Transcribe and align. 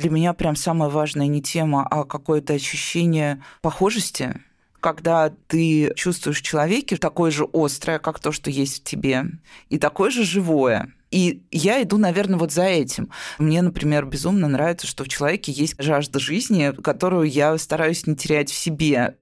Для 0.00 0.08
меня 0.08 0.32
прям 0.32 0.56
самое 0.56 0.90
важное 0.90 1.26
не 1.26 1.42
тема, 1.42 1.86
а 1.86 2.04
какое-то 2.04 2.54
ощущение 2.54 3.42
похожести, 3.60 4.40
когда 4.80 5.30
ты 5.46 5.92
чувствуешь 5.94 6.40
человеке 6.40 6.96
такое 6.96 7.30
же 7.30 7.46
острое, 7.52 7.98
как 7.98 8.18
то, 8.18 8.32
что 8.32 8.48
есть 8.48 8.80
в 8.80 8.84
тебе, 8.84 9.26
и 9.68 9.78
такое 9.78 10.10
же 10.10 10.24
живое. 10.24 10.94
И 11.10 11.42
я 11.50 11.82
иду, 11.82 11.98
наверное, 11.98 12.38
вот 12.38 12.50
за 12.50 12.64
этим. 12.64 13.10
Мне, 13.38 13.60
например, 13.60 14.06
безумно 14.06 14.48
нравится, 14.48 14.86
что 14.86 15.04
в 15.04 15.08
человеке 15.08 15.52
есть 15.52 15.74
жажда 15.78 16.18
жизни, 16.18 16.72
которую 16.82 17.28
я 17.28 17.58
стараюсь 17.58 18.06
не 18.06 18.16
терять 18.16 18.50
в 18.50 18.56
себе. 18.56 19.18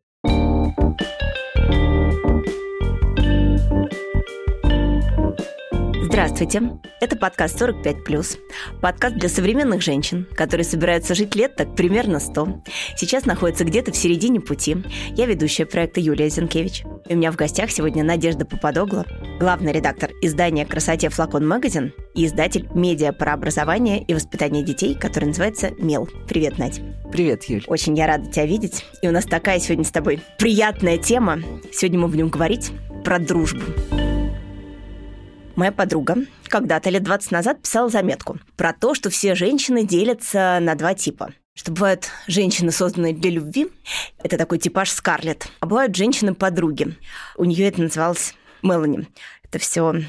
Здравствуйте. 6.19 6.73
Это 7.01 7.15
подкаст 7.15 7.63
45+. 7.63 8.39
Подкаст 8.83 9.15
для 9.15 9.29
современных 9.29 9.83
женщин, 9.83 10.27
которые 10.35 10.65
собираются 10.65 11.15
жить 11.15 11.37
лет 11.37 11.55
так 11.55 11.77
примерно 11.77 12.19
100. 12.19 12.65
Сейчас 12.97 13.25
находятся 13.25 13.65
где-то 13.65 13.93
в 13.93 13.97
середине 13.97 14.41
пути. 14.41 14.79
Я 15.11 15.27
ведущая 15.27 15.65
проекта 15.65 16.01
Юлия 16.01 16.29
Зинкевич. 16.29 16.83
И 17.09 17.15
у 17.15 17.17
меня 17.17 17.31
в 17.31 17.37
гостях 17.37 17.71
сегодня 17.71 18.03
Надежда 18.03 18.45
Попадогла, 18.45 19.07
главный 19.39 19.71
редактор 19.71 20.11
издания 20.21 20.67
«Красоте 20.67 21.09
Флакон 21.09 21.47
Магазин» 21.47 21.93
и 22.17 22.27
издатель 22.27 22.69
медиа 22.75 23.13
про 23.13 23.35
образование 23.35 24.03
и 24.03 24.13
воспитание 24.13 24.65
детей, 24.65 24.97
который 24.97 25.27
называется 25.27 25.71
«Мел». 25.79 26.09
Привет, 26.27 26.59
Надь. 26.59 26.81
Привет, 27.13 27.45
Юль. 27.45 27.63
Очень 27.69 27.97
я 27.97 28.09
рада 28.09 28.29
тебя 28.29 28.45
видеть. 28.45 28.85
И 29.03 29.09
у 29.09 29.13
нас 29.13 29.25
такая 29.25 29.61
сегодня 29.61 29.85
с 29.85 29.93
тобой 29.93 30.21
приятная 30.37 30.99
тема. 30.99 31.39
Сегодня 31.73 32.01
мы 32.01 32.09
будем 32.09 32.29
говорить 32.29 32.73
про 33.05 33.21
дружбу. 33.21 33.63
Моя 35.59 35.73
подруга 35.73 36.19
когда-то 36.47 36.89
лет 36.89 37.03
20 37.03 37.33
назад 37.33 37.61
писала 37.61 37.89
заметку 37.89 38.39
про 38.55 38.73
то, 38.73 38.95
что 38.95 39.11
все 39.11 39.35
женщины 39.35 39.85
делятся 39.85 40.59
на 40.61 40.77
два 40.77 40.95
типа 40.95 41.33
что 41.53 41.73
бывают 41.73 42.11
женщины, 42.29 42.71
созданные 42.71 43.13
для 43.13 43.33
любви, 43.33 43.67
это 44.23 44.39
такой 44.39 44.59
типаж 44.59 44.89
Скарлетт, 44.93 45.49
а 45.59 45.67
бывают 45.67 45.97
женщины-подруги. 45.97 46.97
У 47.37 47.45
нее 47.45 47.67
это 47.67 47.83
называлось 47.83 48.37
Мелани. 48.63 49.09
Это 49.43 49.59
все 49.59 50.03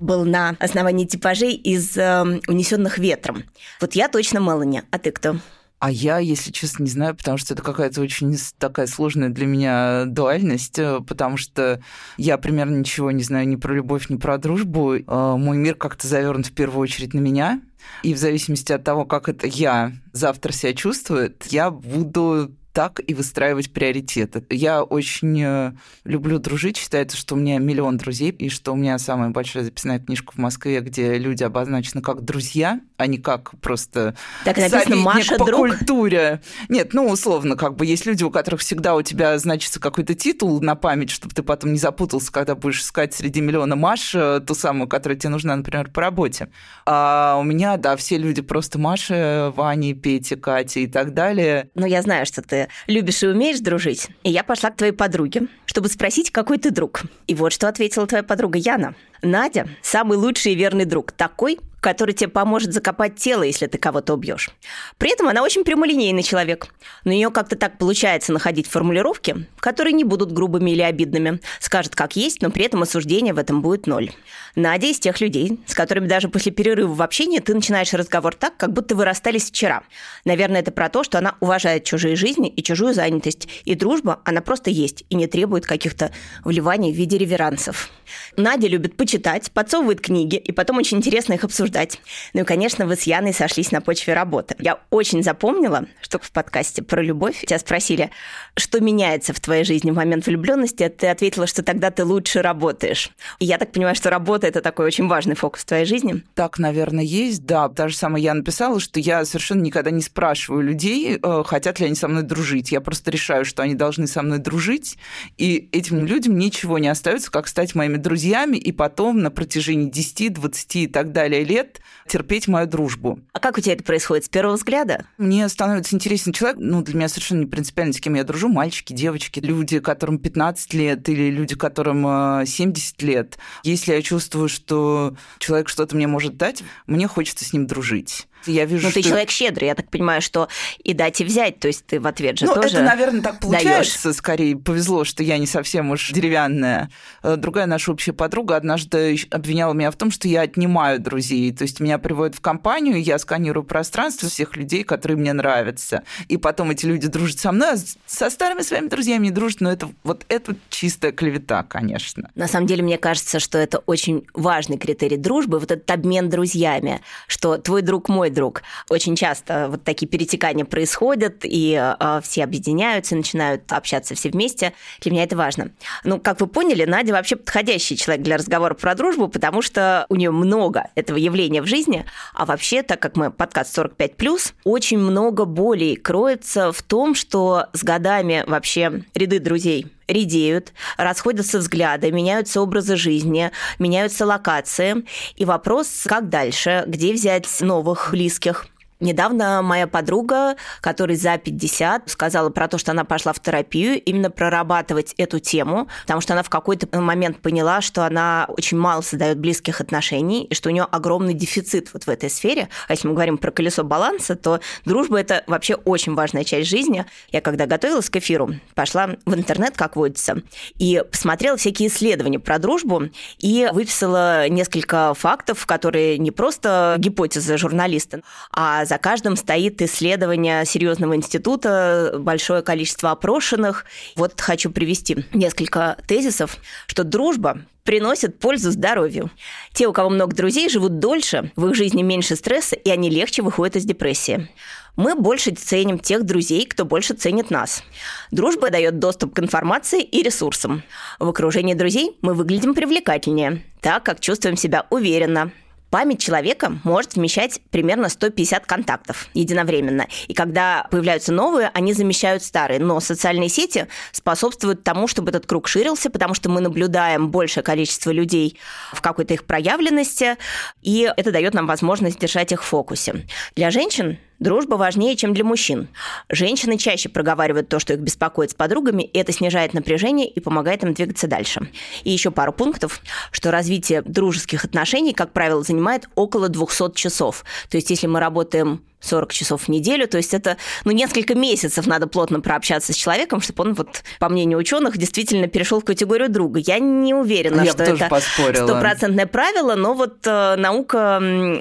был 0.00 0.24
на 0.24 0.56
основании 0.58 1.04
типажей 1.04 1.52
из 1.52 1.94
э, 1.98 2.22
унесенных 2.48 2.96
ветром. 2.96 3.44
Вот 3.82 3.92
я 3.92 4.08
точно 4.08 4.38
Мелани, 4.38 4.84
а 4.90 4.98
ты 4.98 5.10
кто? 5.10 5.36
А 5.84 5.90
я, 5.90 6.16
если 6.16 6.50
честно, 6.50 6.84
не 6.84 6.88
знаю, 6.88 7.14
потому 7.14 7.36
что 7.36 7.52
это 7.52 7.62
какая-то 7.62 8.00
очень 8.00 8.34
такая 8.58 8.86
сложная 8.86 9.28
для 9.28 9.44
меня 9.44 10.06
дуальность, 10.06 10.78
э, 10.78 11.00
потому 11.06 11.36
что 11.36 11.78
я 12.16 12.38
примерно 12.38 12.76
ничего 12.76 13.10
не 13.10 13.22
знаю 13.22 13.46
ни 13.46 13.56
про 13.56 13.74
любовь, 13.74 14.08
ни 14.08 14.16
про 14.16 14.38
дружбу. 14.38 14.94
Э, 14.94 15.02
мой 15.36 15.58
мир 15.58 15.74
как-то 15.74 16.06
завернут 16.06 16.46
в 16.46 16.54
первую 16.54 16.80
очередь 16.80 17.12
на 17.12 17.18
меня. 17.18 17.60
И 18.02 18.14
в 18.14 18.16
зависимости 18.16 18.72
от 18.72 18.82
того, 18.82 19.04
как 19.04 19.28
это 19.28 19.46
я 19.46 19.92
завтра 20.14 20.52
себя 20.52 20.72
чувствую, 20.72 21.34
я 21.50 21.70
буду 21.70 22.56
так 22.74 23.00
и 23.06 23.14
выстраивать 23.14 23.72
приоритеты. 23.72 24.44
Я 24.50 24.82
очень 24.82 25.40
э, 25.40 25.72
люблю 26.02 26.40
дружить. 26.40 26.76
Считается, 26.76 27.16
что 27.16 27.36
у 27.36 27.38
меня 27.38 27.58
миллион 27.58 27.98
друзей, 27.98 28.30
и 28.32 28.48
что 28.48 28.72
у 28.72 28.76
меня 28.76 28.98
самая 28.98 29.30
большая 29.30 29.62
записная 29.62 30.00
книжка 30.00 30.32
в 30.32 30.38
Москве, 30.38 30.80
где 30.80 31.16
люди 31.16 31.44
обозначены 31.44 32.02
как 32.02 32.22
друзья, 32.22 32.80
а 32.96 33.06
не 33.06 33.18
как 33.18 33.52
просто 33.60 34.16
так 34.44 34.56
написано, 34.56 34.96
Маша, 34.96 35.36
по 35.36 35.46
друг? 35.46 35.58
культуре. 35.60 36.42
Нет, 36.68 36.94
ну, 36.94 37.06
условно, 37.06 37.54
как 37.54 37.76
бы 37.76 37.86
есть 37.86 38.06
люди, 38.06 38.24
у 38.24 38.30
которых 38.32 38.60
всегда 38.60 38.96
у 38.96 39.02
тебя 39.02 39.38
значится 39.38 39.78
какой-то 39.78 40.16
титул 40.16 40.60
на 40.60 40.74
память, 40.74 41.10
чтобы 41.10 41.32
ты 41.32 41.44
потом 41.44 41.72
не 41.72 41.78
запутался, 41.78 42.32
когда 42.32 42.56
будешь 42.56 42.80
искать 42.80 43.14
среди 43.14 43.40
миллиона 43.40 43.76
Маш 43.76 44.16
э, 44.16 44.40
ту 44.44 44.56
самую, 44.56 44.88
которая 44.88 45.16
тебе 45.16 45.30
нужна, 45.30 45.54
например, 45.54 45.92
по 45.92 46.00
работе. 46.00 46.48
А 46.86 47.38
у 47.38 47.44
меня, 47.44 47.76
да, 47.76 47.94
все 47.94 48.18
люди 48.18 48.42
просто 48.42 48.80
Маша, 48.80 49.52
Ваня, 49.54 49.94
Петя, 49.94 50.34
Катя 50.34 50.80
и 50.80 50.88
так 50.88 51.14
далее. 51.14 51.70
Ну, 51.76 51.86
я 51.86 52.02
знаю, 52.02 52.26
что 52.26 52.42
ты 52.42 52.63
любишь 52.86 53.22
и 53.22 53.26
умеешь 53.26 53.60
дружить. 53.60 54.08
И 54.22 54.30
я 54.30 54.44
пошла 54.44 54.70
к 54.70 54.76
твоей 54.76 54.92
подруге, 54.92 55.48
чтобы 55.66 55.88
спросить, 55.88 56.30
какой 56.30 56.58
ты 56.58 56.70
друг. 56.70 57.02
И 57.26 57.34
вот 57.34 57.52
что 57.52 57.68
ответила 57.68 58.06
твоя 58.06 58.22
подруга 58.22 58.58
Яна. 58.58 58.94
Надя– 59.22 59.68
самый 59.82 60.18
лучший 60.18 60.52
и 60.52 60.56
верный 60.56 60.84
друг. 60.84 61.12
Такой, 61.12 61.58
который 61.84 62.14
тебе 62.14 62.30
поможет 62.30 62.72
закопать 62.72 63.16
тело, 63.16 63.42
если 63.42 63.66
ты 63.66 63.76
кого-то 63.76 64.14
убьешь. 64.14 64.48
При 64.96 65.12
этом 65.12 65.28
она 65.28 65.42
очень 65.42 65.64
прямолинейный 65.64 66.22
человек. 66.22 66.68
Но 67.04 67.12
нее 67.12 67.28
как-то 67.28 67.56
так 67.56 67.76
получается 67.76 68.32
находить 68.32 68.66
формулировки, 68.66 69.46
которые 69.60 69.92
не 69.92 70.02
будут 70.02 70.32
грубыми 70.32 70.70
или 70.70 70.80
обидными. 70.80 71.40
Скажет, 71.60 71.94
как 71.94 72.16
есть, 72.16 72.40
но 72.40 72.50
при 72.50 72.64
этом 72.64 72.80
осуждение 72.80 73.34
в 73.34 73.38
этом 73.38 73.60
будет 73.60 73.86
ноль. 73.86 74.12
Надя 74.56 74.86
из 74.86 74.98
тех 74.98 75.20
людей, 75.20 75.60
с 75.66 75.74
которыми 75.74 76.06
даже 76.06 76.30
после 76.30 76.52
перерыва 76.52 76.94
в 76.94 77.02
общении 77.02 77.40
ты 77.40 77.54
начинаешь 77.54 77.92
разговор 77.92 78.34
так, 78.34 78.56
как 78.56 78.72
будто 78.72 78.94
вы 78.94 79.04
расстались 79.04 79.50
вчера. 79.50 79.82
Наверное, 80.24 80.62
это 80.62 80.72
про 80.72 80.88
то, 80.88 81.04
что 81.04 81.18
она 81.18 81.34
уважает 81.40 81.84
чужие 81.84 82.16
жизни 82.16 82.48
и 82.48 82.62
чужую 82.62 82.94
занятость. 82.94 83.46
И 83.66 83.74
дружба, 83.74 84.22
она 84.24 84.40
просто 84.40 84.70
есть 84.70 85.04
и 85.10 85.16
не 85.16 85.26
требует 85.26 85.66
каких-то 85.66 86.12
вливаний 86.44 86.94
в 86.94 86.96
виде 86.96 87.18
реверансов. 87.18 87.90
Надя 88.38 88.68
любит 88.68 88.96
почитать, 88.96 89.50
подсовывает 89.50 90.00
книги, 90.00 90.36
и 90.36 90.50
потом 90.50 90.78
очень 90.78 90.96
интересно 90.96 91.34
их 91.34 91.44
обсуждать 91.44 91.73
обсуждать. 91.74 92.00
Ну 92.32 92.42
и, 92.42 92.44
конечно, 92.44 92.86
вы 92.86 92.96
с 92.96 93.02
Яной 93.02 93.32
сошлись 93.32 93.72
на 93.72 93.80
почве 93.80 94.14
работы. 94.14 94.56
Я 94.58 94.80
очень 94.90 95.22
запомнила, 95.22 95.86
что 96.00 96.18
в 96.18 96.30
подкасте 96.30 96.82
про 96.82 97.02
любовь 97.02 97.44
тебя 97.44 97.58
спросили, 97.58 98.10
что 98.56 98.80
меняется 98.80 99.32
в 99.32 99.40
твоей 99.40 99.64
жизни 99.64 99.90
в 99.90 99.94
момент 99.94 100.26
влюбленности, 100.26 100.84
а 100.84 100.90
ты 100.90 101.08
ответила, 101.08 101.46
что 101.46 101.62
тогда 101.62 101.90
ты 101.90 102.04
лучше 102.04 102.42
работаешь. 102.42 103.10
И 103.38 103.46
я 103.46 103.58
так 103.58 103.72
понимаю, 103.72 103.94
что 103.94 104.10
работа– 104.10 104.46
это 104.48 104.60
такой 104.60 104.86
очень 104.86 105.08
важный 105.08 105.34
фокус 105.34 105.62
в 105.62 105.66
твоей 105.66 105.84
жизни. 105.84 106.22
Так, 106.34 106.58
наверное, 106.58 107.04
есть, 107.04 107.44
да. 107.44 107.68
Та 107.68 107.88
же 107.88 107.96
самое 107.96 108.24
я 108.24 108.34
написала, 108.34 108.80
что 108.80 109.00
я 109.00 109.24
совершенно 109.24 109.62
никогда 109.62 109.90
не 109.90 110.02
спрашиваю 110.02 110.62
людей, 110.62 111.18
э, 111.20 111.42
хотят 111.44 111.80
ли 111.80 111.86
они 111.86 111.94
со 111.94 112.08
мной 112.08 112.22
дружить. 112.22 112.72
Я 112.72 112.80
просто 112.80 113.10
решаю, 113.10 113.44
что 113.44 113.62
они 113.62 113.74
должны 113.74 114.06
со 114.06 114.22
мной 114.22 114.38
дружить, 114.38 114.96
и 115.36 115.68
этим 115.72 116.06
людям 116.06 116.38
ничего 116.38 116.78
не 116.78 116.88
остается, 116.88 117.30
как 117.30 117.48
стать 117.48 117.74
моими 117.74 117.96
друзьями, 117.96 118.56
и 118.56 118.72
потом 118.72 119.20
на 119.20 119.30
протяжении 119.30 119.90
10, 119.90 120.34
20 120.34 120.76
и 120.76 120.86
так 120.86 121.12
далее 121.12 121.44
лет 121.44 121.63
лет 121.64 121.80
терпеть 122.06 122.48
мою 122.48 122.66
дружбу. 122.66 123.18
А 123.32 123.40
как 123.40 123.56
у 123.56 123.60
тебя 123.60 123.74
это 123.74 123.82
происходит? 123.82 124.24
С 124.24 124.28
первого 124.28 124.56
взгляда? 124.56 125.06
Мне 125.16 125.48
становится 125.48 125.94
интересен 125.96 126.32
человек, 126.32 126.58
ну, 126.60 126.82
для 126.82 126.94
меня 126.94 127.08
совершенно 127.08 127.40
не 127.40 127.46
принципиально, 127.46 127.94
с 127.94 128.00
кем 128.00 128.14
я 128.14 128.24
дружу, 128.24 128.48
мальчики, 128.48 128.92
девочки, 128.92 129.40
люди, 129.40 129.80
которым 129.80 130.18
15 130.18 130.74
лет 130.74 131.08
или 131.08 131.30
люди, 131.30 131.56
которым 131.56 132.46
70 132.46 133.02
э, 133.02 133.06
лет. 133.06 133.38
Если 133.62 133.92
я 133.92 134.02
чувствую, 134.02 134.48
что 134.48 135.16
человек 135.38 135.68
что-то 135.68 135.96
мне 135.96 136.06
может 136.06 136.36
дать, 136.36 136.62
мне 136.86 137.08
хочется 137.08 137.44
с 137.44 137.52
ним 137.52 137.66
дружить. 137.66 138.26
Я 138.46 138.64
вижу, 138.64 138.84
Но 138.84 138.90
что... 138.90 139.00
ты 139.00 139.08
человек 139.08 139.30
щедрый, 139.30 139.68
я 139.68 139.74
так 139.74 139.90
понимаю, 139.90 140.22
что 140.22 140.48
и 140.82 140.92
дать, 140.92 141.20
и 141.20 141.24
взять, 141.24 141.60
то 141.60 141.68
есть 141.68 141.86
ты 141.86 142.00
в 142.00 142.06
ответ 142.06 142.38
же 142.38 142.46
ну, 142.46 142.54
тоже 142.54 142.76
это, 142.76 142.82
наверное, 142.82 143.22
так 143.22 143.40
получается. 143.40 144.02
Даёшь. 144.04 144.16
Скорее 144.16 144.56
повезло, 144.56 145.04
что 145.04 145.22
я 145.22 145.38
не 145.38 145.46
совсем 145.46 145.90
уж 145.90 146.10
деревянная. 146.10 146.90
Э, 147.22 147.36
другая 147.36 147.66
наша 147.66 147.92
общая 147.92 148.12
подруга 148.12 148.56
однажды 148.56 149.18
обвиняла 149.30 149.72
меня 149.72 149.90
в 149.90 149.96
том, 149.96 150.10
что 150.10 150.28
я 150.28 150.42
отнимаю 150.42 151.00
друзей. 151.00 151.52
То 151.52 151.62
есть 151.62 151.80
меня 151.80 151.98
приводят 151.98 152.36
в 152.36 152.40
компанию, 152.40 153.02
я 153.02 153.18
сканирую 153.18 153.64
пространство 153.64 154.28
всех 154.28 154.56
людей, 154.56 154.84
которые 154.84 155.16
мне 155.18 155.32
нравятся. 155.32 156.02
И 156.28 156.36
потом 156.36 156.70
эти 156.70 156.86
люди 156.86 157.08
дружат 157.08 157.38
со 157.38 157.52
мной, 157.52 157.74
а 157.74 157.76
со 158.06 158.30
старыми 158.30 158.62
своими 158.62 158.88
друзьями 158.88 159.26
не 159.26 159.30
дружат. 159.30 159.60
Но 159.60 159.72
это 159.72 159.90
вот 160.02 160.24
это 160.28 160.56
чистая 160.70 161.12
клевета, 161.12 161.62
конечно. 161.62 162.30
На 162.34 162.48
самом 162.48 162.66
деле, 162.66 162.82
мне 162.82 162.98
кажется, 162.98 163.40
что 163.40 163.58
это 163.58 163.78
очень 163.78 164.26
важный 164.34 164.78
критерий 164.78 165.16
дружбы, 165.16 165.58
вот 165.58 165.70
этот 165.70 165.90
обмен 165.90 166.28
друзьями, 166.28 167.00
что 167.26 167.58
твой 167.58 167.82
друг 167.82 168.08
мой 168.08 168.30
друг. 168.34 168.62
Очень 168.90 169.16
часто 169.16 169.68
вот 169.70 169.84
такие 169.84 170.06
перетекания 170.06 170.64
происходят, 170.64 171.38
и 171.42 171.74
э, 171.80 172.20
все 172.22 172.44
объединяются, 172.44 173.16
начинают 173.16 173.70
общаться 173.72 174.14
все 174.14 174.30
вместе. 174.30 174.72
Для 175.00 175.12
меня 175.12 175.24
это 175.24 175.36
важно. 175.36 175.70
Ну, 176.04 176.18
как 176.18 176.40
вы 176.40 176.46
поняли, 176.46 176.84
Надя 176.84 177.12
вообще 177.12 177.36
подходящий 177.36 177.96
человек 177.96 178.24
для 178.24 178.36
разговора 178.36 178.74
про 178.74 178.94
дружбу, 178.94 179.28
потому 179.28 179.62
что 179.62 180.06
у 180.08 180.16
нее 180.16 180.30
много 180.30 180.90
этого 180.94 181.16
явления 181.16 181.62
в 181.62 181.66
жизни, 181.66 182.04
а 182.34 182.44
вообще, 182.44 182.82
так 182.82 183.00
как 183.00 183.16
мы 183.16 183.30
подкаст 183.30 183.78
45+, 183.78 184.52
очень 184.64 184.98
много 184.98 185.44
болей 185.44 185.96
кроется 185.96 186.72
в 186.72 186.82
том, 186.82 187.14
что 187.14 187.66
с 187.72 187.82
годами 187.82 188.44
вообще 188.46 189.04
ряды 189.14 189.38
друзей 189.38 189.93
редеют, 190.08 190.72
расходятся 190.96 191.58
взгляды, 191.58 192.10
меняются 192.12 192.60
образы 192.60 192.96
жизни, 192.96 193.50
меняются 193.78 194.26
локации. 194.26 195.04
И 195.36 195.44
вопрос, 195.44 196.04
как 196.06 196.28
дальше, 196.28 196.84
где 196.86 197.12
взять 197.12 197.48
новых 197.60 198.08
близких. 198.10 198.66
Недавно 199.00 199.60
моя 199.62 199.86
подруга, 199.86 200.56
которой 200.80 201.16
за 201.16 201.36
50, 201.36 202.08
сказала 202.08 202.50
про 202.50 202.68
то, 202.68 202.78
что 202.78 202.92
она 202.92 203.04
пошла 203.04 203.32
в 203.32 203.40
терапию, 203.40 204.00
именно 204.00 204.30
прорабатывать 204.30 205.14
эту 205.16 205.40
тему, 205.40 205.88
потому 206.02 206.20
что 206.20 206.34
она 206.34 206.42
в 206.42 206.50
какой-то 206.50 206.88
момент 207.00 207.40
поняла, 207.40 207.80
что 207.80 208.06
она 208.06 208.46
очень 208.48 208.78
мало 208.78 209.00
создает 209.00 209.38
близких 209.38 209.80
отношений, 209.80 210.44
и 210.44 210.54
что 210.54 210.68
у 210.68 210.72
нее 210.72 210.84
огромный 210.84 211.34
дефицит 211.34 211.92
вот 211.92 212.04
в 212.04 212.08
этой 212.08 212.30
сфере. 212.30 212.68
А 212.88 212.92
если 212.92 213.08
мы 213.08 213.14
говорим 213.14 213.36
про 213.36 213.50
колесо 213.50 213.82
баланса, 213.82 214.36
то 214.36 214.60
дружба– 214.84 215.20
это 215.20 215.42
вообще 215.46 215.74
очень 215.74 216.14
важная 216.14 216.44
часть 216.44 216.68
жизни. 216.68 217.04
Я 217.30 217.40
когда 217.40 217.66
готовилась 217.66 218.08
к 218.08 218.16
эфиру, 218.16 218.54
пошла 218.74 219.10
в 219.26 219.34
интернет, 219.34 219.76
как 219.76 219.96
водится, 219.96 220.42
и 220.78 221.02
посмотрела 221.10 221.56
всякие 221.56 221.88
исследования 221.88 222.38
про 222.38 222.58
дружбу 222.58 223.08
и 223.38 223.68
выписала 223.72 224.48
несколько 224.48 225.14
фактов, 225.14 225.66
которые 225.66 226.18
не 226.18 226.30
просто 226.30 226.94
гипотезы 226.98 227.56
журналиста, 227.58 228.22
а 228.52 228.83
за 228.84 228.98
каждым 228.98 229.36
стоит 229.36 229.80
исследование 229.82 230.64
серьезного 230.64 231.16
института, 231.16 232.14
большое 232.18 232.62
количество 232.62 233.10
опрошенных. 233.10 233.84
Вот 234.16 234.40
хочу 234.40 234.70
привести 234.70 235.24
несколько 235.32 235.96
тезисов, 236.06 236.56
что 236.86 237.04
дружба 237.04 237.62
приносит 237.84 238.38
пользу 238.38 238.70
здоровью. 238.70 239.30
Те, 239.72 239.86
у 239.86 239.92
кого 239.92 240.10
много 240.10 240.34
друзей, 240.34 240.68
живут 240.68 240.98
дольше, 240.98 241.52
в 241.54 241.68
их 241.68 241.74
жизни 241.74 242.02
меньше 242.02 242.34
стресса, 242.34 242.76
и 242.76 242.90
они 242.90 243.10
легче 243.10 243.42
выходят 243.42 243.76
из 243.76 243.84
депрессии. 243.84 244.48
Мы 244.96 245.16
больше 245.16 245.50
ценим 245.50 245.98
тех 245.98 246.24
друзей, 246.24 246.66
кто 246.66 246.84
больше 246.84 247.14
ценит 247.14 247.50
нас. 247.50 247.82
Дружба 248.30 248.70
дает 248.70 249.00
доступ 249.00 249.34
к 249.34 249.40
информации 249.40 250.02
и 250.02 250.22
ресурсам. 250.22 250.84
В 251.18 251.28
окружении 251.28 251.74
друзей 251.74 252.16
мы 252.22 252.32
выглядим 252.32 252.74
привлекательнее, 252.74 253.64
так 253.80 254.04
как 254.04 254.20
чувствуем 254.20 254.56
себя 254.56 254.86
уверенно, 254.90 255.50
Память 255.94 256.18
человека 256.18 256.76
может 256.82 257.14
вмещать 257.14 257.60
примерно 257.70 258.08
150 258.08 258.66
контактов 258.66 259.28
единовременно. 259.32 260.08
И 260.26 260.34
когда 260.34 260.88
появляются 260.90 261.32
новые, 261.32 261.70
они 261.72 261.92
замещают 261.92 262.42
старые. 262.42 262.80
Но 262.80 262.98
социальные 262.98 263.48
сети 263.48 263.86
способствуют 264.10 264.82
тому, 264.82 265.06
чтобы 265.06 265.30
этот 265.30 265.46
круг 265.46 265.68
ширился, 265.68 266.10
потому 266.10 266.34
что 266.34 266.48
мы 266.48 266.60
наблюдаем 266.60 267.30
большее 267.30 267.62
количество 267.62 268.10
людей 268.10 268.58
в 268.92 269.00
какой-то 269.02 269.34
их 269.34 269.44
проявленности, 269.44 270.36
и 270.82 271.08
это 271.16 271.30
дает 271.30 271.54
нам 271.54 271.68
возможность 271.68 272.18
держать 272.18 272.50
их 272.50 272.64
в 272.64 272.66
фокусе. 272.66 273.24
Для 273.54 273.70
женщин 273.70 274.18
Дружба 274.40 274.74
важнее, 274.74 275.16
чем 275.16 275.32
для 275.32 275.44
мужчин. 275.44 275.88
Женщины 276.28 276.76
чаще 276.76 277.08
проговаривают 277.08 277.68
то, 277.68 277.78
что 277.78 277.94
их 277.94 278.00
беспокоит 278.00 278.50
с 278.50 278.54
подругами, 278.54 279.02
и 279.02 279.18
это 279.18 279.32
снижает 279.32 279.74
напряжение 279.74 280.28
и 280.28 280.40
помогает 280.40 280.82
им 280.82 280.92
двигаться 280.92 281.26
дальше. 281.26 281.68
И 282.02 282.10
еще 282.10 282.30
пару 282.30 282.52
пунктов, 282.52 283.00
что 283.30 283.50
развитие 283.50 284.02
дружеских 284.02 284.64
отношений, 284.64 285.12
как 285.12 285.32
правило, 285.32 285.62
занимает 285.62 286.08
около 286.14 286.48
200 286.48 286.94
часов. 286.94 287.44
То 287.70 287.76
есть 287.76 287.90
если 287.90 288.06
мы 288.06 288.20
работаем 288.20 288.82
40 289.00 289.32
часов 289.32 289.62
в 289.64 289.68
неделю, 289.68 290.08
то 290.08 290.16
есть 290.16 290.34
это, 290.34 290.56
ну, 290.84 290.92
несколько 290.92 291.34
месяцев 291.34 291.86
надо 291.86 292.06
плотно 292.06 292.40
прообщаться 292.40 292.92
с 292.92 292.96
человеком, 292.96 293.40
чтобы 293.40 293.64
он, 293.64 293.74
вот, 293.74 294.02
по 294.18 294.28
мнению 294.28 294.58
ученых, 294.58 294.96
действительно 294.96 295.46
перешел 295.46 295.80
в 295.80 295.84
категорию 295.84 296.28
друга. 296.28 296.58
Я 296.60 296.78
не 296.78 297.14
уверена, 297.14 297.62
Я 297.62 297.72
что 297.72 297.84
это 297.84 298.20
стопроцентное 298.64 299.26
правило, 299.26 299.74
но 299.74 299.94
вот 299.94 300.26
э, 300.26 300.56
наука 300.56 301.18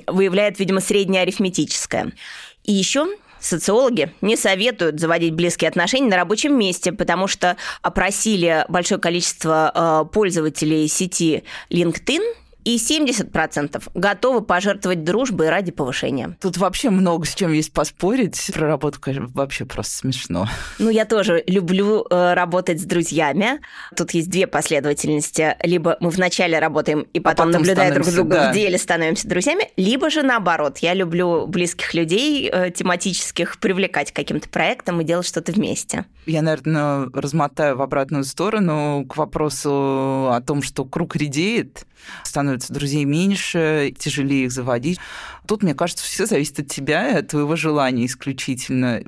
выявляет, 0.07 0.59
видимо, 0.59 0.79
среднее 0.79 1.21
арифметическое. 1.21 2.13
И 2.63 2.71
еще 2.71 3.07
социологи 3.39 4.13
не 4.21 4.37
советуют 4.37 4.99
заводить 4.99 5.33
близкие 5.33 5.69
отношения 5.69 6.09
на 6.09 6.15
рабочем 6.15 6.57
месте, 6.57 6.91
потому 6.91 7.27
что 7.27 7.57
опросили 7.81 8.65
большое 8.69 8.99
количество 8.99 10.05
э, 10.05 10.13
пользователей 10.13 10.87
сети 10.87 11.43
LinkedIn 11.69 12.21
и 12.63 12.77
70% 12.77 13.81
готовы 13.93 14.41
пожертвовать 14.41 15.03
дружбой 15.03 15.49
ради 15.49 15.71
повышения. 15.71 16.37
Тут 16.41 16.57
вообще 16.57 16.89
много 16.89 17.25
с 17.25 17.35
чем 17.35 17.51
есть 17.53 17.73
поспорить. 17.73 18.51
Про 18.53 18.67
работу, 18.67 18.99
конечно, 18.99 19.29
вообще 19.33 19.65
просто 19.65 19.97
смешно. 19.97 20.47
Ну, 20.79 20.89
я 20.89 21.05
тоже 21.05 21.43
люблю 21.47 22.05
э, 22.09 22.33
работать 22.33 22.81
с 22.81 22.83
друзьями. 22.83 23.59
Тут 23.95 24.11
есть 24.11 24.29
две 24.29 24.47
последовательности. 24.47 25.55
Либо 25.63 25.97
мы 25.99 26.09
вначале 26.09 26.59
работаем 26.59 27.01
и 27.13 27.19
потом, 27.19 27.49
а 27.49 27.51
потом 27.51 27.61
наблюдая 27.61 27.93
друг 27.93 28.07
друга 28.07 28.35
да. 28.35 28.51
в 28.51 28.53
деле, 28.53 28.77
становимся 28.77 29.27
друзьями, 29.27 29.69
либо 29.77 30.09
же 30.09 30.23
наоборот. 30.23 30.79
Я 30.79 30.93
люблю 30.93 31.47
близких 31.47 31.93
людей, 31.93 32.49
э, 32.51 32.71
тематических, 32.71 33.59
привлекать 33.59 34.11
к 34.11 34.15
каким-то 34.15 34.49
проектам 34.49 35.01
и 35.01 35.03
делать 35.03 35.27
что-то 35.27 35.51
вместе. 35.51 36.05
Я, 36.25 36.41
наверное, 36.41 37.09
размотаю 37.13 37.77
в 37.77 37.81
обратную 37.81 38.23
сторону 38.23 39.05
к 39.07 39.17
вопросу 39.17 39.69
о 40.31 40.41
том, 40.45 40.61
что 40.61 40.85
круг 40.85 41.15
редеет, 41.15 41.85
становится 42.23 42.73
друзей 42.73 43.05
меньше, 43.05 43.93
тяжелее 43.97 44.45
их 44.45 44.51
заводить. 44.51 44.99
Тут, 45.47 45.63
мне 45.63 45.75
кажется, 45.75 46.05
все 46.05 46.25
зависит 46.25 46.59
от 46.59 46.67
тебя 46.67 47.09
и 47.09 47.15
от 47.17 47.27
твоего 47.29 47.55
желания 47.55 48.05
исключительно. 48.05 49.01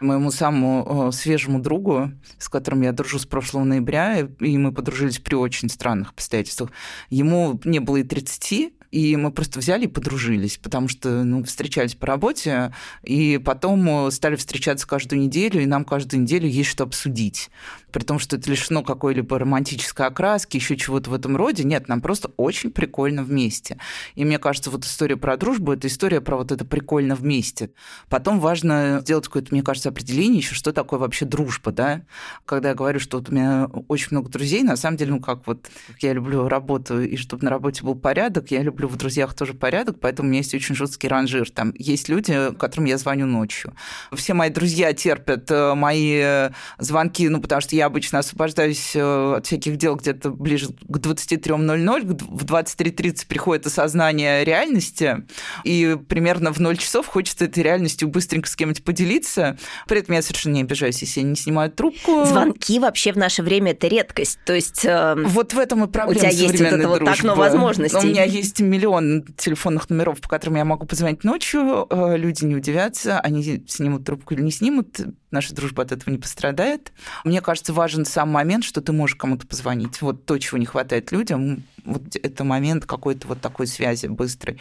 Моему 0.00 0.30
самому 0.30 1.08
э, 1.08 1.12
свежему 1.12 1.60
другу, 1.60 2.12
с 2.38 2.48
которым 2.48 2.82
я 2.82 2.92
дружу 2.92 3.18
с 3.18 3.26
прошлого 3.26 3.64
ноября, 3.64 4.20
и 4.20 4.58
мы 4.58 4.72
подружились 4.72 5.18
при 5.18 5.34
очень 5.34 5.68
странных 5.68 6.10
обстоятельствах, 6.10 6.70
ему 7.08 7.60
не 7.64 7.80
было 7.80 7.98
и 7.98 8.02
30, 8.02 8.72
и 8.90 9.16
мы 9.16 9.30
просто 9.30 9.60
взяли 9.60 9.84
и 9.84 9.88
подружились, 9.88 10.58
потому 10.58 10.88
что 10.88 11.22
ну, 11.22 11.44
встречались 11.44 11.94
по 11.94 12.06
работе, 12.06 12.72
и 13.02 13.38
потом 13.38 14.10
стали 14.10 14.36
встречаться 14.36 14.86
каждую 14.86 15.22
неделю, 15.22 15.62
и 15.62 15.66
нам 15.66 15.84
каждую 15.84 16.22
неделю 16.22 16.48
есть 16.48 16.70
что 16.70 16.84
обсудить. 16.84 17.50
При 17.90 18.02
том, 18.02 18.18
что 18.18 18.36
это 18.36 18.50
лишено 18.50 18.82
какой-либо 18.82 19.38
романтической 19.38 20.06
окраски, 20.06 20.56
еще 20.56 20.76
чего-то 20.76 21.10
в 21.10 21.14
этом 21.14 21.36
роде. 21.36 21.64
Нет, 21.64 21.88
нам 21.88 22.00
просто 22.00 22.30
очень 22.36 22.70
прикольно 22.70 23.22
вместе. 23.22 23.78
И 24.14 24.24
мне 24.24 24.38
кажется, 24.38 24.70
вот 24.70 24.84
история 24.84 25.16
про 25.16 25.36
дружбу– 25.36 25.72
это 25.72 25.86
история 25.86 26.20
про 26.20 26.36
вот 26.36 26.52
это 26.52 26.64
прикольно 26.64 27.14
вместе. 27.14 27.70
Потом 28.08 28.40
важно 28.40 29.00
сделать 29.02 29.26
какое-то, 29.26 29.48
мне 29.52 29.62
кажется, 29.62 29.88
определение 29.88 30.38
еще, 30.38 30.54
что 30.54 30.72
такое 30.72 30.98
вообще 30.98 31.24
дружба, 31.24 31.72
да? 31.72 32.02
Когда 32.44 32.70
я 32.70 32.74
говорю, 32.74 33.00
что 33.00 33.18
вот 33.18 33.28
у 33.28 33.32
меня 33.32 33.66
очень 33.88 34.08
много 34.10 34.30
друзей, 34.30 34.62
на 34.62 34.76
самом 34.76 34.96
деле, 34.96 35.12
ну 35.12 35.20
как 35.20 35.46
вот, 35.46 35.68
как 35.86 36.02
я 36.02 36.12
люблю 36.12 36.48
работу, 36.48 37.00
и 37.02 37.16
чтобы 37.16 37.44
на 37.44 37.50
работе 37.50 37.82
был 37.82 37.94
порядок, 37.94 38.50
я 38.50 38.62
люблю 38.62 38.88
в 38.88 38.96
друзьях 38.96 39.34
тоже 39.34 39.54
порядок, 39.54 39.98
поэтому 40.00 40.28
у 40.28 40.30
меня 40.30 40.38
есть 40.38 40.54
очень 40.54 40.74
жесткий 40.74 41.08
ранжир. 41.08 41.50
Там 41.50 41.72
есть 41.76 42.08
люди, 42.08 42.54
которым 42.58 42.86
я 42.86 42.98
звоню 42.98 43.26
ночью. 43.26 43.74
Все 44.12 44.34
мои 44.34 44.50
друзья 44.50 44.92
терпят 44.92 45.50
э, 45.50 45.74
мои 45.74 46.14
э, 46.16 46.50
звонки, 46.78 47.28
ну, 47.28 47.40
потому 47.40 47.60
что 47.60 47.76
я 47.76 47.79
обычно 47.80 48.20
освобождаюсь 48.20 48.92
э, 48.94 49.34
от 49.36 49.46
всяких 49.46 49.76
дел 49.76 49.96
где-то 49.96 50.30
ближе 50.30 50.68
к 50.68 50.96
23.00, 50.96 52.02
в 52.04 52.44
23.30 52.44 53.26
приходит 53.26 53.66
осознание 53.66 54.44
реальности, 54.44 55.26
и 55.64 55.96
примерно 56.08 56.52
в 56.52 56.60
0 56.60 56.76
часов 56.76 57.06
хочется 57.06 57.44
этой 57.44 57.62
реальностью 57.62 58.08
быстренько 58.08 58.48
с 58.48 58.56
кем-нибудь 58.56 58.84
поделиться. 58.84 59.58
При 59.86 60.00
этом 60.00 60.14
я 60.14 60.22
совершенно 60.22 60.54
не 60.54 60.62
обижаюсь, 60.62 61.00
если 61.00 61.20
они 61.20 61.30
не 61.30 61.36
снимают 61.36 61.76
трубку. 61.76 62.24
Звонки 62.24 62.78
вообще 62.78 63.12
в 63.12 63.16
наше 63.16 63.42
время– 63.42 63.70
это 63.72 63.88
редкость. 63.88 64.38
То 64.44 64.54
есть... 64.54 64.84
Э, 64.84 65.14
вот 65.16 65.52
в 65.52 65.58
этом 65.58 65.84
и 65.84 65.88
проблема 65.88 66.16
У 66.16 66.20
тебя 66.20 66.30
есть 66.30 66.60
вот 66.60 66.72
это 66.72 66.88
вот 66.88 67.08
окно 67.08 67.34
возможностей. 67.34 67.96
Но 67.96 68.02
у 68.02 68.06
меня 68.06 68.24
есть 68.24 68.60
миллион 68.60 69.24
телефонных 69.36 69.90
номеров, 69.90 70.20
по 70.20 70.28
которым 70.28 70.56
я 70.56 70.64
могу 70.64 70.86
позвонить 70.86 71.24
ночью, 71.24 71.86
э, 71.88 72.16
люди 72.16 72.44
не 72.44 72.56
удивятся, 72.56 73.20
они 73.20 73.64
снимут 73.66 74.04
трубку 74.04 74.34
или 74.34 74.42
не 74.42 74.50
снимут, 74.50 75.00
наша 75.30 75.54
дружба 75.54 75.82
от 75.82 75.92
этого 75.92 76.10
не 76.10 76.18
пострадает. 76.18 76.92
Мне 77.24 77.40
кажется, 77.40 77.69
важен 77.72 78.04
сам 78.04 78.30
момент, 78.30 78.64
что 78.64 78.80
ты 78.80 78.92
можешь 78.92 79.16
кому-то 79.16 79.46
позвонить. 79.46 80.00
Вот 80.02 80.24
то, 80.26 80.38
чего 80.38 80.58
не 80.58 80.66
хватает 80.66 81.12
людям, 81.12 81.64
вот 81.84 82.16
это 82.16 82.44
момент 82.44 82.86
какой-то 82.86 83.28
вот 83.28 83.40
такой 83.40 83.66
связи 83.66 84.06
быстрой. 84.06 84.58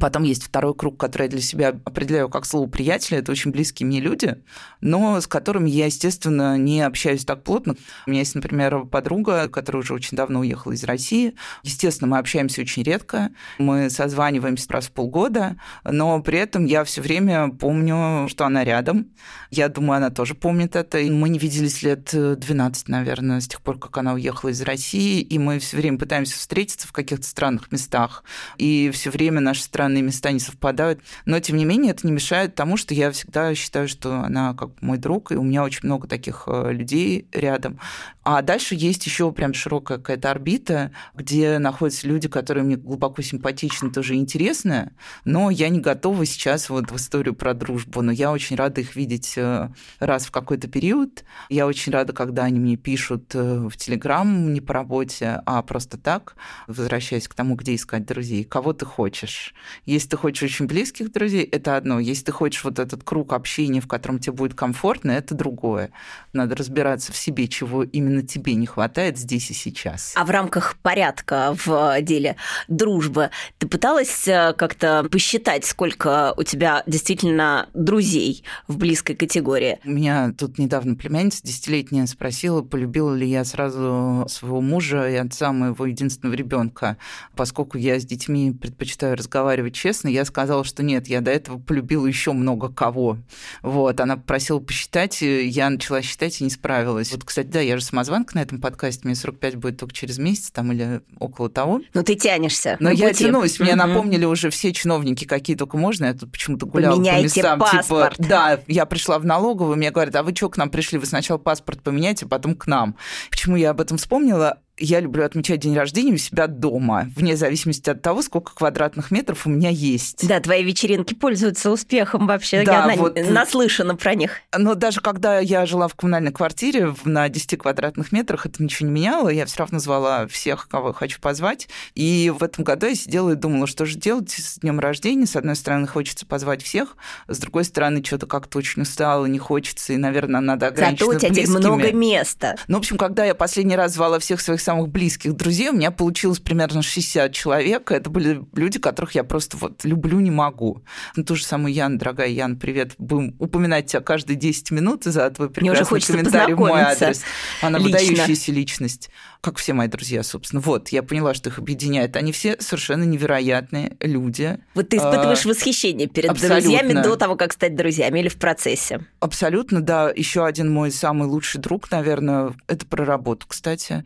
Потом 0.00 0.24
есть 0.24 0.42
второй 0.42 0.74
круг, 0.74 0.98
который 0.98 1.24
я 1.24 1.28
для 1.28 1.40
себя 1.40 1.68
определяю 1.84 2.28
как 2.28 2.46
слово 2.46 2.68
приятеля. 2.68 3.20
Это 3.20 3.30
очень 3.32 3.52
близкие 3.52 3.86
мне 3.86 4.00
люди, 4.00 4.36
но 4.80 5.20
с 5.20 5.26
которыми 5.26 5.70
я, 5.70 5.86
естественно, 5.86 6.58
не 6.58 6.80
общаюсь 6.80 7.24
так 7.24 7.44
плотно. 7.44 7.76
У 8.06 8.10
меня 8.10 8.20
есть, 8.20 8.34
например, 8.34 8.86
подруга, 8.86 9.48
которая 9.48 9.82
уже 9.82 9.94
очень 9.94 10.16
давно 10.16 10.40
уехала 10.40 10.72
из 10.72 10.82
России. 10.84 11.34
Естественно, 11.62 12.08
мы 12.08 12.18
общаемся 12.18 12.60
очень 12.60 12.82
редко. 12.82 13.30
Мы 13.58 13.88
созваниваемся 13.88 14.66
раз 14.72 14.86
в 14.86 14.92
полгода, 14.92 15.56
но 15.84 16.20
при 16.22 16.38
этом 16.38 16.64
я 16.64 16.82
все 16.84 17.00
время 17.00 17.50
помню, 17.50 18.28
что 18.28 18.46
она 18.46 18.64
рядом. 18.64 19.12
Я 19.50 19.68
думаю, 19.68 19.98
она 19.98 20.10
тоже 20.10 20.34
помнит 20.34 20.74
это. 20.74 20.98
И 20.98 21.10
мы 21.10 21.28
не 21.28 21.38
виделись 21.38 21.82
лет 21.82 22.10
12, 22.12 22.88
наверное, 22.88 23.40
с 23.40 23.46
тех 23.46 23.62
пор, 23.62 23.78
как 23.78 23.96
она 23.98 24.14
уехала 24.14 24.50
из 24.50 24.60
России, 24.62 25.20
и 25.20 25.38
мы 25.38 25.60
все 25.60 25.76
время 25.76 25.98
пытаемся 25.98 26.36
встретиться 26.36 26.88
в 26.88 26.92
каких-то 26.92 27.24
странных 27.26 27.70
местах. 27.70 28.24
И 28.58 28.90
все 28.92 29.10
время 29.10 29.40
наши 29.40 29.62
страны 29.62 29.83
странные 29.84 30.02
места 30.02 30.32
не 30.32 30.40
совпадают. 30.40 31.00
Но, 31.26 31.38
тем 31.40 31.56
не 31.58 31.66
менее, 31.66 31.92
это 31.92 32.06
не 32.06 32.12
мешает 32.12 32.54
тому, 32.54 32.78
что 32.78 32.94
я 32.94 33.10
всегда 33.10 33.54
считаю, 33.54 33.86
что 33.86 34.20
она 34.20 34.54
как 34.54 34.70
мой 34.80 34.96
друг, 34.96 35.30
и 35.30 35.36
у 35.36 35.42
меня 35.42 35.62
очень 35.62 35.80
много 35.82 36.08
таких 36.08 36.44
э, 36.46 36.72
людей 36.72 37.28
рядом. 37.32 37.78
А 38.24 38.40
дальше 38.40 38.74
есть 38.74 39.04
еще 39.04 39.30
прям 39.32 39.52
широкая 39.52 39.98
какая-то 39.98 40.30
орбита, 40.30 40.92
где 41.14 41.58
находятся 41.58 42.08
люди, 42.08 42.26
которые 42.26 42.64
мне 42.64 42.76
глубоко 42.76 43.20
симпатичны, 43.20 43.90
тоже 43.90 44.14
интересны, 44.14 44.92
но 45.24 45.50
я 45.50 45.68
не 45.68 45.80
готова 45.80 46.24
сейчас 46.24 46.70
вот 46.70 46.90
в 46.90 46.96
историю 46.96 47.34
про 47.34 47.52
дружбу, 47.52 48.00
но 48.00 48.10
я 48.10 48.32
очень 48.32 48.56
рада 48.56 48.80
их 48.80 48.96
видеть 48.96 49.34
э, 49.36 49.68
раз 49.98 50.24
в 50.24 50.30
какой-то 50.30 50.68
период. 50.68 51.24
Я 51.50 51.66
очень 51.66 51.92
рада, 51.92 52.14
когда 52.14 52.44
они 52.44 52.58
мне 52.58 52.76
пишут 52.76 53.34
э, 53.34 53.68
в 53.68 53.76
Телеграм 53.76 54.54
не 54.54 54.62
по 54.62 54.72
работе, 54.72 55.42
а 55.44 55.62
просто 55.62 55.98
так, 55.98 56.36
возвращаясь 56.66 57.28
к 57.28 57.34
тому, 57.34 57.56
где 57.56 57.74
искать 57.74 58.06
друзей. 58.06 58.44
Кого 58.44 58.72
ты 58.72 58.86
хочешь? 58.86 59.54
Если 59.84 60.08
ты 60.08 60.16
хочешь 60.16 60.42
очень 60.42 60.66
близких 60.66 61.12
друзей, 61.12 61.44
это 61.44 61.76
одно. 61.76 62.00
Если 62.00 62.24
ты 62.24 62.32
хочешь 62.32 62.64
вот 62.64 62.78
этот 62.78 63.04
круг 63.04 63.34
общения, 63.34 63.82
в 63.82 63.88
котором 63.88 64.18
тебе 64.18 64.32
будет 64.32 64.54
комфортно, 64.54 65.10
это 65.10 65.34
другое. 65.34 65.90
Надо 66.32 66.56
разбираться 66.56 67.12
в 67.12 67.16
себе, 67.16 67.48
чего 67.48 67.82
именно 67.82 68.13
именно 68.14 68.26
тебе 68.26 68.54
не 68.54 68.66
хватает 68.66 69.18
здесь 69.18 69.50
и 69.50 69.54
сейчас. 69.54 70.12
А 70.16 70.24
в 70.24 70.30
рамках 70.30 70.76
порядка 70.82 71.56
в 71.64 72.00
деле 72.02 72.36
дружбы 72.68 73.30
ты 73.58 73.66
пыталась 73.66 74.26
э, 74.28 74.54
как-то 74.56 75.06
посчитать, 75.10 75.64
сколько 75.64 76.32
у 76.36 76.42
тебя 76.42 76.82
действительно 76.86 77.68
друзей 77.74 78.44
в 78.68 78.76
близкой 78.76 79.16
категории? 79.16 79.78
Меня 79.84 80.32
тут 80.36 80.58
недавно 80.58 80.94
племянница 80.94 81.42
десятилетняя 81.42 82.06
спросила, 82.06 82.62
полюбила 82.62 83.14
ли 83.14 83.28
я 83.28 83.44
сразу 83.44 84.26
своего 84.28 84.60
мужа 84.60 85.08
и 85.08 85.16
отца 85.16 85.52
моего 85.52 85.86
единственного 85.86 86.34
ребенка. 86.34 86.96
Поскольку 87.34 87.78
я 87.78 87.98
с 87.98 88.04
детьми 88.04 88.52
предпочитаю 88.52 89.16
разговаривать 89.16 89.74
честно, 89.74 90.08
я 90.08 90.24
сказала, 90.24 90.64
что 90.64 90.82
нет, 90.82 91.08
я 91.08 91.20
до 91.20 91.30
этого 91.30 91.58
полюбила 91.58 92.06
еще 92.06 92.32
много 92.32 92.68
кого. 92.72 93.18
Вот, 93.62 94.00
она 94.00 94.16
попросила 94.16 94.60
посчитать, 94.60 95.20
я 95.22 95.68
начала 95.68 96.02
считать 96.02 96.40
и 96.40 96.44
не 96.44 96.50
справилась. 96.50 97.12
Вот, 97.12 97.24
кстати, 97.24 97.48
да, 97.48 97.60
я 97.60 97.76
же 97.76 97.84
самозванка 98.04 98.36
на 98.36 98.42
этом 98.42 98.60
подкасте, 98.60 99.02
мне 99.04 99.14
45 99.14 99.56
будет 99.56 99.78
только 99.78 99.94
через 99.94 100.18
месяц 100.18 100.50
там 100.50 100.72
или 100.72 101.00
около 101.18 101.48
того. 101.48 101.80
Ну, 101.94 102.02
ты 102.02 102.14
тянешься. 102.14 102.76
Но 102.80 102.90
я 102.90 103.08
пути. 103.08 103.24
тянусь, 103.24 103.58
мне 103.58 103.74
напомнили 103.74 104.24
уже 104.24 104.50
все 104.50 104.72
чиновники, 104.72 105.24
какие 105.24 105.56
только 105.56 105.76
можно. 105.76 106.06
Я 106.06 106.14
тут 106.14 106.30
почему-то 106.32 106.66
гуляла 106.66 106.96
Поменяйте 106.96 107.22
по 107.22 107.24
местам. 107.24 107.60
Типа, 107.60 107.76
паспорт. 107.76 108.16
Типа, 108.16 108.28
да, 108.28 108.60
я 108.66 108.86
пришла 108.86 109.18
в 109.18 109.24
налоговую, 109.24 109.76
мне 109.76 109.90
говорят, 109.90 110.14
а 110.16 110.22
вы 110.22 110.34
что 110.34 110.48
к 110.48 110.56
нам 110.56 110.70
пришли? 110.70 110.98
Вы 110.98 111.06
сначала 111.06 111.38
паспорт 111.38 111.82
поменяйте, 111.82 112.26
а 112.26 112.28
потом 112.28 112.54
к 112.54 112.66
нам. 112.66 112.96
Почему 113.30 113.56
я 113.56 113.70
об 113.70 113.80
этом 113.80 113.96
вспомнила? 113.96 114.58
Я 114.78 115.00
люблю 115.00 115.24
отмечать 115.24 115.60
день 115.60 115.76
рождения 115.76 116.14
у 116.14 116.16
себя 116.16 116.46
дома, 116.46 117.08
вне 117.16 117.36
зависимости 117.36 117.90
от 117.90 118.02
того, 118.02 118.22
сколько 118.22 118.54
квадратных 118.54 119.10
метров 119.10 119.46
у 119.46 119.50
меня 119.50 119.70
есть. 119.70 120.26
Да, 120.26 120.40
твои 120.40 120.64
вечеринки 120.64 121.14
пользуются 121.14 121.70
успехом 121.70 122.26
вообще. 122.26 122.64
Да, 122.64 122.90
я 122.90 122.96
вот, 122.96 123.16
наслышана 123.30 123.94
про 123.94 124.14
них. 124.14 124.38
Но 124.56 124.74
даже 124.74 125.00
когда 125.00 125.38
я 125.38 125.64
жила 125.66 125.86
в 125.88 125.94
коммунальной 125.94 126.32
квартире 126.32 126.94
на 127.04 127.28
10 127.28 127.58
квадратных 127.58 128.10
метрах, 128.10 128.46
это 128.46 128.62
ничего 128.62 128.88
не 128.88 128.94
меняло. 128.94 129.28
Я 129.28 129.46
все 129.46 129.58
равно 129.58 129.78
звала 129.78 130.26
всех, 130.26 130.68
кого 130.68 130.92
хочу 130.92 131.20
позвать. 131.20 131.68
И 131.94 132.32
в 132.36 132.42
этом 132.42 132.64
году 132.64 132.86
я 132.86 132.94
сидела 132.94 133.30
и 133.30 133.36
думала, 133.36 133.66
что 133.66 133.86
же 133.86 133.96
делать 133.96 134.30
с 134.30 134.58
днем 134.58 134.80
рождения. 134.80 135.26
С 135.26 135.36
одной 135.36 135.54
стороны, 135.56 135.86
хочется 135.86 136.26
позвать 136.26 136.62
всех, 136.62 136.96
с 137.28 137.38
другой 137.38 137.64
стороны, 137.64 138.02
что-то 138.04 138.26
как-то 138.26 138.58
очень 138.58 138.82
устала, 138.82 139.26
не 139.26 139.38
хочется, 139.38 139.92
и, 139.92 139.96
наверное, 139.96 140.40
надо 140.40 140.68
ограничиться 140.68 141.06
Зато 141.06 141.16
у 141.16 141.20
тебя 141.20 141.30
близкими. 141.30 141.58
много 141.58 141.92
места. 141.92 142.56
Ну, 142.66 142.76
в 142.76 142.80
общем, 142.80 142.96
когда 142.96 143.24
я 143.24 143.34
последний 143.34 143.76
раз 143.76 143.92
звала 143.92 144.18
всех 144.18 144.40
своих 144.40 144.60
самых 144.64 144.88
близких 144.88 145.34
друзей, 145.34 145.68
у 145.68 145.74
меня 145.74 145.90
получилось 145.90 146.40
примерно 146.40 146.82
60 146.82 147.32
человек. 147.32 147.90
Это 147.90 148.10
были 148.10 148.42
люди, 148.54 148.78
которых 148.78 149.14
я 149.14 149.24
просто 149.24 149.56
вот 149.56 149.84
люблю, 149.84 150.20
не 150.20 150.30
могу. 150.30 150.82
Ну, 151.16 151.24
ту 151.24 151.36
же 151.36 151.44
самую 151.44 151.72
Ян, 151.72 151.98
дорогая 151.98 152.28
Ян, 152.28 152.58
привет. 152.58 152.94
Будем 152.98 153.36
упоминать 153.38 153.86
тебя 153.86 154.00
каждые 154.00 154.36
10 154.36 154.70
минут 154.70 155.04
за 155.04 155.30
твой 155.30 155.50
прекрасный 155.50 156.00
комментарий 156.00 156.54
в 156.54 156.58
мой 156.58 156.80
адрес. 156.80 157.22
Она 157.62 157.78
лично. 157.78 157.98
выдающаяся 157.98 158.52
личность 158.52 159.10
как 159.44 159.58
все 159.58 159.74
мои 159.74 159.88
друзья, 159.88 160.22
собственно. 160.22 160.62
Вот, 160.62 160.88
я 160.88 161.02
поняла, 161.02 161.34
что 161.34 161.50
их 161.50 161.58
объединяет. 161.58 162.16
Они 162.16 162.32
все 162.32 162.56
совершенно 162.60 163.04
невероятные 163.04 163.94
люди. 164.00 164.58
Вот 164.74 164.88
ты 164.88 164.96
испытываешь 164.96 165.44
а, 165.44 165.50
восхищение 165.50 166.08
перед 166.08 166.30
абсолютно. 166.30 166.62
друзьями 166.62 167.02
до 167.02 167.16
того, 167.16 167.36
как 167.36 167.52
стать 167.52 167.76
друзьями 167.76 168.20
или 168.20 168.28
в 168.28 168.36
процессе? 168.36 169.04
Абсолютно, 169.20 169.82
да. 169.82 170.10
Еще 170.10 170.46
один 170.46 170.72
мой 170.72 170.90
самый 170.90 171.28
лучший 171.28 171.60
друг, 171.60 171.90
наверное, 171.90 172.54
это 172.68 172.86
про 172.86 173.04
работу, 173.04 173.46
кстати. 173.46 174.04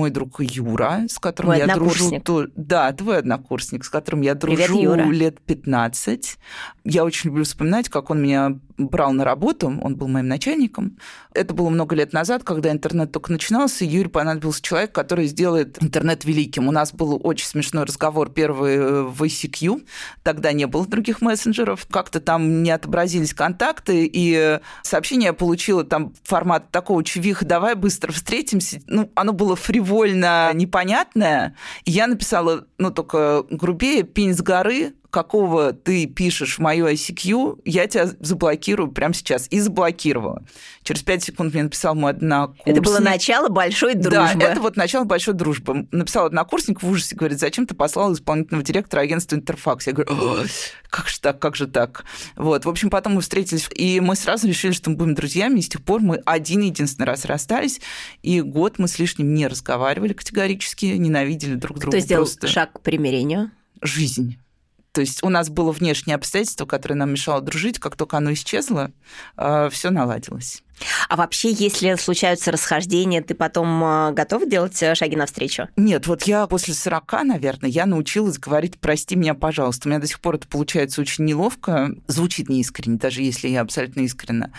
Мой 0.00 0.10
друг 0.10 0.40
Юра, 0.40 1.02
с 1.10 1.18
которым 1.18 1.50
Мой 1.50 1.58
я 1.58 1.66
дружу. 1.74 2.10
Да, 2.56 2.90
твой 2.94 3.18
однокурсник, 3.18 3.84
с 3.84 3.90
которым 3.90 4.22
я 4.22 4.34
дружу 4.34 4.56
Привет, 4.56 4.82
Юра. 4.82 5.02
лет 5.04 5.40
15. 5.42 6.38
Я 6.84 7.04
очень 7.04 7.28
люблю 7.28 7.44
вспоминать, 7.44 7.90
как 7.90 8.08
он 8.08 8.22
меня 8.22 8.58
брал 8.88 9.12
на 9.12 9.24
работу, 9.24 9.66
он 9.82 9.96
был 9.96 10.08
моим 10.08 10.28
начальником. 10.28 10.98
Это 11.34 11.54
было 11.54 11.68
много 11.68 11.94
лет 11.94 12.12
назад, 12.12 12.44
когда 12.44 12.70
интернет 12.70 13.12
только 13.12 13.32
начинался, 13.32 13.84
и 13.84 13.88
Юре 13.88 14.08
понадобился 14.08 14.62
человек, 14.62 14.92
который 14.92 15.26
сделает 15.26 15.82
интернет 15.82 16.24
великим. 16.24 16.68
У 16.68 16.72
нас 16.72 16.92
был 16.92 17.20
очень 17.22 17.46
смешной 17.46 17.84
разговор 17.84 18.30
первый 18.30 18.76
э, 18.76 19.02
в 19.02 19.22
ICQ, 19.22 19.86
тогда 20.22 20.52
не 20.52 20.66
было 20.66 20.86
других 20.86 21.20
мессенджеров, 21.20 21.86
как-то 21.90 22.20
там 22.20 22.62
не 22.62 22.70
отобразились 22.70 23.34
контакты, 23.34 24.08
и 24.12 24.60
сообщение 24.82 25.26
я 25.26 25.32
получила 25.32 25.84
там 25.84 26.12
формат 26.24 26.70
такого 26.70 27.04
чувиха, 27.04 27.44
давай 27.44 27.74
быстро 27.74 28.12
встретимся. 28.12 28.80
Ну, 28.86 29.10
оно 29.14 29.32
было 29.32 29.56
фривольно 29.56 30.50
непонятное, 30.54 31.56
и 31.84 31.90
я 31.90 32.06
написала, 32.06 32.66
ну, 32.78 32.90
только 32.90 33.44
грубее, 33.50 34.02
пень 34.02 34.34
с 34.34 34.42
горы, 34.42 34.94
какого 35.10 35.72
ты 35.72 36.06
пишешь 36.06 36.56
в 36.56 36.58
мою 36.60 36.86
ICQ, 36.86 37.62
я 37.64 37.86
тебя 37.86 38.08
заблокирую 38.20 38.90
прямо 38.92 39.12
сейчас. 39.14 39.46
И 39.50 39.60
заблокировала. 39.60 40.44
Через 40.82 41.02
пять 41.02 41.22
секунд 41.22 41.52
мне 41.52 41.64
написал 41.64 41.94
мой 41.94 42.12
однокурсник. 42.12 42.66
Это 42.66 42.80
было 42.80 43.00
начало 43.00 43.48
большой 43.48 43.94
дружбы. 43.94 44.38
Да, 44.40 44.52
это 44.52 44.60
вот 44.60 44.76
начало 44.76 45.04
большой 45.04 45.34
дружбы. 45.34 45.88
Написал 45.90 46.26
однокурсник 46.26 46.82
в 46.82 46.88
ужасе, 46.88 47.16
говорит, 47.16 47.38
зачем 47.38 47.66
ты 47.66 47.74
послал 47.74 48.12
исполнительного 48.12 48.64
директора 48.64 49.00
агентства 49.00 49.36
Интерфакс? 49.36 49.86
Я 49.86 49.92
говорю, 49.92 50.46
как 50.88 51.08
же 51.08 51.20
так, 51.20 51.38
как 51.38 51.56
же 51.56 51.66
так? 51.66 52.04
Вот, 52.36 52.64
в 52.64 52.68
общем, 52.68 52.90
потом 52.90 53.14
мы 53.14 53.20
встретились, 53.20 53.68
и 53.74 54.00
мы 54.00 54.16
сразу 54.16 54.46
решили, 54.46 54.72
что 54.72 54.90
мы 54.90 54.96
будем 54.96 55.14
друзьями, 55.14 55.58
и 55.58 55.62
с 55.62 55.68
тех 55.68 55.82
пор 55.82 56.00
мы 56.00 56.16
один 56.24 56.60
единственный 56.60 57.06
раз 57.06 57.24
расстались, 57.24 57.80
и 58.22 58.40
год 58.40 58.78
мы 58.78 58.88
с 58.88 58.98
лишним 58.98 59.34
не 59.34 59.46
разговаривали 59.46 60.12
категорически, 60.12 60.86
ненавидели 60.86 61.54
друг 61.54 61.78
друга. 61.78 61.96
Кто 61.96 62.04
сделал 62.04 62.24
просто. 62.24 62.48
шаг 62.48 62.72
к 62.74 62.80
примирению? 62.80 63.50
Жизнь. 63.82 64.38
То 64.92 65.00
есть 65.00 65.22
у 65.22 65.28
нас 65.28 65.48
было 65.48 65.72
внешнее 65.72 66.16
обстоятельство, 66.16 66.66
которое 66.66 66.96
нам 66.96 67.10
мешало 67.10 67.40
дружить. 67.40 67.78
Как 67.78 67.96
только 67.96 68.16
оно 68.16 68.32
исчезло, 68.32 68.90
а, 69.36 69.68
все 69.70 69.90
наладилось. 69.90 70.62
А 71.08 71.16
вообще, 71.16 71.50
если 71.52 71.94
случаются 71.96 72.52
расхождения, 72.52 73.22
ты 73.22 73.34
потом 73.34 73.82
э, 73.82 74.12
готов 74.12 74.48
делать 74.48 74.80
э, 74.82 74.94
шаги 74.94 75.16
навстречу? 75.16 75.68
Нет, 75.76 76.06
вот 76.06 76.22
я 76.24 76.46
после 76.46 76.74
40, 76.74 77.24
наверное, 77.24 77.70
я 77.70 77.86
научилась 77.86 78.38
говорить 78.38 78.78
«прости 78.78 79.16
меня, 79.16 79.34
пожалуйста». 79.34 79.88
У 79.88 79.90
меня 79.90 80.00
до 80.00 80.06
сих 80.06 80.20
пор 80.20 80.36
это 80.36 80.48
получается 80.48 81.00
очень 81.00 81.24
неловко, 81.24 81.90
звучит 82.06 82.48
неискренне, 82.48 82.98
даже 82.98 83.22
если 83.22 83.48
я 83.48 83.60
абсолютно 83.60 84.00
искренна. 84.00 84.52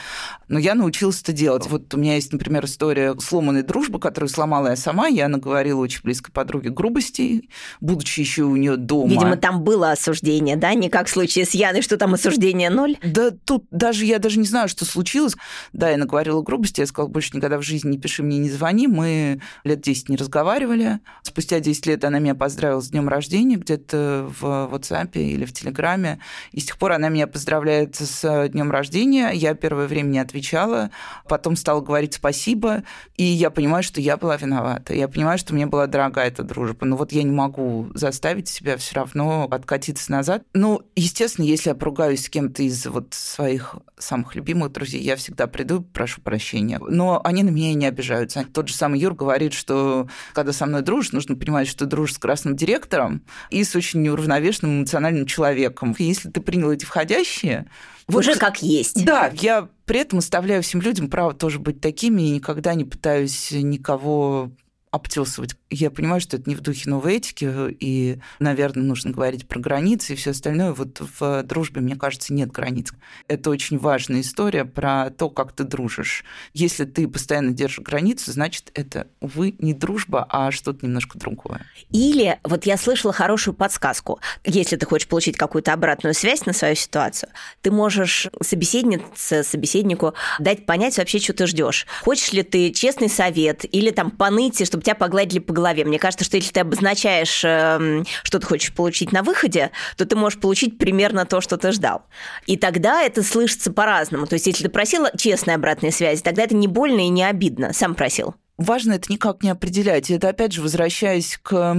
Но 0.48 0.60
я 0.60 0.76
научилась 0.76 1.22
это 1.22 1.34
делать. 1.34 1.68
Вот 1.68 1.94
у 1.94 1.98
меня 1.98 2.16
есть, 2.16 2.32
например, 2.34 2.66
история 2.66 3.16
сломанной 3.20 3.64
дружбы, 3.64 4.00
которую 4.00 4.30
сломала 4.30 4.70
я 4.70 4.76
сама. 4.76 5.08
Я 5.08 5.28
наговорила 5.28 5.80
очень 5.80 6.02
близкой 6.04 6.32
подруге 6.32 6.70
грубостей, 6.70 7.50
будучи 7.80 8.20
еще 8.20 8.44
у 8.44 8.56
нее 8.56 8.78
дома. 8.78 9.10
Видимо, 9.10 9.38
там 9.38 9.64
было 9.64 9.92
осуждение, 9.92 10.56
да? 10.56 10.74
Не 10.74 10.90
как 10.90 11.08
в 11.08 11.12
случае 11.12 11.46
с 11.46 11.52
Яной, 11.52 11.82
что 11.82 11.98
там 11.98 12.14
осуждение 12.14 12.70
ноль? 12.70 12.98
Да 13.04 13.32
тут 13.32 13.66
даже 13.72 14.06
я 14.06 14.20
даже 14.20 14.40
не 14.40 14.46
знаю, 14.46 14.68
что 14.68 14.86
случилось. 14.86 15.36
Да, 15.74 15.90
я 15.90 15.98
наговорила 16.12 16.42
грубости, 16.42 16.82
я 16.82 16.86
сказала, 16.86 17.10
больше 17.10 17.38
никогда 17.38 17.58
в 17.58 17.62
жизни 17.62 17.92
не 17.92 17.98
пиши 17.98 18.22
мне, 18.22 18.38
не 18.38 18.50
звони. 18.50 18.88
Мы 18.88 19.42
лет 19.64 19.80
10 19.80 20.10
не 20.10 20.18
разговаривали. 20.18 21.00
Спустя 21.24 21.62
10 21.62 21.86
лет 21.86 22.04
она 22.04 22.20
меня 22.20 22.36
поздравила 22.36 22.82
с 22.82 22.90
днем 22.90 23.08
рождения 23.08 23.56
где-то 23.56 24.30
в 24.40 24.70
WhatsApp 24.74 25.12
или 25.14 25.46
в 25.46 25.54
Телеграме. 25.54 26.20
И 26.52 26.60
с 26.60 26.66
тех 26.66 26.78
пор 26.78 26.92
она 26.92 27.08
меня 27.08 27.28
поздравляет 27.28 27.96
с 27.96 28.50
днем 28.50 28.72
рождения. 28.72 29.32
Я 29.32 29.54
первое 29.54 29.88
время 29.88 30.10
не 30.10 30.20
отвечала, 30.20 30.92
потом 31.30 31.56
стала 31.56 31.80
говорить 31.80 32.16
спасибо, 32.16 32.84
и 33.16 33.24
я 33.24 33.50
понимаю, 33.50 33.84
что 33.84 34.02
я 34.02 34.18
была 34.18 34.36
виновата. 34.36 34.94
Я 34.94 35.08
понимаю, 35.08 35.38
что 35.38 35.54
мне 35.54 35.66
была 35.66 35.88
дорога 35.88 36.22
эта 36.22 36.44
дружба. 36.44 36.86
Но 36.86 36.98
вот 36.98 37.14
я 37.14 37.24
не 37.24 37.32
могу 37.32 37.90
заставить 37.94 38.50
себя 38.50 38.76
все 38.76 38.96
равно 38.96 39.48
откатиться 39.50 40.12
назад. 40.12 40.44
Ну, 40.54 40.82
естественно, 40.98 41.46
если 41.46 41.70
я 41.70 41.76
поругаюсь 41.76 42.26
с 42.26 42.30
кем-то 42.30 42.64
из 42.64 42.86
вот 42.86 43.14
своих 43.14 43.78
самых 43.98 44.36
любимых 44.36 44.74
друзей, 44.74 45.02
я 45.02 45.16
всегда 45.16 45.48
приду, 45.48 45.82
прошу 46.02 46.20
прощения. 46.22 46.80
Но 46.80 47.22
они 47.24 47.44
на 47.44 47.52
меня 47.52 47.70
и 47.70 47.76
не 47.76 47.86
обижаются. 47.86 48.44
Тот 48.52 48.70
же 48.70 48.74
самый 48.74 49.00
Юр 49.00 49.14
говорит, 49.14 49.54
что 49.54 50.08
когда 50.34 50.52
со 50.52 50.66
мной 50.66 50.82
дружишь, 50.82 51.12
нужно 51.12 51.36
понимать, 51.36 51.68
что 51.68 51.86
ты 51.86 51.86
дружишь 51.86 52.16
с 52.16 52.18
красным 52.18 52.56
директором 52.56 53.22
и 53.52 53.64
с 53.64 53.76
очень 53.76 54.02
неуравновешенным 54.02 54.80
эмоциональным 54.80 55.28
человеком. 55.28 55.96
Если 56.00 56.32
ты 56.32 56.42
принял 56.42 56.72
эти 56.72 56.86
входящие, 56.86 57.68
уже 58.08 58.36
как 58.36 58.64
есть. 58.64 59.06
Да, 59.06 59.32
я 59.36 59.70
при 59.86 60.00
этом 60.00 60.20
оставляю 60.20 60.64
всем 60.64 60.82
людям 60.82 61.08
право 61.08 61.36
тоже 61.36 61.60
быть 61.60 61.80
такими 61.82 62.24
и 62.24 62.32
никогда 62.32 62.74
не 62.74 62.84
пытаюсь 62.84 63.52
никого 63.52 64.50
обтесывать. 64.92 65.56
Я 65.70 65.90
понимаю, 65.90 66.20
что 66.20 66.36
это 66.36 66.50
не 66.50 66.56
в 66.56 66.62
духе 66.62 66.90
новой 66.90 67.16
этики, 67.16 67.50
и, 67.80 68.20
наверное, 68.40 68.84
нужно 68.84 69.12
говорить 69.12 69.48
про 69.48 69.60
границы 69.60 70.14
и 70.14 70.16
все 70.18 70.32
остальное. 70.32 70.74
Вот 70.74 71.00
в 71.00 71.44
дружбе, 71.44 71.80
мне 71.80 71.96
кажется, 71.96 72.34
нет 72.34 72.52
границ. 72.52 72.92
Это 73.30 73.50
очень 73.50 73.78
важная 73.78 74.20
история 74.20 74.66
про 74.66 75.10
то, 75.10 75.30
как 75.30 75.54
ты 75.54 75.64
дружишь. 75.64 76.26
Если 76.54 76.84
ты 76.84 77.08
постоянно 77.08 77.52
держишь 77.52 77.80
границу, 77.80 78.32
значит, 78.32 78.70
это, 78.74 79.08
увы, 79.22 79.56
не 79.60 79.74
дружба, 79.74 80.26
а 80.30 80.52
что-то 80.52 80.86
немножко 80.86 81.18
другое. 81.18 81.66
Или, 81.92 82.40
вот 82.44 82.66
я 82.66 82.76
слышала 82.76 83.14
хорошую 83.14 83.54
подсказку. 83.54 84.20
Если 84.44 84.76
ты 84.76 84.86
хочешь 84.86 85.08
получить 85.08 85.38
какую-то 85.38 85.72
обратную 85.72 86.14
связь 86.14 86.46
на 86.46 86.52
свою 86.52 86.76
ситуацию, 86.76 87.30
ты 87.62 87.72
можешь 87.72 88.28
собеседнице, 88.42 89.44
собеседнику 89.44 90.16
дать 90.40 90.66
понять 90.66 90.98
вообще, 90.98 91.20
что 91.20 91.32
ты 91.32 91.48
ждешь. 91.48 91.88
Хочешь 92.02 92.34
ли 92.34 92.44
ты 92.44 92.72
честный 92.72 93.10
совет 93.10 93.64
или 93.74 93.92
там 93.92 94.12
поныть, 94.12 94.66
чтобы 94.68 94.81
чтобы 94.82 94.84
тебя 94.84 94.96
погладили 94.96 95.40
по 95.40 95.54
голове. 95.54 95.86
Мне 95.86 96.00
кажется, 96.00 96.26
что 96.26 96.38
если 96.38 96.52
ты 96.52 96.60
обозначаешь, 96.62 97.44
эм, 97.44 98.06
что 98.24 98.40
ты 98.40 98.46
хочешь 98.46 98.74
получить 98.74 99.12
на 99.12 99.24
выходе, 99.24 99.72
то 99.96 100.06
ты 100.06 100.16
можешь 100.16 100.40
получить 100.40 100.78
примерно 100.78 101.26
то, 101.26 101.42
что 101.42 101.58
ты 101.58 101.72
ждал. 101.72 102.04
И 102.48 102.58
тогда 102.58 103.02
это 103.04 103.24
слышится 103.24 103.72
по-разному. 103.72 104.28
То 104.28 104.34
есть, 104.34 104.48
если 104.48 104.64
ты 104.64 104.70
просил 104.70 105.06
честной 105.18 105.56
обратной 105.56 105.92
связи, 105.92 106.22
тогда 106.22 106.44
это 106.44 106.56
не 106.56 106.68
больно 106.68 107.02
и 107.02 107.10
не 107.10 107.24
обидно. 107.24 107.74
Сам 107.74 107.96
просил. 107.96 108.36
важно 108.58 108.94
это 108.94 109.12
никак 109.12 109.44
не 109.44 109.50
определять. 109.50 110.10
Это, 110.12 110.30
опять 110.30 110.54
же, 110.54 110.62
возвращаясь 110.62 111.40
к 111.42 111.76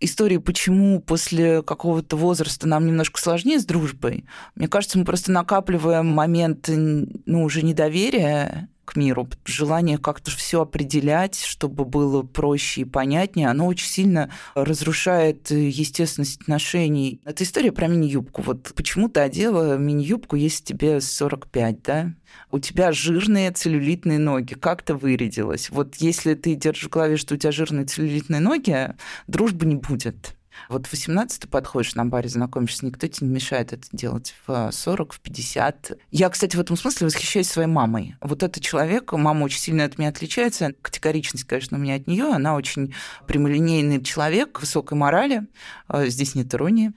истории, 0.00 0.38
почему 0.38 1.00
после 1.00 1.62
какого-то 1.62 2.16
возраста 2.16 2.66
нам 2.66 2.86
немножко 2.86 3.20
сложнее 3.20 3.58
с 3.58 3.66
дружбой. 3.66 4.24
Мне 4.54 4.66
кажется, 4.66 4.98
мы 4.98 5.04
просто 5.04 5.30
накапливаем 5.30 6.06
момент, 6.06 6.68
ну, 6.68 7.44
уже 7.44 7.62
недоверия 7.62 8.68
к 8.90 8.96
миру, 8.96 9.28
желание 9.44 9.98
как-то 9.98 10.30
все 10.30 10.62
определять, 10.62 11.40
чтобы 11.40 11.84
было 11.84 12.22
проще 12.22 12.82
и 12.82 12.84
понятнее, 12.84 13.48
оно 13.48 13.66
очень 13.66 13.86
сильно 13.86 14.30
разрушает 14.54 15.50
естественность 15.50 16.40
отношений. 16.42 17.20
Это 17.24 17.44
история 17.44 17.72
про 17.72 17.86
мини-юбку. 17.86 18.42
Вот 18.42 18.72
почему 18.74 19.08
ты 19.08 19.20
одела 19.20 19.76
мини-юбку, 19.76 20.36
если 20.36 20.64
тебе 20.64 21.00
45, 21.00 21.82
да? 21.82 22.14
У 22.50 22.58
тебя 22.58 22.92
жирные 22.92 23.50
целлюлитные 23.52 24.18
ноги. 24.18 24.54
Как 24.54 24.82
то 24.82 24.94
вырядилась? 24.94 25.70
Вот 25.70 25.96
если 25.96 26.34
ты 26.34 26.54
держишь 26.54 26.86
в 26.86 26.90
голове, 26.90 27.16
что 27.16 27.34
у 27.34 27.36
тебя 27.36 27.52
жирные 27.52 27.86
целлюлитные 27.86 28.40
ноги, 28.40 28.94
дружбы 29.26 29.66
не 29.66 29.76
будет. 29.76 30.36
Вот 30.68 30.86
в 30.86 30.92
18 30.92 31.42
ты 31.42 31.48
подходишь 31.48 31.94
на 31.94 32.04
баре, 32.04 32.28
знакомишься, 32.28 32.86
никто 32.86 33.06
тебе 33.06 33.28
не 33.28 33.34
мешает 33.34 33.72
это 33.72 33.86
делать 33.92 34.34
в 34.46 34.70
40, 34.70 35.12
в 35.12 35.20
50. 35.20 35.98
Я, 36.10 36.28
кстати, 36.28 36.56
в 36.56 36.60
этом 36.60 36.76
смысле 36.76 37.06
восхищаюсь 37.06 37.48
своей 37.48 37.68
мамой. 37.68 38.16
Вот 38.20 38.42
этот 38.42 38.62
человек, 38.62 39.12
мама 39.12 39.44
очень 39.44 39.60
сильно 39.60 39.84
от 39.84 39.98
меня 39.98 40.08
отличается. 40.10 40.72
Категоричность, 40.82 41.44
конечно, 41.44 41.78
у 41.78 41.80
меня 41.80 41.96
от 41.96 42.06
нее. 42.06 42.24
Она 42.24 42.54
очень 42.54 42.94
прямолинейный 43.26 44.02
человек, 44.02 44.60
высокой 44.60 44.96
морали. 44.96 45.46
А, 45.88 46.06
здесь 46.06 46.34
нет 46.34 46.54
иронии. 46.54 46.92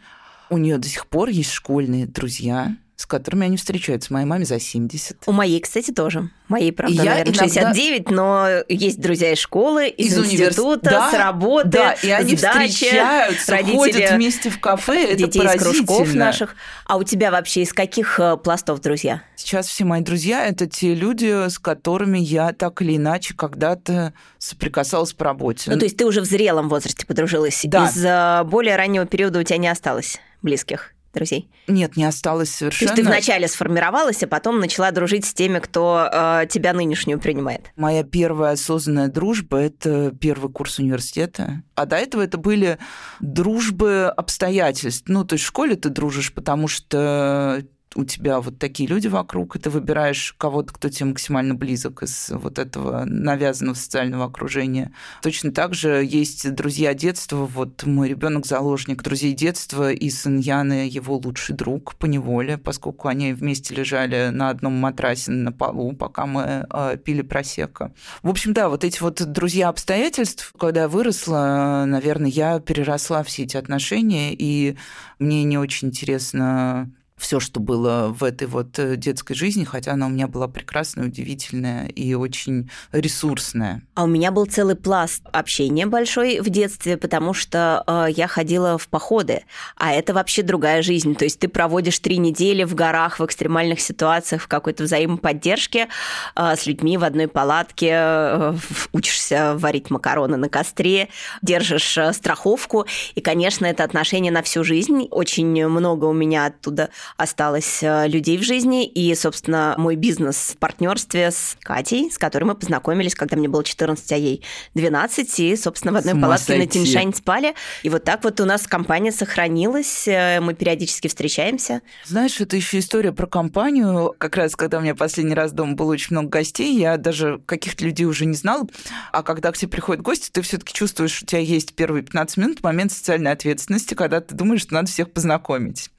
У 0.50 0.58
нее 0.58 0.78
до 0.78 0.88
сих 0.88 1.08
пор 1.08 1.30
есть 1.30 1.52
школьные 1.52 2.06
друзья, 2.06 2.76
с 2.96 3.06
которыми 3.06 3.46
они 3.46 3.58
встречаются. 3.58 4.14
Моей 4.14 4.26
маме 4.26 4.46
за 4.46 4.60
70. 4.60 5.24
У 5.26 5.32
моей, 5.32 5.60
кстати, 5.60 5.92
тоже. 5.92 6.30
Моей, 6.48 6.72
правда, 6.72 6.96
я 6.96 7.12
наверное, 7.12 7.34
иногда... 7.34 7.74
69, 7.74 8.10
но 8.12 8.48
есть 8.70 9.02
друзья 9.02 9.32
из 9.32 9.40
школы, 9.40 9.88
из, 9.88 10.18
из 10.18 10.34
института, 10.34 10.90
да, 10.90 11.12
с 11.12 11.14
работы, 11.16 11.70
да, 11.70 11.94
и 11.94 12.10
они 12.12 12.36
дачи, 12.36 12.76
встречаются, 12.76 13.52
родители, 13.52 13.76
ходят 13.76 14.12
вместе 14.12 14.50
в 14.50 14.60
кафе, 14.60 15.16
детей 15.16 15.42
это 15.42 15.58
из 15.58 15.64
кружков 15.64 16.14
наших. 16.14 16.56
А 16.86 16.98
у 16.98 17.04
тебя 17.04 17.32
вообще 17.32 17.64
из 17.64 17.74
каких 17.74 18.20
э, 18.20 18.38
пластов 18.38 18.82
друзья? 18.82 19.24
Сейчас 19.36 19.68
все 19.68 19.86
мои 19.86 20.02
друзья– 20.02 20.46
это 20.48 20.68
те 20.68 20.94
люди, 20.94 21.50
с 21.50 21.58
которыми 21.58 22.20
я 22.20 22.54
так 22.54 22.82
или 22.82 22.98
иначе 22.98 23.34
когда-то 23.34 24.14
соприкасалась 24.38 25.14
по 25.14 25.26
работе. 25.26 25.72
Ну, 25.72 25.80
то 25.80 25.86
есть 25.86 25.98
ты 25.98 26.06
уже 26.06 26.22
в 26.22 26.26
зрелом 26.26 26.70
возрасте 26.70 27.08
подружилась? 27.08 27.62
Да. 27.64 27.86
Из 27.86 28.06
э, 28.06 28.44
более 28.44 28.76
раннего 28.76 29.06
периода 29.06 29.40
у 29.40 29.44
тебя 29.44 29.58
не 29.58 29.70
осталось 29.70 30.20
близких? 30.44 30.93
Друзей? 31.14 31.50
Нет, 31.68 31.96
не 31.96 32.06
осталось 32.06 32.50
совершенно. 32.50 32.90
То 32.90 32.96
есть 32.96 33.04
ты 33.04 33.08
вначале 33.08 33.48
сформировалась, 33.48 34.24
а 34.24 34.28
потом 34.28 34.60
начала 34.60 34.92
дружить 34.92 35.26
с 35.26 35.34
теми, 35.34 35.60
кто 35.60 36.10
э, 36.12 36.48
тебя 36.50 36.74
нынешнюю 36.74 37.20
принимает? 37.20 37.72
Моя 37.76 38.04
первая 38.04 38.54
осознанная 38.54 39.08
дружба– 39.08 39.58
это 39.60 40.12
первый 40.12 40.52
курс 40.52 40.80
университета. 40.80 41.64
А 41.76 41.86
до 41.86 41.96
этого 41.96 42.22
это 42.22 42.38
были 42.38 42.78
дружбы 43.20 44.06
обстоятельств. 44.16 45.06
Ну, 45.08 45.24
то 45.24 45.34
есть 45.34 45.46
в 45.46 45.48
школе 45.48 45.76
ты 45.76 45.90
дружишь, 45.90 46.34
потому 46.34 46.68
что 46.68 47.64
у 47.96 48.06
тебя 48.06 48.40
вот 48.42 48.60
такие 48.60 48.88
люди 48.88 49.08
вокруг, 49.08 49.56
и 49.56 49.60
ты 49.60 49.70
выбираешь 49.70 50.34
кого-то, 50.38 50.74
кто 50.74 50.90
тебе 50.90 51.08
максимально 51.08 51.56
близок 51.56 52.04
из 52.04 52.30
вот 52.30 52.60
этого 52.60 53.06
навязанного 53.06 53.76
социального 53.76 54.26
окружения. 54.26 54.92
Точно 55.22 55.52
так 55.52 55.74
же 55.74 56.04
есть 56.04 56.54
друзья 56.54 56.94
детства. 56.94 57.46
Вот 57.46 57.84
мой 57.86 58.10
ребенок 58.10 58.46
заложник 58.46 59.04
друзей 59.04 59.34
детства, 59.34 59.92
и 59.92 60.10
сын 60.10 60.40
Яны 60.40 60.88
его 60.88 61.18
лучший 61.18 61.56
друг 61.56 61.96
по 61.96 62.06
неволе, 62.06 62.58
поскольку 62.58 63.08
они 63.08 63.34
вместе 63.34 63.76
лежали 63.76 64.30
на 64.30 64.50
одном 64.50 64.74
матрасе 64.74 65.32
на 65.32 65.52
полу, 65.52 65.94
пока 65.94 66.26
мы 66.26 66.66
э, 66.70 66.98
пили 67.04 67.22
просека. 67.22 67.94
В 68.22 68.30
общем, 68.30 68.54
да, 68.54 68.70
вот 68.70 68.84
эти 68.84 69.02
вот 69.02 69.22
друзья 69.32 69.70
обстоятельств, 69.70 70.54
когда 70.60 70.82
я 70.82 70.88
выросла, 70.88 71.86
наверное, 71.88 72.30
я 72.30 72.60
переросла 72.60 73.24
все 73.24 73.44
эти 73.44 73.58
отношения, 73.58 74.34
и 74.34 74.78
мне 75.20 75.44
не 75.44 75.58
очень 75.58 75.90
интересно 75.90 76.92
все, 77.18 77.40
что 77.40 77.60
было 77.60 78.08
в 78.08 78.24
этой 78.24 78.48
вот 78.48 78.78
э, 78.80 78.96
детской 78.96 79.34
жизни, 79.34 79.64
хотя 79.64 79.94
она 79.94 80.08
у 80.08 80.10
меня 80.10 80.28
была 80.28 80.48
прекрасная, 80.48 81.06
удивительная 81.06 81.88
и 81.88 82.14
очень 82.14 82.70
ресурсная. 82.92 83.82
А 83.96 84.04
у 84.04 84.08
меня 84.08 84.32
был 84.32 84.46
целый 84.46 84.76
пласт 84.76 85.24
общения 85.32 85.86
большой 85.86 86.40
в 86.40 86.50
детстве, 86.50 86.98
потому 86.98 87.34
что 87.34 87.84
э, 87.86 88.08
я 88.12 88.28
ходила 88.28 88.78
в 88.78 88.88
походы, 88.88 89.44
а 89.76 89.94
это 89.94 90.14
вообще 90.14 90.42
другая 90.42 90.82
жизнь. 90.82 91.16
То 91.16 91.26
есть 91.26 91.40
ты 91.40 91.48
проводишь 91.48 92.00
три 92.00 92.18
недели 92.18 92.64
в 92.64 92.76
горах, 92.76 93.20
в 93.20 93.26
экстремальных 93.26 93.80
ситуациях, 93.80 94.42
в 94.42 94.48
какой-то 94.48 94.84
взаимоподдержке 94.84 95.88
э, 96.36 96.56
с 96.56 96.66
людьми 96.66 96.98
в 96.98 97.04
одной 97.04 97.28
палатке, 97.28 97.92
э, 97.94 98.56
учишься 98.92 99.56
варить 99.58 99.90
макароны 99.90 100.38
на 100.38 100.50
костре, 100.50 101.10
держишь 101.42 101.98
э, 101.98 102.12
страховку, 102.14 102.86
и, 103.16 103.22
конечно, 103.22 103.66
это 103.66 103.84
отношение 103.84 104.32
на 104.32 104.42
всю 104.42 104.64
жизнь. 104.64 105.08
Очень 105.12 105.68
много 105.68 106.06
у 106.06 106.14
меня 106.14 106.48
оттуда 106.48 106.90
осталось 107.18 107.80
э, 107.82 108.08
людей 108.08 108.38
в 108.38 108.44
жизни. 108.44 108.86
И, 108.86 109.14
собственно, 109.16 109.76
мой 109.78 109.96
бизнес 109.96 110.54
в 110.56 110.58
партнерстве 110.58 111.32
с 111.32 111.58
Катей, 111.62 112.12
с 112.12 112.18
которой 112.18 112.46
мы 112.46 112.56
познакомились, 112.56 113.16
когда 113.16 113.38
мне 113.38 113.48
было 113.48 113.64
14, 113.64 114.12
а 114.12 114.18
ей 114.18 114.44
12. 114.76 115.40
И, 115.40 115.56
собственно, 115.56 115.94
в 115.94 115.98
одной 115.98 116.20
палатке 116.20 116.56
на 116.56 116.68
Тиньшань 116.68 117.14
спали. 117.14 117.54
И 117.84 117.90
вот 117.90 118.04
так 118.04 118.24
вот 118.24 118.40
у 118.40 118.46
нас 118.46 118.68
компания 118.68 119.12
сохранилась. 119.12 120.08
Э, 120.08 120.40
мы 120.40 120.54
периодически 120.54 121.08
встречаемся. 121.08 121.82
Знаешь, 122.06 122.40
это 122.40 122.56
еще 122.56 122.80
история 122.80 123.12
про 123.12 123.28
компанию. 123.28 124.14
Как 124.18 124.36
раз, 124.38 124.56
когда 124.56 124.80
у 124.80 124.82
меня 124.82 124.96
последний 124.96 125.36
раз 125.36 125.52
дома 125.52 125.74
было 125.74 125.92
очень 125.92 126.10
много 126.12 126.30
гостей, 126.30 126.78
я 126.78 126.98
даже 126.98 127.42
каких-то 127.46 127.86
людей 127.86 128.06
уже 128.06 128.26
не 128.26 128.36
знала. 128.36 128.68
А 129.12 129.24
когда 129.24 129.52
к 129.52 129.58
тебе 129.58 129.70
приходят 129.70 130.02
гости, 130.02 130.30
ты 130.32 130.42
все-таки 130.42 130.74
чувствуешь, 130.74 131.12
что 131.12 131.26
у 131.26 131.28
тебя 131.28 131.42
есть 131.42 131.76
первые 131.76 132.04
15 132.04 132.38
минут 132.38 132.64
момент 132.64 132.92
социальной 132.92 133.32
ответственности, 133.32 133.94
когда 133.94 134.22
ты 134.22 134.36
думаешь, 134.36 134.62
что 134.62 134.74
надо 134.74 134.90
всех 134.90 135.12
познакомить. 135.12 135.90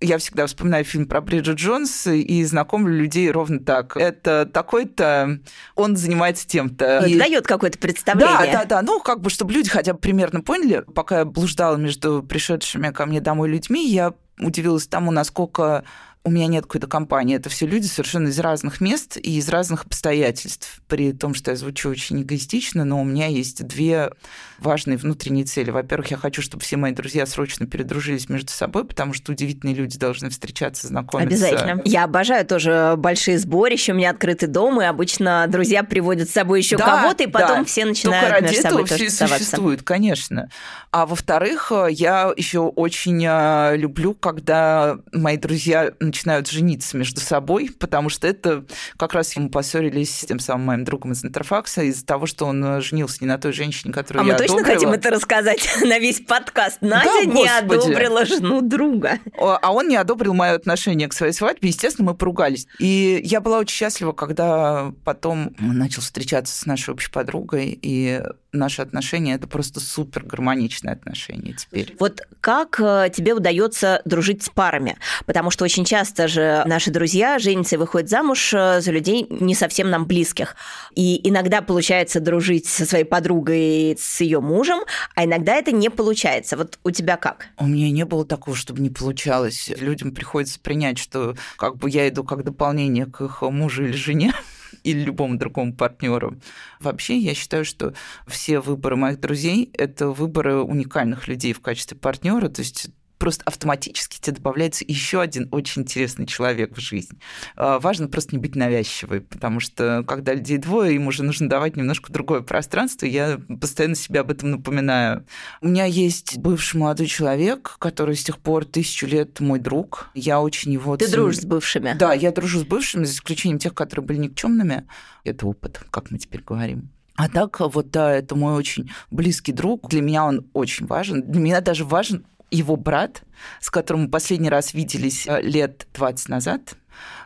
Я 0.00 0.18
всегда 0.18 0.44
вспоминаю 0.52 0.84
фильм 0.84 1.06
про 1.06 1.20
Бриджит 1.20 1.56
Джонс 1.56 2.06
и 2.06 2.44
знакомлю 2.44 2.96
людей 2.96 3.30
ровно 3.30 3.58
так. 3.58 3.96
Это 3.96 4.46
такой-то, 4.46 5.40
он 5.74 5.96
занимается 5.96 6.46
тем-то. 6.46 7.04
И... 7.06 7.18
Дает 7.18 7.46
какое-то 7.46 7.78
представление. 7.78 8.52
Да, 8.52 8.60
да, 8.60 8.64
да. 8.64 8.82
Ну, 8.82 9.00
как 9.00 9.20
бы, 9.20 9.30
чтобы 9.30 9.52
люди 9.52 9.70
хотя 9.70 9.92
бы 9.94 9.98
примерно 9.98 10.40
поняли. 10.40 10.84
Пока 10.94 11.20
я 11.20 11.24
блуждала 11.24 11.76
между 11.76 12.22
пришедшими 12.22 12.90
ко 12.90 13.06
мне 13.06 13.20
домой 13.20 13.48
людьми, 13.48 13.88
я 13.88 14.14
удивилась 14.38 14.86
тому, 14.86 15.10
насколько 15.10 15.84
у 16.24 16.30
меня 16.30 16.46
нет 16.46 16.64
какой-то 16.64 16.86
компании. 16.86 17.36
Это 17.36 17.48
все 17.48 17.66
люди 17.66 17.86
совершенно 17.86 18.28
из 18.28 18.38
разных 18.38 18.80
мест 18.80 19.16
и 19.16 19.38
из 19.38 19.48
разных 19.48 19.84
обстоятельств. 19.86 20.80
При 20.86 21.12
том, 21.12 21.34
что 21.34 21.50
я 21.50 21.56
звучу 21.56 21.88
очень 21.88 22.22
эгоистично, 22.22 22.84
но 22.84 23.00
у 23.00 23.04
меня 23.04 23.26
есть 23.26 23.66
две 23.66 24.12
важные 24.58 24.96
внутренние 24.96 25.44
цели. 25.44 25.70
Во-первых, 25.70 26.12
я 26.12 26.16
хочу, 26.16 26.40
чтобы 26.40 26.62
все 26.62 26.76
мои 26.76 26.92
друзья 26.92 27.26
срочно 27.26 27.66
передружились 27.66 28.28
между 28.28 28.52
собой, 28.52 28.84
потому 28.84 29.12
что 29.14 29.32
удивительные 29.32 29.74
люди 29.74 29.98
должны 29.98 30.30
встречаться, 30.30 30.86
знакомиться. 30.86 31.46
Обязательно. 31.46 31.82
Я 31.84 32.04
обожаю 32.04 32.46
тоже 32.46 32.94
большие 32.96 33.38
сборища, 33.38 33.92
у 33.92 33.96
меня 33.96 34.10
открытый 34.10 34.48
дом, 34.48 34.80
и 34.80 34.84
обычно 34.84 35.46
друзья 35.48 35.82
приводят 35.82 36.28
с 36.28 36.32
собой 36.32 36.60
еще 36.60 36.76
да, 36.76 37.02
кого-то, 37.02 37.24
и 37.24 37.26
потом 37.26 37.58
да. 37.58 37.64
все 37.64 37.84
начинают 37.84 38.28
Только 38.28 38.40
ради 38.40 38.54
между 38.54 38.62
собой 38.62 38.84
этого 38.84 38.98
все 38.98 39.26
существует, 39.26 39.82
конечно. 39.82 40.48
А 40.92 41.06
во-вторых, 41.06 41.72
я 41.90 42.32
еще 42.36 42.60
очень 42.60 43.24
а, 43.26 43.74
люблю, 43.74 44.14
когда 44.14 44.98
мои 45.12 45.36
друзья 45.36 45.90
начинают 46.12 46.48
жениться 46.48 46.96
между 46.96 47.20
собой, 47.20 47.70
потому 47.78 48.10
что 48.10 48.28
это 48.28 48.64
как 48.98 49.14
раз 49.14 49.34
мы 49.36 49.48
поссорились 49.48 50.20
с 50.20 50.26
тем 50.26 50.38
самым 50.38 50.66
моим 50.66 50.84
другом 50.84 51.12
из 51.12 51.24
Интерфакса 51.24 51.82
из-за 51.82 52.04
того, 52.04 52.26
что 52.26 52.44
он 52.44 52.82
женился 52.82 53.18
не 53.22 53.26
на 53.26 53.38
той 53.38 53.52
женщине, 53.52 53.94
которую 53.94 54.22
а 54.22 54.26
я 54.26 54.32
мы 54.34 54.38
точно 54.38 54.56
одобрила. 54.56 54.74
хотим 54.74 54.90
это 54.90 55.10
рассказать 55.10 55.66
на 55.82 55.98
весь 55.98 56.20
подкаст? 56.20 56.78
Надя 56.82 57.04
да, 57.04 57.24
не 57.24 57.48
одобрила 57.48 58.26
жену 58.26 58.60
друга. 58.60 59.18
А 59.38 59.72
он 59.72 59.88
не 59.88 59.96
одобрил 59.96 60.34
мое 60.34 60.52
отношение 60.52 61.08
к 61.08 61.14
своей 61.14 61.32
свадьбе. 61.32 61.68
Естественно, 61.68 62.10
мы 62.10 62.14
поругались. 62.14 62.66
И 62.78 63.20
я 63.24 63.40
была 63.40 63.58
очень 63.58 63.74
счастлива, 63.74 64.12
когда 64.12 64.92
потом 65.04 65.54
начал 65.58 66.02
встречаться 66.02 66.54
с 66.54 66.66
нашей 66.66 66.90
общей 66.90 67.10
подругой, 67.10 67.78
и 67.80 68.20
наши 68.52 68.82
отношения 68.82 69.34
это 69.34 69.46
просто 69.48 69.80
супер 69.80 70.24
гармоничные 70.24 70.92
отношения 70.92 71.54
теперь. 71.54 71.96
Вот 71.98 72.20
как 72.40 72.78
э, 72.80 73.10
тебе 73.14 73.32
удается 73.32 74.02
дружить 74.04 74.42
с 74.42 74.50
парами? 74.50 74.98
Потому 75.26 75.50
что 75.50 75.64
очень 75.64 75.84
часто 75.84 76.01
же 76.04 76.62
наши 76.66 76.90
друзья 76.90 77.38
женятся 77.38 77.76
и 77.76 77.78
выходят 77.78 78.08
замуж 78.08 78.52
э, 78.54 78.80
за 78.80 78.90
людей 78.90 79.26
не 79.30 79.54
совсем 79.54 79.90
нам 79.90 80.06
близких. 80.06 80.56
И 80.94 81.28
иногда 81.28 81.62
получается 81.62 82.20
дружить 82.20 82.66
со 82.66 82.86
своей 82.86 83.04
подругой, 83.04 83.96
с 83.98 84.20
ее 84.20 84.40
мужем, 84.40 84.80
а 85.14 85.24
иногда 85.24 85.54
это 85.54 85.72
не 85.72 85.88
получается. 85.88 86.56
Вот 86.56 86.78
у 86.84 86.90
тебя 86.90 87.16
как? 87.16 87.48
У 87.58 87.66
меня 87.66 87.90
не 87.90 88.04
было 88.04 88.24
такого, 88.24 88.56
чтобы 88.56 88.80
не 88.80 88.90
получалось. 88.90 89.70
Людям 89.78 90.12
приходится 90.12 90.60
принять, 90.60 90.98
что 90.98 91.36
как 91.56 91.76
бы 91.76 91.90
я 91.90 92.08
иду 92.08 92.24
как 92.24 92.44
дополнение 92.44 93.06
к 93.06 93.20
их 93.20 93.42
мужу 93.42 93.84
или 93.84 93.92
жене 93.92 94.32
или 94.82 95.00
любому 95.00 95.36
другому 95.36 95.74
партнеру. 95.74 96.36
Вообще, 96.80 97.18
я 97.18 97.34
считаю, 97.34 97.64
что 97.64 97.94
все 98.26 98.60
выборы 98.60 98.96
моих 98.96 99.20
друзей– 99.20 99.70
это 99.78 100.08
выборы 100.08 100.62
уникальных 100.62 101.28
людей 101.28 101.52
в 101.52 101.60
качестве 101.60 101.96
партнера. 101.96 102.48
То 102.48 102.62
есть 102.62 102.90
просто 103.22 103.44
автоматически 103.44 104.18
тебе 104.18 104.34
добавляется 104.38 104.84
еще 104.88 105.20
один 105.20 105.46
очень 105.52 105.82
интересный 105.82 106.26
человек 106.26 106.76
в 106.76 106.80
жизнь. 106.80 107.20
А, 107.54 107.78
важно 107.78 108.08
просто 108.08 108.34
не 108.34 108.42
быть 108.42 108.56
навязчивой, 108.56 109.20
потому 109.20 109.60
что 109.60 110.02
когда 110.08 110.34
людей 110.34 110.58
двое, 110.58 110.96
им 110.96 111.06
уже 111.06 111.22
нужно 111.22 111.48
давать 111.48 111.76
немножко 111.76 112.12
другое 112.12 112.40
пространство, 112.40 113.06
я 113.06 113.40
постоянно 113.60 113.94
себе 113.94 114.18
об 114.18 114.32
этом 114.32 114.50
напоминаю. 114.50 115.24
У 115.60 115.68
меня 115.68 115.84
есть 115.84 116.36
бывший 116.38 116.78
молодой 116.78 117.06
человек, 117.06 117.76
который 117.78 118.16
с 118.16 118.24
тех 118.24 118.40
пор 118.40 118.64
тысячу 118.64 119.06
лет 119.06 119.38
мой 119.38 119.60
друг. 119.60 120.10
Я 120.14 120.40
очень 120.40 120.72
его... 120.72 120.96
Ты 120.96 121.08
дружишь 121.08 121.42
с 121.42 121.44
бывшими? 121.44 121.94
Да, 121.96 122.14
я 122.14 122.32
дружу 122.32 122.58
с 122.58 122.64
бывшими, 122.64 123.04
за 123.04 123.12
исключением 123.12 123.60
тех, 123.60 123.72
которые 123.72 124.04
были 124.04 124.18
никчемными. 124.18 124.88
Это 125.22 125.46
опыт, 125.46 125.80
как 125.92 126.10
мы 126.10 126.18
теперь 126.18 126.42
говорим. 126.42 126.90
А 127.14 127.28
так, 127.28 127.60
вот 127.60 127.90
да, 127.90 128.10
это 128.10 128.34
мой 128.34 128.54
очень 128.54 128.90
близкий 129.10 129.52
друг. 129.52 129.88
Для 129.88 130.00
меня 130.00 130.24
он 130.24 130.46
очень 130.54 130.86
важен. 130.86 131.22
Для 131.22 131.40
меня 131.40 131.60
даже 131.60 131.84
важен 131.84 132.24
его 132.52 132.76
брат, 132.76 133.22
с 133.60 133.70
которым 133.70 134.02
мы 134.02 134.08
последний 134.08 134.50
раз 134.50 134.74
виделись 134.74 135.26
э, 135.26 135.40
лет 135.42 135.86
20 135.94 136.28
назад, 136.28 136.74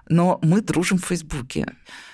но 0.09 0.39
мы 0.43 0.61
дружим 0.63 0.99
в 0.99 1.05
Фейсбуке. 1.07 1.67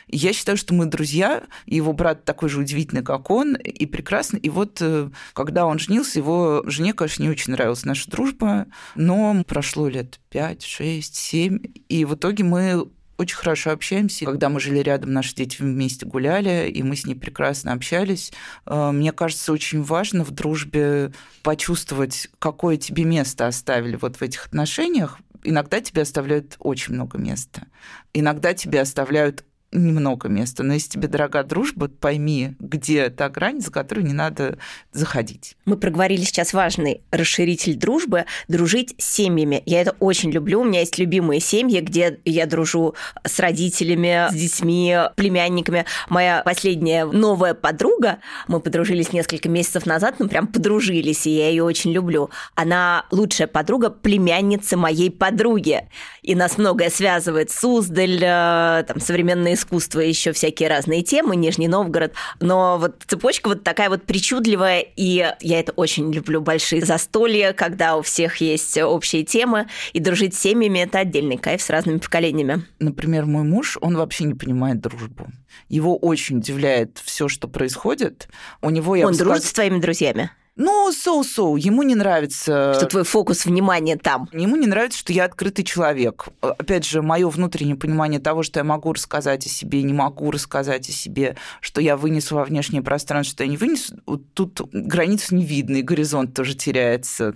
я 0.09 0.33
считаю, 0.33 0.57
что 0.57 0.75
мы 0.75 0.87
друзья, 0.87 1.45
его 1.67 1.93
брат 1.93 2.25
такой 2.25 2.49
же 2.49 2.61
удивительный, 2.61 3.03
как 3.03 3.31
он, 3.31 3.55
и 3.57 3.87
прекрасный. 3.87 4.41
И 4.41 4.49
вот 4.49 4.79
э, 4.81 5.11
когда 5.35 5.67
он 5.67 5.79
женился, 5.79 6.19
его 6.19 6.63
жене, 6.67 6.95
конечно, 6.95 7.23
не 7.23 7.31
очень 7.31 7.53
нравилась 7.53 7.85
наша 7.85 8.11
дружба, 8.11 8.67
но 8.95 9.45
прошло 9.47 9.89
лет 9.89 10.19
5, 10.31 10.65
6, 10.65 11.15
7, 11.15 11.59
и 11.89 12.05
в 12.05 12.15
итоге 12.15 12.45
мы 12.45 12.89
очень 13.23 13.37
хорошо 13.37 13.71
общаемся. 13.71 14.25
Когда 14.25 14.49
мы 14.49 14.61
жили 14.61 14.79
рядом, 14.79 15.13
наши 15.13 15.35
дети 15.35 15.57
вместе 15.61 16.07
гуляли, 16.07 16.69
и 16.69 16.83
мы 16.83 16.97
с 16.97 17.07
ней 17.07 17.15
прекрасно 17.15 17.73
общались. 17.73 18.33
Э, 18.67 18.91
мне 18.93 19.13
кажется, 19.13 19.53
очень 19.53 19.83
важно 19.83 20.25
в 20.25 20.31
дружбе 20.31 21.13
почувствовать, 21.43 22.29
какое 22.39 22.77
тебе 22.77 23.05
место 23.05 23.47
оставили 23.47 23.97
вот 23.97 24.17
в 24.17 24.23
этих 24.23 24.47
отношениях. 24.47 25.19
Иногда 25.45 25.81
тебе 25.81 26.03
оставляют 26.03 26.57
очень 26.59 26.95
много 26.95 27.19
места. 27.19 27.67
Иногда 28.13 28.55
тебе 28.55 28.81
оставляют 28.81 29.45
немного 29.73 30.29
места. 30.29 30.63
Но 30.63 30.75
если 30.75 30.91
тебе 30.91 31.09
дорога 31.09 31.43
дружба, 31.43 31.89
пойми, 31.89 32.55
где 32.59 33.09
та 33.11 33.29
грань, 33.29 33.61
за 33.61 33.71
которую 33.71 34.07
не 34.07 34.13
надо 34.13 34.59
заходить. 34.93 35.57
Мы 35.65 35.77
проговорили 35.77 36.23
сейчас 36.23 36.53
важный 36.53 37.03
расширитель 37.11 37.77
дружбы– 37.77 38.27
дружить 38.49 38.95
с 38.99 39.05
семьями. 39.05 39.63
Я 39.67 39.81
это 39.81 39.97
очень 39.99 40.31
люблю. 40.31 40.61
У 40.61 40.65
меня 40.65 40.81
есть 40.81 40.99
любимые 40.99 41.41
семьи, 41.41 41.81
где 41.81 42.21
я 42.25 42.47
дружу 42.47 42.95
с 43.25 43.39
родителями, 43.39 44.29
с 44.31 44.35
детьми, 44.35 44.97
племянниками. 45.17 45.87
Моя 46.09 46.43
последняя 46.45 47.05
новая 47.07 47.55
подруга, 47.55 48.19
мы 48.49 48.61
подружились 48.61 49.13
несколько 49.13 49.49
месяцев 49.49 49.87
назад, 49.87 50.17
ну 50.19 50.29
прям 50.29 50.47
подружились, 50.47 51.27
и 51.27 51.31
я 51.31 51.49
ее 51.49 51.65
очень 51.65 51.93
люблю. 51.93 52.31
Она 52.55 53.07
лучшая 53.11 53.49
подруга 53.49 53.91
племянницы 53.91 54.77
моей 54.77 55.11
подруги. 55.11 55.89
И 56.23 56.35
нас 56.35 56.59
многое 56.59 56.91
связывает. 56.91 57.51
Суздаль, 57.51 58.21
э, 58.23 58.85
там, 58.87 59.01
современные 59.01 59.57
искусство, 59.63 60.01
еще 60.01 60.33
всякие 60.33 60.69
разные 60.69 61.03
темы, 61.03 61.37
Нижний 61.37 61.69
Новгород. 61.69 62.13
Но 62.41 62.79
вот 62.79 63.03
цепочка 63.07 63.49
вот 63.49 63.63
такая 63.63 63.89
вот 63.89 64.03
причудливая, 64.03 64.81
и 64.81 65.33
я 65.41 65.61
это 65.61 65.73
очень 65.73 66.13
люблю, 66.13 66.41
большие 66.41 66.85
застолья, 66.85 67.53
когда 67.53 67.97
у 67.97 68.03
всех 68.03 68.37
есть 68.39 68.77
общие 68.79 69.25
темы, 69.25 69.69
и 69.93 70.01
дружить 70.01 70.35
с 70.35 70.41
семьями– 70.41 70.79
это 70.81 70.99
отдельный 70.99 71.39
кайф 71.39 71.63
с 71.63 71.71
разными 71.71 71.99
поколениями. 71.99 72.65
Например, 72.81 73.25
мой 73.27 73.45
муж, 73.45 73.79
он 73.81 73.97
вообще 73.97 74.25
не 74.25 74.35
понимает 74.35 74.81
дружбу. 74.81 75.29
Его 75.69 75.97
очень 75.97 76.39
удивляет 76.39 77.01
все, 77.05 77.29
что 77.29 77.49
происходит. 77.49 78.29
У 78.61 78.71
него, 78.71 78.97
я 78.97 79.07
он 79.07 79.15
дружит 79.15 79.43
сказ... 79.43 79.51
с 79.51 79.53
твоими 79.55 79.79
друзьями? 79.79 80.31
Ну, 80.55 80.93
соу-соу, 80.93 81.57
ему 81.57 81.83
не 81.83 81.95
нравится... 81.95 82.75
Что 82.75 82.87
твой 82.87 83.05
фокус 83.05 83.47
внимания 83.47 83.97
там. 83.97 84.29
Ему 84.33 84.57
не 84.57 84.67
нравится, 84.67 84.99
что 84.99 85.11
я 85.13 85.25
открытый 85.25 85.65
человек. 85.65 86.29
Опять 86.43 86.85
же, 86.85 87.01
мое 87.01 87.27
внутреннее 87.31 87.77
понимание 87.77 88.21
того, 88.21 88.43
что 88.43 88.61
я 88.61 88.65
могу 88.65 88.93
рассказать 88.93 89.47
о 89.47 89.49
себе, 89.49 89.83
не 89.83 89.95
могу 89.95 90.31
рассказать 90.31 90.91
о 90.91 90.93
себе, 90.93 91.37
что 91.63 91.81
я 91.81 91.97
вынесу 91.97 92.35
во 92.35 92.45
внешнее 92.45 92.83
пространство, 92.83 93.33
что 93.33 93.45
я 93.45 93.51
не 93.51 93.57
вынесу, 93.57 93.97
тут 94.35 94.61
границ 94.73 95.31
не 95.31 95.43
видно, 95.43 95.77
и 95.77 95.83
горизонт 95.83 96.35
тоже 96.35 96.55
теряется. 96.55 97.35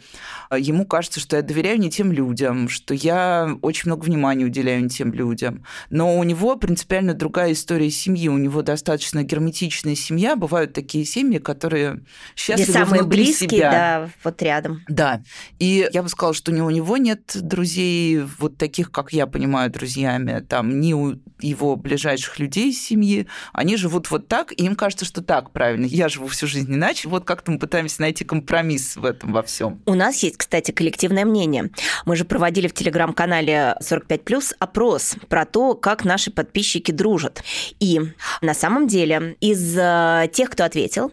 Ему 0.55 0.85
кажется, 0.85 1.19
что 1.19 1.37
я 1.37 1.43
доверяю 1.43 1.81
не 1.81 1.91
тем 1.91 2.13
людям, 2.13 2.69
что 2.69 2.93
я 2.93 3.57
очень 3.63 3.85
много 3.87 4.05
внимания 4.05 4.45
уделяю 4.45 4.83
не 4.83 4.91
тем 4.91 5.15
людям. 5.15 5.65
Но 5.89 6.19
у 6.19 6.23
него 6.23 6.57
принципиально 6.57 7.15
другая 7.15 7.53
история 7.53 7.89
семьи. 7.91 8.29
У 8.29 8.37
него 8.37 8.61
достаточно 8.61 9.23
герметичная 9.23 9.95
семья. 9.95 10.37
Бывают 10.37 10.75
такие 10.75 11.07
семьи, 11.07 11.39
которые 11.39 12.05
счастливы 12.35 13.07
близкие, 13.25 13.49
себя. 13.49 13.71
да, 13.71 14.11
вот 14.25 14.43
рядом. 14.43 14.83
Да. 14.89 15.23
И 15.59 15.89
я 15.93 16.03
бы 16.03 16.09
сказала, 16.09 16.35
что 16.35 16.53
ни 16.53 16.61
у 16.61 16.71
него 16.71 16.97
нет 16.97 17.33
друзей 17.35 18.23
вот 18.39 18.57
таких, 18.57 18.91
как 18.91 19.13
я 19.13 19.27
понимаю, 19.27 19.71
друзьями, 19.71 20.45
там, 20.49 20.81
ни 20.81 20.93
у 20.93 21.17
его 21.41 21.77
ближайших 21.77 22.39
людей 22.39 22.71
из 22.71 22.83
семьи. 22.83 23.27
Они 23.53 23.77
живут 23.77 24.11
вот 24.11 24.29
так, 24.29 24.53
и 24.53 24.65
им 24.65 24.75
кажется, 24.75 25.05
что 25.05 25.23
так 25.23 25.51
правильно. 25.51 25.85
Я 25.87 26.09
живу 26.09 26.29
всю 26.29 26.47
жизнь 26.47 26.73
иначе. 26.73 27.09
Вот 27.09 27.25
как-то 27.25 27.51
мы 27.51 27.59
пытаемся 27.59 28.01
найти 28.01 28.25
компромисс 28.25 28.97
в 28.97 29.05
этом 29.05 29.33
во 29.33 29.43
всем. 29.43 29.81
У 29.87 29.95
нас 29.95 30.23
есть, 30.23 30.39
кстати, 30.39 30.71
коллективное 30.71 31.25
мнение. 31.25 31.71
Мы 32.05 32.17
же 32.17 32.25
проводили 32.25 32.69
в 32.69 32.75
телеграм-канале 32.75 33.77
45+, 33.83 34.55
опрос 34.59 35.17
про 35.29 35.45
то, 35.45 35.75
как 35.75 36.05
наши 36.05 36.31
подписчики 36.31 36.93
дружат. 36.93 37.43
И 37.81 38.01
на 38.41 38.55
самом 38.55 38.87
деле 38.87 39.37
из 39.41 39.77
э, 39.77 40.29
тех, 40.33 40.51
кто 40.51 40.65
ответил, 40.65 41.13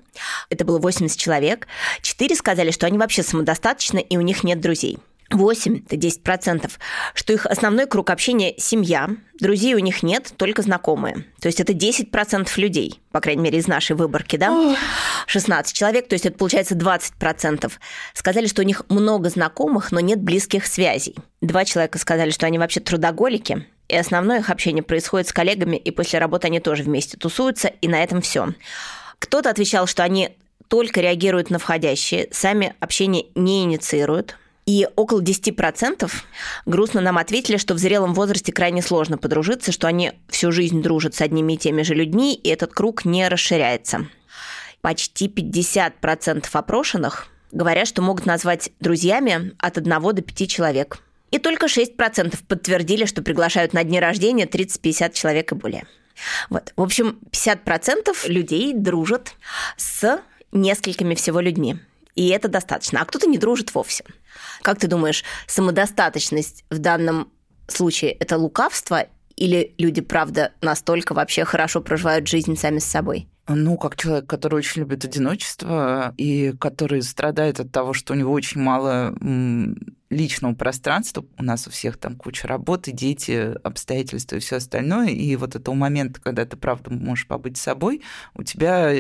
это 0.50 0.66
было 0.66 0.80
80 0.80 1.18
человек, 1.18 1.68
Четыре 2.02 2.36
сказали, 2.36 2.72
что 2.72 2.86
они 2.88 2.98
вообще 2.98 3.24
самодостаточны 3.24 4.00
и 4.00 4.18
у 4.18 4.22
них 4.22 4.44
нет 4.44 4.60
друзей. 4.60 5.00
8, 5.34 5.86
это 5.86 5.96
10%, 5.96 6.72
что 7.14 7.34
их 7.34 7.46
основной 7.46 7.88
круг 7.88 8.10
общения– 8.10 8.54
семья, 8.58 9.10
друзей 9.40 9.74
у 9.74 9.80
них 9.80 10.04
нет, 10.04 10.32
только 10.38 10.62
знакомые. 10.62 11.26
То 11.42 11.48
есть 11.48 11.60
это 11.60 11.74
10% 11.74 12.50
людей, 12.58 13.02
по 13.12 13.20
крайней 13.20 13.42
мере, 13.42 13.58
из 13.58 13.68
нашей 13.68 13.96
выборки, 13.96 14.36
да? 14.36 14.76
16 15.28 15.76
человек, 15.76 16.08
то 16.08 16.14
есть 16.14 16.26
это 16.26 16.38
получается 16.38 16.76
20%. 16.76 17.72
Сказали, 18.14 18.48
что 18.48 18.62
у 18.62 18.66
них 18.66 18.84
много 18.90 19.30
знакомых, 19.30 19.92
но 19.92 20.00
нет 20.00 20.22
близких 20.22 20.66
связей. 20.66 21.16
Два 21.42 21.66
человека 21.66 21.98
сказали, 21.98 22.32
что 22.32 22.46
они 22.46 22.60
вообще 22.60 22.80
трудоголики, 22.80 23.66
и 23.88 23.96
основное 23.96 24.40
их 24.40 24.50
общение 24.50 24.84
происходит 24.84 25.28
с 25.28 25.34
коллегами, 25.34 25.76
и 25.76 25.92
после 25.92 26.20
работы 26.20 26.48
они 26.48 26.60
тоже 26.60 26.84
вместе 26.84 27.18
тусуются, 27.18 27.68
и 27.68 27.88
на 27.88 28.04
этом 28.04 28.22
все. 28.22 28.54
Кто-то 29.20 29.50
отвечал, 29.50 29.88
что 29.88 30.04
они 30.04 30.38
только 30.74 31.02
реагируют 31.02 31.52
на 31.52 31.60
входящие, 31.60 32.30
сами 32.32 32.74
общение 32.80 33.28
не 33.36 33.62
инициируют. 33.62 34.40
И 34.66 34.88
около 34.96 35.22
10% 35.22 36.12
грустно 36.66 37.00
нам 37.00 37.20
ответили, 37.20 37.58
что 37.58 37.76
в 37.76 37.78
зрелом 37.78 38.16
возрасте 38.16 38.52
крайне 38.52 38.82
сложно 38.82 39.20
подружиться, 39.20 39.72
что 39.72 39.86
они 39.86 40.14
всю 40.30 40.52
жизнь 40.52 40.82
дружат 40.82 41.14
с 41.14 41.22
одними 41.22 41.54
и 41.54 41.58
теми 41.58 41.84
же 41.84 41.94
людьми, 41.94 42.34
и 42.34 42.50
этот 42.50 42.74
круг 42.74 43.06
не 43.06 43.28
расширяется. 43.28 44.08
Почти 44.82 45.28
50% 45.28 46.48
опрошенных 46.52 47.28
говорят, 47.52 47.88
что 47.88 48.02
могут 48.02 48.26
назвать 48.26 48.72
друзьями 48.80 49.52
от 49.60 49.78
1 49.78 50.02
до 50.02 50.24
5 50.24 50.50
человек. 50.50 50.98
И 51.30 51.38
только 51.38 51.68
6% 51.68 52.36
подтвердили, 52.48 53.06
что 53.06 53.22
приглашают 53.22 53.74
на 53.74 53.84
дни 53.84 54.00
рождения 54.00 54.48
30-50 54.48 55.14
человек 55.14 55.52
и 55.52 55.56
более. 55.56 55.86
Вот. 56.50 56.74
В 56.76 56.82
общем, 56.82 57.20
50% 57.32 58.28
людей 58.28 58.74
дружат 58.74 59.36
с 59.78 60.20
несколькими 60.54 61.16
всего 61.16 61.40
людьми. 61.40 61.78
И 62.16 62.30
это 62.30 62.48
достаточно. 62.48 63.02
А 63.02 63.06
кто-то 63.06 63.28
не 63.28 63.38
дружит 63.38 63.74
вовсе. 63.74 64.06
Как 64.62 64.80
ты 64.80 64.88
думаешь, 64.88 65.24
самодостаточность 65.48 66.64
в 66.70 66.78
данном 66.78 67.32
случае– 67.68 68.12
это 68.20 68.38
лукавство 68.38 69.08
или 69.36 69.74
люди, 69.78 70.02
правда, 70.02 70.52
настолько 70.62 71.14
вообще 71.14 71.44
хорошо 71.44 71.82
проживают 71.82 72.28
жизнь 72.28 72.56
сами 72.56 72.80
с 72.80 72.86
собой? 72.86 73.28
Ну, 73.48 73.78
как 73.78 73.98
человек, 73.98 74.26
который 74.28 74.56
очень 74.56 74.82
любит 74.82 75.04
одиночество 75.04 76.14
и 76.18 76.54
который 76.60 77.02
страдает 77.02 77.60
от 77.60 77.72
того, 77.72 77.94
что 77.94 78.14
у 78.14 78.16
него 78.16 78.32
очень 78.32 78.62
мало 78.62 79.14
личного 80.14 80.54
пространства, 80.54 81.26
у 81.38 81.44
нас 81.44 81.68
у 81.68 81.72
всех 81.72 81.98
там 81.98 82.16
куча 82.16 82.48
работы, 82.48 82.92
дети, 82.92 83.54
обстоятельства 83.64 84.38
и 84.38 84.40
все 84.40 84.58
остальное, 84.58 85.10
и 85.10 85.36
вот 85.36 85.56
этого 85.56 85.76
момента, 85.76 86.22
когда 86.22 86.46
ты 86.46 86.56
правда 86.56 86.92
можешь 86.92 87.28
побыть 87.28 87.58
собой, 87.58 88.02
у 88.36 88.44
тебя 88.44 88.94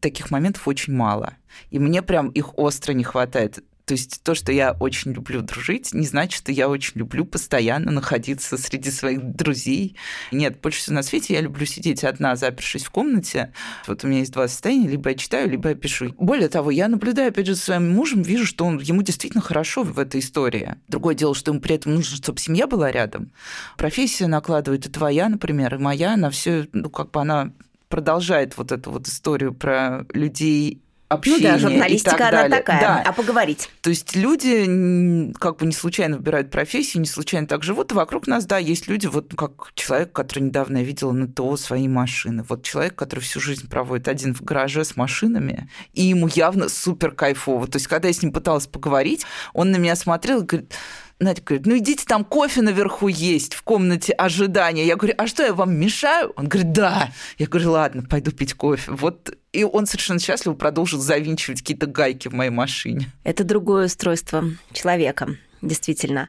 таких 0.00 0.30
моментов 0.30 0.66
очень 0.66 0.94
мало. 0.94 1.34
И 1.70 1.78
мне 1.78 2.02
прям 2.02 2.28
их 2.30 2.58
остро 2.58 2.92
не 2.92 3.04
хватает. 3.04 3.62
То 3.86 3.92
есть 3.92 4.20
то, 4.24 4.34
что 4.34 4.50
я 4.50 4.72
очень 4.72 5.12
люблю 5.12 5.42
дружить, 5.42 5.94
не 5.94 6.06
значит, 6.08 6.38
что 6.42 6.50
я 6.50 6.68
очень 6.68 6.98
люблю 6.98 7.24
постоянно 7.24 7.92
находиться 7.92 8.58
среди 8.58 8.90
своих 8.90 9.22
друзей. 9.22 9.96
Нет, 10.32 10.60
больше 10.60 10.80
всего 10.80 10.96
на 10.96 11.04
свете 11.04 11.34
я 11.34 11.40
люблю 11.40 11.64
сидеть 11.66 12.02
одна, 12.02 12.34
запершись 12.34 12.84
в 12.84 12.90
комнате. 12.90 13.52
Вот 13.86 14.02
у 14.02 14.08
меня 14.08 14.18
есть 14.20 14.32
два 14.32 14.48
состояния, 14.48 14.88
либо 14.88 15.10
я 15.10 15.14
читаю, 15.14 15.48
либо 15.48 15.68
я 15.68 15.76
пишу. 15.76 16.12
Более 16.18 16.48
того, 16.48 16.72
я 16.72 16.88
наблюдаю, 16.88 17.28
опять 17.28 17.46
же, 17.46 17.54
за 17.54 17.60
своим 17.60 17.92
мужем, 17.92 18.22
вижу, 18.22 18.44
что 18.44 18.64
он, 18.64 18.80
ему 18.80 19.02
действительно 19.02 19.40
хорошо 19.40 19.84
в 19.84 20.00
этой 20.00 20.18
истории. 20.18 20.74
Другое 20.88 21.14
дело, 21.14 21.36
что 21.36 21.52
ему 21.52 21.60
при 21.60 21.76
этом 21.76 21.94
нужно, 21.94 22.16
чтобы 22.16 22.40
семья 22.40 22.66
была 22.66 22.90
рядом. 22.90 23.30
Профессия 23.76 24.26
накладывает, 24.26 24.84
и 24.86 24.90
твоя, 24.90 25.28
например, 25.28 25.76
и 25.76 25.78
моя, 25.78 26.16
на 26.16 26.30
все, 26.30 26.68
ну, 26.72 26.90
как 26.90 27.12
бы 27.12 27.20
она 27.20 27.52
продолжает 27.88 28.56
вот 28.58 28.72
эту 28.72 28.90
вот 28.90 29.06
историю 29.06 29.54
про 29.54 30.06
людей 30.12 30.82
общение. 31.08 31.52
Ну 31.52 31.54
да, 31.54 31.58
журналистика 31.58 32.10
и 32.10 32.18
так 32.18 32.20
она 32.20 32.42
далее. 32.42 32.56
такая. 32.58 32.80
Да. 32.80 33.02
А 33.06 33.12
поговорить? 33.12 33.70
То 33.80 33.90
есть 33.90 34.16
люди 34.16 35.32
как 35.38 35.58
бы 35.58 35.66
не 35.66 35.72
случайно 35.72 36.16
выбирают 36.16 36.50
профессию, 36.50 37.00
не 37.00 37.08
случайно 37.08 37.46
так 37.46 37.62
живут. 37.62 37.92
И 37.92 37.94
вокруг 37.94 38.26
нас, 38.26 38.46
да, 38.46 38.58
есть 38.58 38.88
люди, 38.88 39.06
вот 39.06 39.34
как 39.36 39.72
человек, 39.74 40.12
который 40.12 40.40
недавно 40.44 40.78
я 40.78 40.84
видела 40.84 41.12
на 41.12 41.28
ТО 41.28 41.56
своей 41.56 41.88
машины. 41.88 42.44
Вот 42.48 42.62
человек, 42.62 42.94
который 42.94 43.20
всю 43.20 43.40
жизнь 43.40 43.68
проводит 43.68 44.08
один 44.08 44.34
в 44.34 44.42
гараже 44.42 44.84
с 44.84 44.96
машинами, 44.96 45.68
и 45.92 46.02
ему 46.02 46.28
явно 46.28 46.68
супер 46.68 47.12
кайфово. 47.12 47.66
То 47.66 47.76
есть 47.76 47.86
когда 47.86 48.08
я 48.08 48.14
с 48.14 48.22
ним 48.22 48.32
пыталась 48.32 48.66
поговорить, 48.66 49.24
он 49.52 49.70
на 49.70 49.76
меня 49.76 49.96
смотрел 49.96 50.42
и 50.42 50.44
говорит, 50.44 50.74
Надя 51.18 51.40
говорит, 51.42 51.66
ну 51.66 51.78
идите 51.78 52.04
там 52.06 52.24
кофе 52.24 52.60
наверху 52.60 53.08
есть 53.08 53.54
в 53.54 53.62
комнате 53.62 54.12
ожидания. 54.12 54.86
Я 54.86 54.96
говорю, 54.96 55.14
а 55.16 55.26
что, 55.26 55.42
я 55.42 55.54
вам 55.54 55.74
мешаю? 55.78 56.32
Он 56.36 56.46
говорит, 56.46 56.72
да. 56.72 57.10
Я 57.38 57.46
говорю, 57.46 57.72
ладно, 57.72 58.02
пойду 58.02 58.32
пить 58.32 58.54
кофе. 58.54 58.92
Вот 58.92 59.36
и 59.52 59.64
он 59.64 59.86
совершенно 59.86 60.20
счастливо 60.20 60.54
продолжил 60.54 61.00
завинчивать 61.00 61.60
какие-то 61.60 61.86
гайки 61.86 62.28
в 62.28 62.34
моей 62.34 62.50
машине. 62.50 63.10
Это 63.24 63.44
другое 63.44 63.86
устройство 63.86 64.44
человека, 64.72 65.28
действительно. 65.62 66.28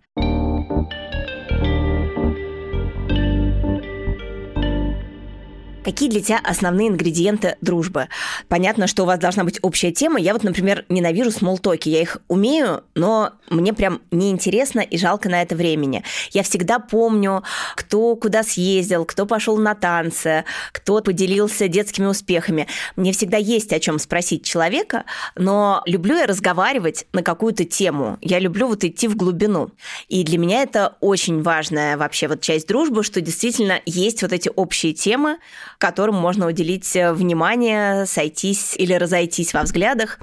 Какие 5.88 6.10
для 6.10 6.20
тебя 6.22 6.42
основные 6.44 6.90
ингредиенты 6.90 7.56
дружбы? 7.62 8.10
Понятно, 8.50 8.88
что 8.88 9.04
у 9.04 9.06
вас 9.06 9.20
должна 9.20 9.46
быть 9.46 9.58
общая 9.62 9.94
тема. 9.94 10.20
Я 10.20 10.34
вот, 10.34 10.44
например, 10.44 10.84
ненавижу 10.90 11.32
смолтоки. 11.32 11.88
Я 11.88 12.02
их 12.02 12.18
умею, 12.28 12.84
но 12.94 13.32
мне 13.50 13.72
прям 13.72 14.02
неинтересно 14.12 14.82
и 14.82 14.98
жалко 14.98 15.30
на 15.30 15.42
это 15.42 15.56
времени. 15.56 16.04
Я 16.32 16.44
всегда 16.44 16.80
помню, 16.80 17.42
кто 17.78 18.18
куда 18.18 18.44
съездил, 18.44 19.06
кто 19.06 19.26
пошел 19.26 19.56
на 19.56 19.76
танцы, 19.76 20.44
кто 20.74 21.00
поделился 21.00 21.70
детскими 21.70 22.08
успехами. 22.08 22.68
Мне 22.98 23.14
всегда 23.14 23.38
есть 23.38 23.72
о 23.72 23.80
чем 23.80 23.98
спросить 23.98 24.44
человека, 24.44 25.06
но 25.38 25.84
люблю 25.86 26.18
я 26.18 26.26
разговаривать 26.26 27.08
на 27.14 27.24
какую-то 27.24 27.64
тему. 27.64 28.18
Я 28.20 28.40
люблю 28.40 28.68
вот 28.68 28.84
идти 28.84 29.08
в 29.08 29.16
глубину. 29.16 29.72
И 30.10 30.26
для 30.26 30.38
меня 30.38 30.64
это 30.64 30.98
очень 31.00 31.42
важная 31.42 31.96
вообще 31.96 32.28
вот 32.28 32.42
часть 32.42 32.68
дружбы, 32.68 33.04
что 33.04 33.22
действительно 33.22 33.80
есть 33.86 34.22
вот 34.22 34.34
эти 34.34 34.52
общие 34.54 34.92
темы, 34.92 35.38
которым 35.78 36.16
можно 36.16 36.48
уделить 36.48 36.96
э, 36.96 37.14
внимание, 37.14 38.06
сойтись 38.06 38.76
или 38.78 38.94
разойтись 38.94 39.54
во 39.54 39.64
взглядах. 39.64 40.20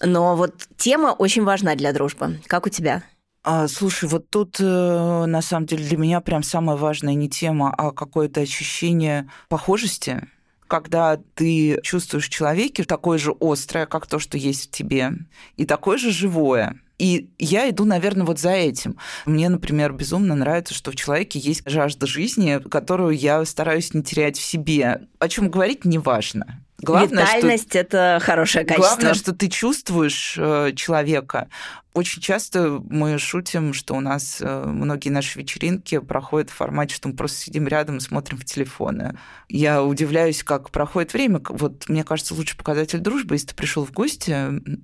Но 0.00 0.36
вот 0.36 0.54
тема 0.76 1.08
очень 1.08 1.44
важна 1.44 1.74
для 1.74 1.92
дружбы. 1.92 2.40
Как 2.46 2.66
у 2.66 2.68
тебя? 2.68 3.02
А, 3.42 3.68
слушай, 3.68 4.08
вот 4.08 4.30
тут 4.30 4.56
э, 4.58 4.64
на 5.26 5.42
самом 5.42 5.66
деле 5.66 5.84
для 5.84 5.96
меня 5.96 6.20
прям 6.20 6.42
самое 6.42 6.78
важное 6.78 7.14
не 7.14 7.28
тема, 7.28 7.74
а 7.76 7.90
какое-то 7.92 8.40
ощущение 8.40 9.28
похожести 9.48 10.28
когда 10.66 11.20
ты 11.34 11.78
чувствуешь 11.82 12.26
в 12.26 12.30
человеке 12.30 12.84
такое 12.84 13.18
же 13.18 13.32
острое, 13.38 13.86
как 13.86 14.06
то, 14.06 14.18
что 14.18 14.36
есть 14.38 14.68
в 14.68 14.70
тебе, 14.70 15.12
и 15.56 15.66
такое 15.66 15.98
же 15.98 16.10
живое. 16.10 16.80
И 16.98 17.28
я 17.38 17.68
иду, 17.70 17.84
наверное, 17.84 18.24
вот 18.24 18.38
за 18.38 18.52
этим. 18.52 18.96
Мне, 19.26 19.48
например, 19.48 19.92
безумно 19.92 20.34
нравится, 20.34 20.74
что 20.74 20.90
в 20.90 20.96
человеке 20.96 21.38
есть 21.38 21.62
жажда 21.66 22.06
жизни, 22.06 22.60
которую 22.70 23.16
я 23.16 23.44
стараюсь 23.44 23.94
не 23.94 24.02
терять 24.02 24.38
в 24.38 24.42
себе. 24.42 25.02
О 25.18 25.28
чем 25.28 25.50
говорить, 25.50 25.84
неважно. 25.84 26.64
Главное, 26.78 27.24
Витальность 27.24 27.70
что...– 27.70 27.78
это 27.80 28.20
хорошее 28.22 28.64
качество. 28.64 28.88
Главное, 28.88 29.14
что 29.14 29.32
ты 29.32 29.48
чувствуешь 29.48 30.36
э, 30.38 30.72
человека. 30.76 31.48
Очень 31.94 32.20
часто 32.22 32.82
мы 32.90 33.18
шутим, 33.18 33.72
что 33.72 33.94
у 33.94 34.00
нас 34.00 34.38
э, 34.40 34.64
многие 34.66 35.10
наши 35.10 35.38
вечеринки 35.38 36.00
проходят 36.00 36.50
в 36.50 36.54
формате, 36.54 36.92
что 36.92 37.08
мы 37.08 37.14
просто 37.14 37.38
сидим 37.38 37.68
рядом 37.68 37.98
и 37.98 38.00
смотрим 38.00 38.36
в 38.36 38.44
телефоны. 38.44 39.16
Я 39.48 39.80
удивляюсь, 39.80 40.42
как 40.42 40.70
проходит 40.70 41.12
время. 41.12 41.40
Вот 41.48 41.88
мне 41.88 42.02
кажется, 42.02 42.34
лучший 42.34 42.56
показатель 42.56 42.98
дружбы, 42.98 43.36
если 43.36 43.48
ты 43.48 43.54
пришел 43.54 43.86
в 43.86 43.92
гости 43.92 44.34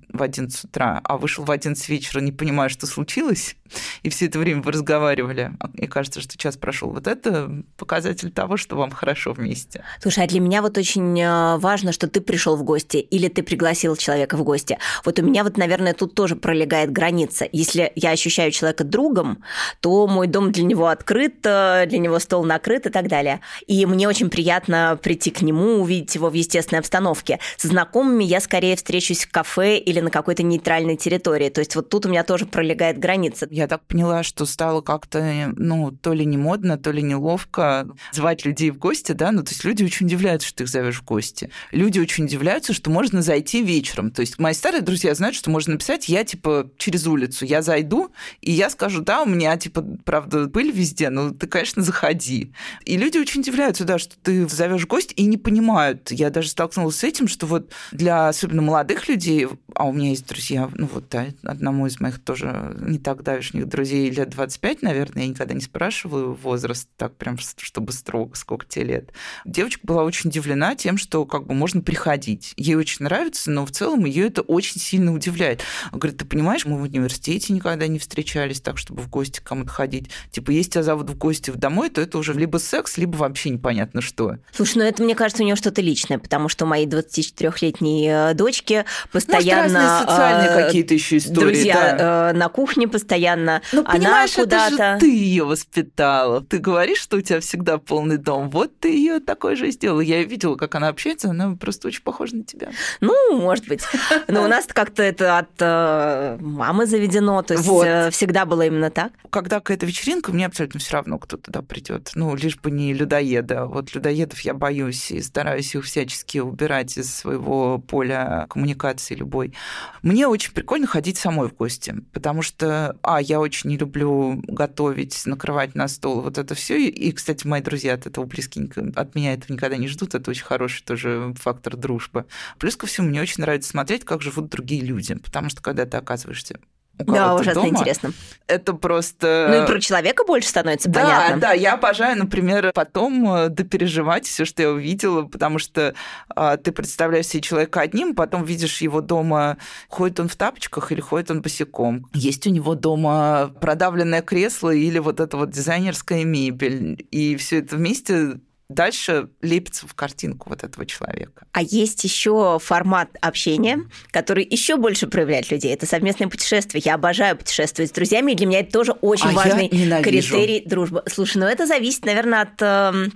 в 0.07 0.23
11 0.23 0.63
утра, 0.63 1.01
а 1.03 1.17
вышел 1.17 1.43
в 1.43 1.51
11 1.51 1.89
вечера, 1.89 2.21
не 2.21 2.31
понимая, 2.31 2.69
что 2.69 2.87
случилось, 2.87 3.57
и 4.03 4.09
все 4.09 4.27
это 4.27 4.39
время 4.39 4.61
вы 4.61 4.71
разговаривали, 4.71 5.51
и 5.73 5.87
кажется, 5.87 6.21
что 6.21 6.37
час 6.37 6.55
прошел. 6.55 6.91
Вот 6.91 7.07
это 7.07 7.63
показатель 7.75 8.31
того, 8.31 8.55
что 8.55 8.77
вам 8.77 8.91
хорошо 8.91 9.33
вместе. 9.33 9.83
Слушай, 10.01 10.23
а 10.23 10.27
для 10.27 10.39
меня 10.39 10.61
вот 10.61 10.77
очень 10.77 11.19
э, 11.19 11.57
важно, 11.57 11.91
что 11.91 12.07
ты 12.07 12.21
пришел 12.21 12.55
в 12.55 12.63
гости 12.63 12.97
или 12.97 13.27
ты 13.27 13.43
пригласил 13.43 13.97
человека 13.97 14.37
в 14.37 14.43
гости. 14.43 14.77
Вот 15.03 15.19
у 15.19 15.23
меня 15.23 15.43
вот, 15.43 15.57
наверное, 15.57 15.93
тут 15.93 16.15
тоже 16.15 16.37
пролегает 16.37 16.91
граница. 17.01 17.47
Если 17.51 17.91
я 17.95 18.11
ощущаю 18.11 18.51
человека 18.51 18.83
другом, 18.83 19.43
то 19.79 20.05
мой 20.05 20.27
дом 20.27 20.51
для 20.51 20.63
него 20.63 20.85
открыт, 20.85 21.37
э, 21.43 21.87
для 21.87 21.97
него 21.97 22.19
стол 22.19 22.43
накрыт 22.45 22.85
и 22.85 22.89
так 22.91 23.07
далее. 23.07 23.39
И 23.65 23.87
мне 23.87 24.07
очень 24.07 24.29
приятно 24.29 24.99
прийти 25.01 25.31
к 25.31 25.41
нему, 25.41 25.81
увидеть 25.81 26.13
его 26.13 26.29
в 26.29 26.33
естественной 26.33 26.79
обстановке. 26.79 27.39
С 27.57 27.63
знакомыми 27.63 28.23
я 28.23 28.39
скорее 28.39 28.75
встречусь 28.75 29.25
в 29.25 29.31
кафе 29.31 29.79
или 29.79 29.99
на 29.99 30.11
какой-то 30.11 30.43
нейтральной 30.43 30.95
территории. 30.95 31.49
То 31.49 31.61
есть 31.61 31.75
вот 31.75 31.89
тут 31.89 32.05
у 32.05 32.09
меня 32.09 32.23
тоже 32.23 32.45
пролегает 32.45 32.99
граница. 32.99 33.47
Я 33.49 33.67
так 33.67 33.81
поняла, 33.87 34.21
что 34.21 34.45
стало 34.45 34.81
как-то, 34.81 35.53
ну, 35.55 35.91
то 35.91 36.13
ли 36.13 36.23
не 36.23 36.37
модно, 36.37 36.77
то 36.77 36.91
ли 36.91 37.01
неловко 37.01 37.87
звать 38.11 38.45
людей 38.45 38.69
в 38.69 38.77
гости, 38.77 39.13
да, 39.13 39.31
ну, 39.31 39.41
то 39.41 39.49
есть 39.49 39.63
люди 39.63 39.83
очень 39.83 40.05
удивляются, 40.05 40.49
что 40.49 40.57
ты 40.57 40.63
их 40.65 40.69
зовешь 40.69 40.99
в 40.99 41.03
гости. 41.03 41.49
Люди 41.71 41.99
очень 41.99 42.25
удивляются, 42.25 42.73
что 42.73 42.91
можно 42.91 43.23
зайти 43.23 43.63
вечером. 43.63 44.11
То 44.11 44.21
есть 44.21 44.37
мои 44.37 44.53
старые 44.53 44.81
друзья 44.81 45.15
знают, 45.15 45.35
что 45.35 45.49
можно 45.49 45.73
написать, 45.73 46.07
я, 46.07 46.23
типа, 46.23 46.69
через 46.77 46.90
улицу, 47.07 47.45
я 47.45 47.61
зайду, 47.61 48.11
и 48.41 48.51
я 48.51 48.69
скажу, 48.69 49.01
да, 49.01 49.23
у 49.23 49.25
меня, 49.25 49.57
типа, 49.57 49.85
правда, 50.05 50.47
пыль 50.47 50.71
везде, 50.71 51.09
но 51.09 51.31
ты, 51.31 51.47
конечно, 51.47 51.81
заходи. 51.81 52.53
И 52.85 52.97
люди 52.97 53.17
очень 53.17 53.41
удивляются, 53.41 53.83
да, 53.83 53.97
что 53.99 54.15
ты 54.21 54.47
зовешь 54.47 54.87
гость 54.87 55.13
и 55.15 55.25
не 55.25 55.37
понимают. 55.37 56.11
Я 56.11 56.29
даже 56.29 56.49
столкнулась 56.49 56.97
с 56.97 57.03
этим, 57.03 57.27
что 57.27 57.45
вот 57.45 57.71
для 57.91 58.27
особенно 58.27 58.61
молодых 58.61 59.07
людей, 59.07 59.47
а 59.75 59.85
у 59.85 59.93
меня 59.93 60.09
есть 60.09 60.27
друзья, 60.27 60.69
ну 60.75 60.89
вот, 60.91 61.09
да, 61.09 61.27
одному 61.43 61.87
из 61.87 61.99
моих 61.99 62.19
тоже 62.19 62.75
не 62.79 62.99
так 62.99 63.23
давешних 63.23 63.67
друзей 63.67 64.09
лет 64.09 64.29
25, 64.29 64.81
наверное, 64.81 65.23
я 65.23 65.29
никогда 65.29 65.53
не 65.53 65.61
спрашиваю 65.61 66.33
возраст 66.33 66.89
так 66.97 67.15
прям, 67.15 67.37
чтобы 67.37 67.91
строго, 67.91 68.35
сколько 68.35 68.65
тебе 68.65 68.85
лет. 68.85 69.13
Девочка 69.45 69.81
была 69.83 70.03
очень 70.03 70.29
удивлена 70.29 70.75
тем, 70.75 70.97
что 70.97 71.25
как 71.25 71.47
бы 71.47 71.53
можно 71.53 71.81
приходить. 71.81 72.53
Ей 72.57 72.75
очень 72.75 73.03
нравится, 73.03 73.51
но 73.51 73.65
в 73.65 73.71
целом 73.71 74.05
ее 74.05 74.27
это 74.27 74.41
очень 74.41 74.79
сильно 74.79 75.13
удивляет. 75.13 75.61
Говорит, 75.91 76.17
ты 76.17 76.25
понимаешь, 76.25 76.65
мы 76.65 76.80
в 76.81 76.83
университете 76.83 77.53
никогда 77.53 77.87
не 77.87 77.99
встречались 77.99 78.61
так, 78.61 78.77
чтобы 78.77 79.01
в 79.01 79.09
гости 79.09 79.39
к 79.39 79.43
кому-то 79.43 79.71
ходить. 79.71 80.09
Типа, 80.31 80.51
если 80.51 80.71
тебя 80.71 80.83
зовут 80.83 81.09
в 81.09 81.17
гости 81.17 81.51
домой, 81.51 81.89
то 81.89 82.01
это 82.01 82.17
уже 82.17 82.33
либо 82.33 82.57
секс, 82.57 82.97
либо 82.97 83.15
вообще 83.17 83.49
непонятно 83.49 84.01
что. 84.01 84.37
Слушай, 84.51 84.77
ну 84.77 84.83
это, 84.83 85.03
мне 85.03 85.15
кажется, 85.15 85.43
у 85.43 85.45
нее 85.45 85.55
что-то 85.55 85.81
личное, 85.81 86.19
потому 86.19 86.49
что 86.49 86.65
мои 86.65 86.85
24-летней 86.85 88.07
э, 88.09 88.33
дочки 88.33 88.85
постоянно... 89.11 89.81
Может, 89.81 90.09
социальные 90.09 90.49
э, 90.49 90.65
какие-то 90.65 90.93
еще 90.93 91.17
истории. 91.17 91.39
Друзья 91.39 91.95
да. 91.97 92.29
э, 92.31 92.33
на 92.33 92.49
кухне 92.49 92.87
постоянно, 92.87 93.61
ну, 93.71 93.83
она 93.85 94.25
куда-то... 94.27 94.75
Это 94.75 94.93
же 94.93 94.99
ты 94.99 95.15
ее 95.15 95.43
воспитала. 95.43 96.41
Ты 96.41 96.57
говоришь, 96.57 96.99
что 96.99 97.17
у 97.17 97.21
тебя 97.21 97.39
всегда 97.39 97.77
полный 97.77 98.17
дом. 98.17 98.49
Вот 98.49 98.77
ты 98.79 98.89
ее 98.89 99.19
такой 99.19 99.55
же 99.55 99.69
сделала. 99.71 100.01
Я 100.01 100.23
видела, 100.23 100.55
как 100.55 100.75
она 100.75 100.87
общается, 100.87 101.29
она 101.29 101.55
просто 101.55 101.87
очень 101.87 102.03
похожа 102.03 102.35
на 102.35 102.43
тебя. 102.43 102.69
Ну, 102.99 103.37
может 103.37 103.67
быть. 103.67 103.81
Но 104.27 104.43
у 104.43 104.47
нас 104.47 104.65
как-то 104.67 105.03
это 105.03 105.37
от 105.37 105.49
э, 105.59 106.37
мамы 106.71 106.85
заведено, 106.85 107.41
то 107.41 107.53
есть 107.53 107.67
вот. 107.67 107.85
Э, 107.85 108.09
всегда 108.11 108.45
было 108.45 108.65
именно 108.65 108.89
так. 108.89 109.11
Когда 109.29 109.59
какая-то 109.59 109.85
вечеринка, 109.85 110.31
мне 110.31 110.45
абсолютно 110.45 110.79
все 110.79 110.93
равно, 110.93 111.19
кто 111.19 111.37
туда 111.37 111.61
придет. 111.61 112.11
Ну, 112.15 112.33
лишь 112.35 112.57
бы 112.57 112.71
не 112.71 112.93
людоеда. 112.93 113.65
Вот 113.65 113.93
людоедов 113.93 114.39
я 114.41 114.53
боюсь 114.53 115.11
и 115.11 115.21
стараюсь 115.21 115.75
их 115.75 115.83
всячески 115.83 116.37
убирать 116.37 116.97
из 116.97 117.13
своего 117.13 117.79
поля 117.79 118.45
коммуникации 118.49 119.15
любой. 119.15 119.53
Мне 120.01 120.27
очень 120.27 120.53
прикольно 120.53 120.87
ходить 120.87 121.17
самой 121.17 121.49
в 121.49 121.55
гости, 121.55 121.95
потому 122.13 122.41
что, 122.41 122.97
а, 123.03 123.21
я 123.21 123.39
очень 123.39 123.69
не 123.69 123.77
люблю 123.77 124.41
готовить, 124.47 125.21
накрывать 125.25 125.75
на 125.75 125.87
стол, 125.89 126.21
вот 126.21 126.37
это 126.37 126.55
все. 126.55 126.87
И, 126.87 127.11
кстати, 127.11 127.45
мои 127.45 127.61
друзья 127.61 127.95
от 127.95 128.07
этого 128.07 128.25
близкенько, 128.25 128.91
от 128.95 129.15
меня 129.15 129.33
этого 129.33 129.53
никогда 129.53 129.75
не 129.75 129.87
ждут, 129.87 130.15
это 130.15 130.31
очень 130.31 130.45
хороший 130.45 130.83
тоже 130.83 131.33
фактор 131.37 131.75
дружбы. 131.75 132.25
Плюс 132.59 132.77
ко 132.77 132.87
всему, 132.87 133.09
мне 133.09 133.21
очень 133.21 133.41
нравится 133.41 133.69
смотреть, 133.69 134.05
как 134.05 134.21
живут 134.21 134.49
другие 134.49 134.81
люди, 134.81 135.15
потому 135.15 135.49
что 135.49 135.61
когда 135.61 135.85
ты 135.85 135.97
оказываешься 135.97 136.60
да, 137.07 137.35
ужасно 137.35 137.53
дома. 137.63 137.69
интересно. 137.69 138.13
Это 138.47 138.73
просто... 138.73 139.47
Ну 139.49 139.63
и 139.63 139.67
про 139.67 139.79
человека 139.79 140.23
больше 140.25 140.49
становится 140.49 140.89
да, 140.89 141.01
понятно. 141.01 141.37
Да, 141.37 141.51
я 141.53 141.73
обожаю, 141.73 142.17
например, 142.17 142.71
потом 142.73 143.33
э, 143.33 143.49
допереживать 143.49 144.25
все, 144.25 144.45
что 144.45 144.61
я 144.61 144.71
увидела, 144.71 145.23
потому 145.23 145.59
что 145.59 145.93
а, 146.29 146.57
ты 146.57 146.71
представляешь 146.71 147.27
себе 147.27 147.41
человека 147.41 147.81
одним, 147.81 148.15
потом 148.15 148.43
видишь 148.43 148.81
его 148.81 149.01
дома, 149.01 149.57
ходит 149.87 150.19
он 150.19 150.27
в 150.27 150.35
тапочках 150.35 150.91
или 150.91 150.99
ходит 150.99 151.31
он 151.31 151.41
босиком. 151.41 152.09
Есть 152.13 152.47
у 152.47 152.49
него 152.49 152.75
дома 152.75 153.51
продавленное 153.61 154.21
кресло 154.21 154.71
или 154.71 154.99
вот 154.99 155.19
эта 155.19 155.37
вот 155.37 155.51
дизайнерская 155.51 156.23
мебель. 156.23 157.07
И 157.11 157.35
все 157.37 157.59
это 157.59 157.75
вместе 157.75 158.39
дальше 158.73 159.29
лепится 159.41 159.87
в 159.87 159.93
картинку 159.93 160.49
вот 160.49 160.63
этого 160.63 160.85
человека. 160.85 161.45
А 161.51 161.61
есть 161.61 162.03
еще 162.03 162.59
формат 162.61 163.09
общения, 163.21 163.81
который 164.11 164.45
еще 164.49 164.77
больше 164.77 165.07
проявляет 165.07 165.51
людей. 165.51 165.73
Это 165.73 165.85
совместное 165.85 166.27
путешествие. 166.27 166.81
Я 166.85 166.95
обожаю 166.95 167.37
путешествовать 167.37 167.91
с 167.91 167.93
друзьями, 167.93 168.31
и 168.31 168.35
для 168.35 168.45
меня 168.45 168.59
это 168.59 168.71
тоже 168.71 168.93
очень 168.93 169.29
а 169.29 169.33
важный 169.33 169.69
критерий 170.01 170.63
дружбы. 170.65 171.03
Слушай, 171.07 171.37
ну 171.37 171.45
это 171.45 171.65
зависит, 171.65 172.05
наверное, 172.05 172.41
от 172.41 172.61
э, 172.61 173.09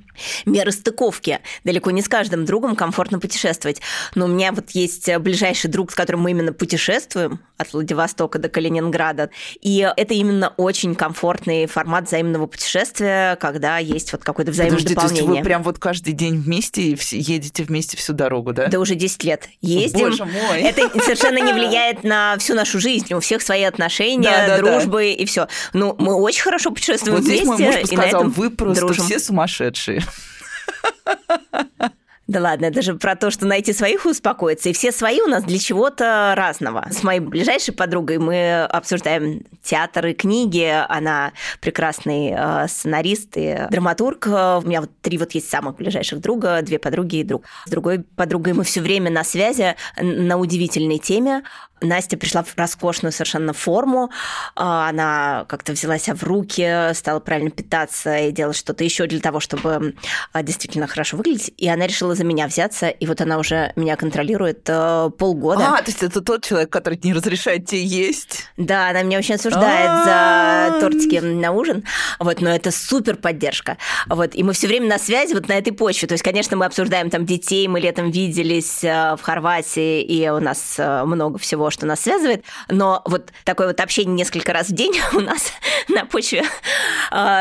меры 0.46 0.72
стыковки. 0.72 1.40
Далеко 1.64 1.92
не 1.92 2.02
с 2.02 2.08
каждым 2.08 2.46
другом 2.46 2.76
комфортно 2.76 3.20
путешествовать. 3.20 3.82
Но 4.16 4.26
у 4.26 4.28
меня 4.28 4.52
вот 4.52 4.72
есть 4.72 5.16
ближайший 5.18 5.70
друг, 5.70 5.92
с 5.92 5.96
которым 5.96 6.22
мы 6.22 6.32
именно 6.32 6.54
путешествуем 6.54 7.40
от 7.58 7.72
Владивостока 7.74 8.40
до 8.40 8.50
Калининграда. 8.50 9.30
И 9.62 9.92
это 9.96 10.14
именно 10.14 10.50
очень 10.58 10.96
комфортный 10.96 11.66
формат 11.68 12.08
взаимного 12.08 12.48
путешествия, 12.48 13.36
когда 13.38 13.78
есть 13.78 14.12
вот 14.12 14.24
какое-то 14.24 14.52
взаимное 14.52 14.80
Подожди, 14.80 14.96
прям 15.46 15.62
вот 15.62 15.78
каждый 15.78 16.14
день 16.14 16.42
вместе 16.42 16.82
и 16.82 16.98
едете 17.12 17.64
вместе 17.64 17.96
всю 17.98 18.14
дорогу, 18.14 18.52
да? 18.52 18.66
Да 18.66 18.80
уже 18.80 18.96
10 18.96 19.24
лет 19.24 19.48
ездим. 19.62 20.10
Боже 20.10 20.26
мой! 20.26 20.62
Это 20.62 20.90
совершенно 21.00 21.38
не 21.38 21.54
влияет 21.54 22.04
на 22.04 22.36
всю 22.40 22.56
нашу 22.56 22.80
жизнь. 22.80 23.14
У 23.14 23.20
всех 23.20 23.44
свои 23.44 23.62
отношения, 23.62 24.24
да, 24.24 24.48
да, 24.48 24.58
дружбы 24.58 25.14
да. 25.16 25.22
и 25.22 25.26
все. 25.26 25.48
Ну, 25.74 25.96
мы 26.00 26.16
очень 26.16 26.42
хорошо 26.42 26.72
путешествуем 26.72 27.18
вот 27.18 27.26
вместе. 27.26 27.46
Здесь 27.46 27.60
мой 27.60 27.60
муж 27.60 27.86
сказал, 27.86 28.24
вы 28.24 28.50
просто 28.50 28.86
дружим. 28.86 29.06
все 29.06 29.20
сумасшедшие. 29.20 30.02
Да 32.28 32.42
ладно, 32.42 32.66
это 32.66 32.82
же 32.82 32.96
про 32.96 33.16
то, 33.16 33.30
что 33.30 33.46
найти 33.46 33.72
своих 33.72 34.06
и 34.06 34.10
успокоиться. 34.10 34.70
И 34.70 34.74
все 34.74 34.92
свои 34.92 35.22
у 35.22 35.28
нас 35.28 35.44
для 35.44 35.60
чего-то 35.60 36.34
разного. 36.36 36.88
С 36.90 37.04
моей 37.04 37.20
ближайшей 37.20 37.74
подругой 37.74 38.18
мы 38.18 38.64
обсуждаем 38.64 39.44
театр 39.62 40.08
и 40.08 40.14
книги. 40.14 40.74
Она 40.90 41.34
прекрасный 41.62 42.34
э, 42.36 42.68
сценарист 42.68 43.34
и 43.36 43.68
драматург. 43.70 44.26
У 44.26 44.62
меня 44.66 44.82
вот 44.82 44.90
три 45.02 45.20
вот 45.20 45.34
есть 45.34 45.50
самых 45.50 45.76
ближайших 45.76 46.20
друга, 46.20 46.62
две 46.64 46.80
подруги 46.80 47.18
и 47.18 47.24
друг. 47.24 47.46
С 47.66 47.70
другой 47.70 48.00
подругой 48.00 48.54
мы 48.54 48.64
все 48.64 48.82
время 48.82 49.12
на 49.12 49.24
связи 49.24 49.76
на 50.02 50.38
удивительной 50.38 50.98
теме. 50.98 51.44
Настя 51.82 52.18
пришла 52.18 52.44
в 52.44 52.58
роскошную 52.58 53.12
совершенно 53.12 53.54
форму. 53.54 54.10
А, 54.56 54.90
она 54.90 55.46
как-то 55.48 55.74
взяла 55.74 55.98
себя 55.98 56.16
в 56.16 56.24
руки, 56.24 56.94
стала 56.94 57.20
правильно 57.20 57.52
питаться 57.52 58.18
и 58.18 58.32
делать 58.32 58.56
что-то 58.56 58.84
еще 58.84 59.08
для 59.08 59.20
того, 59.20 59.40
чтобы 59.40 59.96
а, 60.32 60.44
действительно 60.44 60.88
хорошо 60.88 61.18
выглядеть. 61.18 61.54
И 61.58 61.68
она 61.68 61.88
решила 61.88 62.16
за 62.16 62.24
меня 62.24 62.48
взяться, 62.48 62.88
и 62.88 63.06
вот 63.06 63.22
она 63.22 63.38
уже 63.38 63.74
меня 63.76 63.96
контролирует 63.96 64.62
э, 64.68 65.10
полгода. 65.18 65.76
А, 65.76 65.82
то 65.82 65.92
есть 65.92 66.02
это 66.02 66.22
тот 66.22 66.46
человек, 66.46 66.70
который 66.70 67.00
не 67.04 67.14
разрешает 67.14 67.68
тебе 67.68 67.84
есть? 67.84 68.46
Да, 68.58 68.90
она 68.90 69.04
меня 69.04 69.20
очень 69.20 69.36
осуждает 69.36 70.06
за 70.06 70.80
тортики 70.80 71.20
на 71.20 71.52
ужин. 71.52 71.84
Вот, 72.20 72.42
но 72.42 72.50
это 72.50 72.72
супер 72.72 73.18
поддержка. 73.18 73.78
Вот, 74.08 74.36
и 74.36 74.44
мы 74.44 74.54
все 74.54 74.68
время 74.68 74.88
на 74.88 74.98
связи 74.98 75.34
вот 75.34 75.48
на 75.48 75.54
этой 75.54 75.74
почве. 75.74 76.08
То 76.08 76.14
есть, 76.14 76.24
конечно, 76.24 76.56
мы 76.56 76.66
обсуждаем 76.66 77.10
там 77.10 77.26
детей, 77.26 77.68
мы 77.68 77.80
летом 77.80 78.12
виделись 78.12 78.84
э, 78.84 79.16
в 79.18 79.22
Хорватии, 79.22 80.02
и 80.02 80.30
у 80.30 80.40
нас 80.40 80.76
э, 80.78 81.04
много 81.04 81.38
всего, 81.38 81.65
что 81.72 81.86
нас 81.86 82.02
связывает. 82.02 82.44
Но 82.70 83.02
вот 83.06 83.32
такое 83.44 83.68
вот 83.68 83.80
общение 83.80 84.16
несколько 84.16 84.54
раз 84.54 84.70
в 84.70 84.74
день 84.74 84.94
у 85.14 85.20
нас 85.20 85.52
на 85.88 86.06
почве 86.06 86.44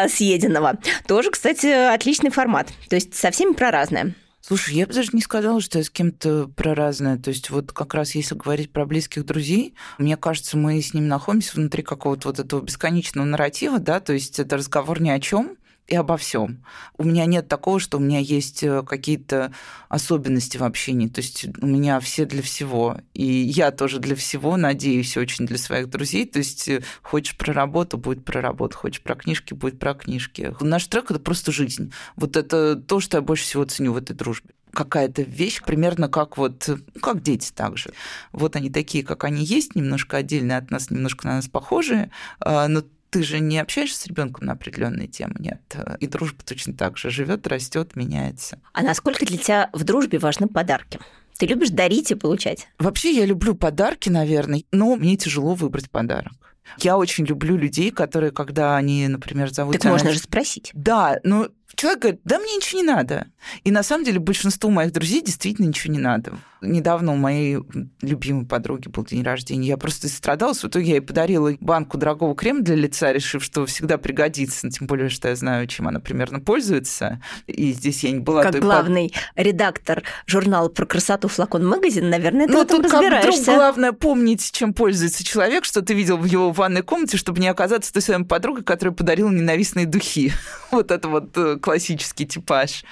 съеденного. 0.09 0.79
Тоже, 1.07 1.31
кстати, 1.31 1.67
отличный 1.67 2.31
формат. 2.31 2.69
То 2.89 2.97
есть 2.97 3.15
со 3.15 3.31
всеми 3.31 3.53
про 3.53 3.71
разное. 3.71 4.15
Слушай, 4.47 4.75
я 4.75 4.87
бы 4.87 4.93
даже 4.93 5.09
не 5.15 5.23
сказала, 5.23 5.59
что 5.63 5.79
я 5.79 5.85
с 5.85 5.89
кем-то 5.89 6.49
про 6.49 6.75
разное. 6.75 7.17
То 7.17 7.31
есть 7.31 7.49
вот 7.49 7.73
как 7.73 7.95
раз 7.95 8.15
если 8.15 8.35
говорить 8.35 8.71
про 8.71 8.85
близких 8.85 9.25
друзей, 9.25 9.75
мне 9.97 10.19
кажется, 10.19 10.59
мы 10.59 10.83
с 10.83 10.93
ними 10.93 11.07
находимся 11.07 11.57
внутри 11.57 11.83
какого-то 11.83 12.29
вот 12.29 12.39
этого 12.39 12.61
бесконечного 12.61 13.25
нарратива, 13.25 13.79
да, 13.79 14.01
то 14.01 14.13
есть 14.13 14.39
это 14.39 14.59
разговор 14.59 15.01
ни 15.01 15.09
о 15.09 15.19
чем, 15.19 15.57
и 15.87 15.97
обо 15.97 16.17
всем. 16.17 16.65
У 16.97 17.05
меня 17.05 17.27
нет 17.27 17.49
такого, 17.49 17.79
что 17.79 17.99
у 17.99 18.01
меня 18.01 18.19
есть 18.19 18.63
э, 18.63 18.83
какие-то 18.83 19.53
особенности 19.89 20.57
в 20.57 20.63
общении. 20.63 21.09
То 21.09 21.21
есть 21.21 21.47
у 21.61 21.67
меня 21.67 22.01
все 22.01 22.25
для 22.25 22.43
всего. 22.43 22.99
И 23.13 23.25
я 23.25 23.71
тоже 23.71 23.99
для 23.99 24.17
всего, 24.17 24.57
надеюсь, 24.57 25.17
очень 25.17 25.47
для 25.47 25.59
своих 25.59 25.91
друзей. 25.91 26.25
То 26.27 26.39
есть 26.39 26.69
э, 26.69 26.83
хочешь 27.03 27.37
про 27.37 27.53
работу, 27.53 27.99
будет 27.99 28.25
про 28.25 28.41
работу. 28.41 28.79
Хочешь 28.79 29.03
про 29.03 29.15
книжки, 29.15 29.53
будет 29.53 29.79
про 29.79 29.95
книжки. 29.95 30.55
Наш 30.61 30.87
трек– 30.87 31.05
это 31.11 31.21
просто 31.21 31.53
жизнь. 31.53 31.93
Вот 32.17 32.37
это 32.37 32.77
то, 32.77 33.01
что 33.01 33.19
я 33.19 33.23
больше 33.23 33.45
всего 33.45 33.65
ценю 33.65 33.93
в 33.93 33.99
этой 33.99 34.15
дружбе 34.15 34.51
какая-то 34.73 35.23
вещь, 35.23 35.63
примерно 35.63 36.09
как 36.09 36.37
вот, 36.37 36.65
ну, 36.67 37.01
как 37.01 37.23
дети 37.23 37.53
также. 37.53 37.93
Вот 38.33 38.57
они 38.57 38.71
такие, 38.71 39.05
как 39.05 39.23
они 39.23 39.45
есть, 39.45 39.77
немножко 39.77 40.17
отдельные 40.17 40.59
от 40.59 40.73
нас, 40.73 40.91
немножко 40.91 41.29
на 41.29 41.37
нас 41.37 41.47
похожие, 41.47 42.11
а, 42.41 42.67
но 42.67 42.83
ты 43.15 43.23
же 43.23 43.39
не 43.39 43.61
общаешься 43.61 44.01
с 44.01 44.07
ребенком 44.09 44.47
на 44.47 44.55
определенные 44.55 45.07
темы, 45.07 45.37
нет. 45.39 45.61
И 46.01 46.09
дружба 46.09 46.43
точно 46.45 46.75
так 46.75 46.99
же 46.99 47.11
живет, 47.11 47.47
растет, 47.47 47.95
меняется. 47.95 48.59
А 48.73 48.83
насколько 48.83 49.25
для 49.25 49.39
тебя 49.39 49.71
в 49.73 49.85
дружбе 49.85 50.19
важны 50.19 50.49
подарки? 50.49 50.99
Ты 51.39 51.47
любишь 51.47 51.71
дарить 51.71 52.11
и 52.11 52.17
получать? 52.17 52.67
Вообще 52.77 53.13
я 53.13 53.25
люблю 53.25 53.55
подарки, 53.55 54.09
наверное, 54.09 54.65
но 54.73 54.97
мне 54.97 55.17
тяжело 55.17 55.55
выбрать 55.55 55.93
подарок. 55.93 56.33
Я 56.81 56.97
очень 56.97 57.25
люблю 57.25 57.57
людей, 57.57 57.93
которые, 57.93 58.33
когда 58.33 58.77
они, 58.77 59.07
например, 59.07 59.53
зовут... 59.53 59.79
Так 59.79 59.85
можно 59.85 60.11
же 60.11 60.19
спросить. 60.19 60.73
Да, 60.75 61.21
ну 61.23 61.51
человек 61.77 62.01
говорит, 62.01 62.21
да 62.25 62.41
мне 62.41 62.57
ничего 62.57 62.81
не 62.81 62.87
надо. 62.87 63.29
И 63.63 63.71
на 63.71 63.85
самом 63.85 64.05
деле 64.05 64.19
большинству 64.19 64.71
моих 64.71 64.93
друзей 64.93 65.23
действительно 65.23 65.67
ничего 65.67 65.93
не 65.93 66.01
надо. 66.01 66.33
Недавно 66.65 67.13
у 67.13 67.17
моей 67.17 67.59
любимой 68.03 68.47
подруги 68.47 68.89
был 68.89 69.05
день 69.05 69.23
рождения. 69.23 69.69
Я 69.69 69.77
просто 69.77 70.09
страдалась. 70.09 70.63
В 70.63 70.69
итоге 70.69 70.87
я 70.87 70.95
ей 70.95 71.01
подарила 71.01 71.53
банку 71.61 71.99
дорогого 71.99 72.35
крема 72.35 72.63
для 72.63 72.75
лица, 72.75 73.13
решив, 73.13 73.43
что 73.43 73.67
всегда 73.67 73.99
пригодится. 73.99 74.69
Тем 74.71 74.87
более, 74.87 75.09
что 75.09 75.29
я 75.29 75.37
знаю, 75.37 75.67
чем 75.67 75.89
она 75.89 76.01
примерно 76.01 76.41
пользуется. 76.41 77.21
И 77.47 77.73
здесь 77.73 78.05
я 78.05 78.11
не 78.11 78.21
была... 78.21 78.43
Как 78.43 78.59
главный 78.61 79.13
под... 79.35 79.47
редактор 79.47 80.03
журнала 80.27 80.69
про 80.69 80.87
красоту 80.87 81.29
«Флакон 81.29 81.67
Магазин», 81.67 82.11
наверное, 82.11 82.47
ты 82.47 82.53
ну, 82.53 82.59
в 82.59 82.63
этом 82.63 82.83
тут 82.83 82.93
разбираешься. 82.93 83.45
Как 83.45 83.57
главное 83.57 83.93
помнить, 83.93 84.51
чем 84.53 84.75
пользуется 84.75 85.25
человек, 85.25 85.65
что 85.65 85.83
ты 85.83 85.95
видел 85.95 86.17
в 86.17 86.25
его 86.25 86.51
ванной 86.51 86.83
комнате, 86.83 87.17
чтобы 87.17 87.41
не 87.41 87.49
оказаться 87.49 87.93
той 87.93 88.03
самой 88.03 88.27
подругой, 88.27 88.65
которая 88.65 88.95
подарила 88.95 89.31
ненавистные 89.31 89.87
духи. 89.87 90.33
Вот 90.71 90.91
это 90.91 91.09
вот 91.09 91.37
э, 91.37 91.57
классический 91.61 92.27
типаж. 92.27 92.85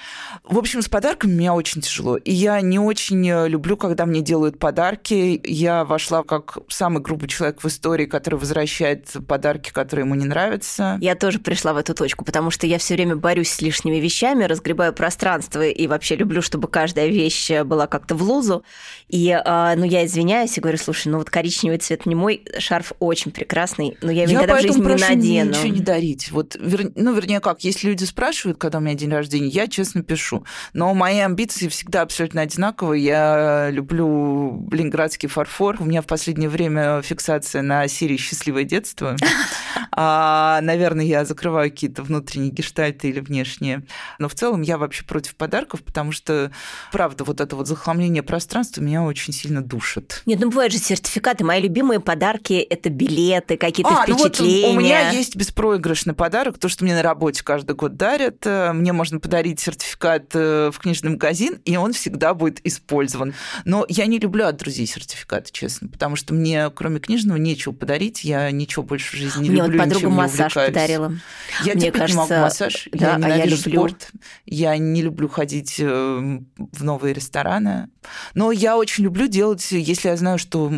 В 0.45 0.57
общем, 0.57 0.81
с 0.81 0.87
подарками 0.87 1.33
мне 1.33 1.51
очень 1.51 1.81
тяжело. 1.81 2.15
И 2.15 2.31
я 2.31 2.61
не 2.61 2.79
очень 2.79 3.29
э, 3.29 3.49
люблю, 3.63 3.77
когда 3.77 4.05
мне 4.05 4.19
делают 4.19 4.59
подарки. 4.59 5.39
Я 5.45 5.85
вошла 5.85 6.23
как 6.23 6.57
самый 6.67 7.01
грубый 7.01 7.29
человек 7.29 7.63
в 7.63 7.67
истории, 7.67 8.05
который 8.05 8.35
возвращает 8.35 9.09
подарки, 9.25 9.71
которые 9.71 10.03
ему 10.03 10.15
не 10.15 10.25
нравятся. 10.25 10.97
Я 10.99 11.15
тоже 11.15 11.39
пришла 11.39 11.71
в 11.71 11.77
эту 11.77 11.93
точку, 11.93 12.25
потому 12.25 12.51
что 12.51 12.67
я 12.67 12.77
все 12.77 12.95
время 12.95 13.15
борюсь 13.15 13.49
с 13.49 13.61
лишними 13.61 13.97
вещами, 13.97 14.43
разгребаю 14.43 14.91
пространство 14.91 15.65
и 15.65 15.87
вообще 15.87 16.17
люблю, 16.17 16.41
чтобы 16.41 16.67
каждая 16.67 17.07
вещь 17.07 17.51
была 17.63 17.87
как-то 17.87 18.15
в 18.15 18.23
лузу. 18.23 18.65
И, 19.07 19.29
э, 19.29 19.75
ну, 19.77 19.85
я 19.85 20.05
извиняюсь 20.05 20.57
и 20.57 20.61
говорю, 20.61 20.77
слушай, 20.77 21.07
ну 21.07 21.19
вот 21.19 21.29
коричневый 21.29 21.77
цвет 21.77 22.05
не 22.05 22.15
мой, 22.15 22.43
шарф 22.59 22.91
очень 22.99 23.31
прекрасный, 23.31 23.97
но 24.01 24.11
я 24.11 24.23
его 24.23 24.33
я 24.33 24.37
никогда 24.39 24.57
в 24.57 24.61
жизни 24.61 24.81
не 24.81 24.95
надену. 24.95 25.49
ничего 25.51 25.67
не 25.67 25.79
дарить. 25.79 26.31
Вот, 26.31 26.57
вер... 26.59 26.91
ну, 26.95 27.13
вернее, 27.13 27.39
как, 27.39 27.63
если 27.63 27.87
люди 27.87 28.03
спрашивают, 28.03 28.57
когда 28.57 28.79
у 28.79 28.81
меня 28.81 28.95
день 28.95 29.11
рождения, 29.11 29.47
я 29.47 29.67
честно 29.67 30.03
пишу. 30.03 30.43
Но 30.73 30.93
мои 30.93 31.19
амбиции 31.19 31.69
всегда 31.69 32.01
абсолютно 32.01 32.41
одинаковые. 32.41 33.05
Я 33.05 33.52
люблю 33.69 34.67
ленинградский 34.71 35.29
фарфор. 35.29 35.77
У 35.79 35.85
меня 35.85 36.01
в 36.01 36.07
последнее 36.07 36.49
время 36.49 37.01
фиксация 37.01 37.61
на 37.61 37.87
серии 37.87 38.17
«Счастливое 38.17 38.63
детство». 38.63 39.15
А, 39.95 40.59
наверное, 40.61 41.05
я 41.05 41.23
закрываю 41.23 41.69
какие-то 41.69 42.01
внутренние 42.01 42.51
гештальты 42.51 43.09
или 43.09 43.19
внешние. 43.19 43.83
Но 44.17 44.27
в 44.27 44.33
целом 44.33 44.61
я 44.61 44.77
вообще 44.79 45.05
против 45.05 45.35
подарков, 45.35 45.83
потому 45.83 46.11
что, 46.11 46.51
правда, 46.91 47.23
вот 47.23 47.39
это 47.39 47.55
вот 47.55 47.67
захламление 47.67 48.23
пространства 48.23 48.81
меня 48.81 49.03
очень 49.03 49.33
сильно 49.33 49.61
душит. 49.61 50.23
Нет, 50.25 50.39
ну 50.39 50.49
бывают 50.49 50.73
же 50.73 50.79
сертификаты. 50.79 51.43
Мои 51.43 51.61
любимые 51.61 51.99
подарки– 51.99 52.53
это 52.69 52.89
билеты, 52.89 53.57
какие-то 53.57 54.01
а, 54.01 54.03
впечатления. 54.03 54.61
Ну 54.61 54.67
вот 54.73 54.77
у 54.77 54.79
меня 54.79 55.11
есть 55.11 55.35
беспроигрышный 55.35 56.15
подарок, 56.15 56.57
то, 56.57 56.69
что 56.69 56.83
мне 56.83 56.95
на 56.95 57.03
работе 57.03 57.43
каждый 57.43 57.75
год 57.75 57.95
дарят. 57.95 58.45
Мне 58.45 58.93
можно 58.93 59.19
подарить 59.19 59.59
сертификат 59.59 60.31
э, 60.33 60.71
в 60.73 60.79
книжный 60.79 61.11
магазин, 61.11 61.59
и 61.65 61.77
он 61.77 61.93
всегда 61.93 62.33
будет 62.33 62.65
использован. 62.65 63.33
Но 63.65 63.85
я 63.89 64.05
не 64.05 64.19
люблю 64.19 64.45
от 64.45 64.57
друзей 64.57 64.85
сертификаты, 64.85 65.51
честно, 65.51 65.87
потому 65.87 66.15
что 66.15 66.33
мне, 66.33 66.69
кроме 66.69 66.99
книжного, 66.99 67.37
нечего 67.37 67.73
подарить. 67.73 68.23
Я 68.23 68.49
ничего 68.51 68.83
больше 68.83 69.15
в 69.15 69.19
жизни 69.19 69.43
не 69.43 69.49
мне 69.49 69.61
люблю, 69.61 69.79
вот 69.79 69.89
подруга 69.89 70.09
массаж 70.09 70.53
подарила. 70.53 71.13
Я 71.63 71.73
мне 71.75 71.91
кажется, 71.91 72.13
не 72.13 72.29
могу 72.29 72.41
массаж. 72.41 72.89
Да, 72.91 73.17
я 73.17 73.25
а 73.25 73.29
я 73.29 73.45
люблю. 73.45 73.57
спорт. 73.57 74.11
Я 74.45 74.77
не 74.77 75.01
люблю 75.01 75.27
ходить 75.27 75.75
э, 75.79 75.85
в 76.57 76.83
новые 76.83 77.13
рестораны. 77.13 77.89
Но 78.33 78.51
я 78.51 78.77
очень 78.77 79.03
люблю 79.03 79.27
делать, 79.27 79.71
если 79.71 80.09
я 80.09 80.17
знаю, 80.17 80.37
что 80.37 80.71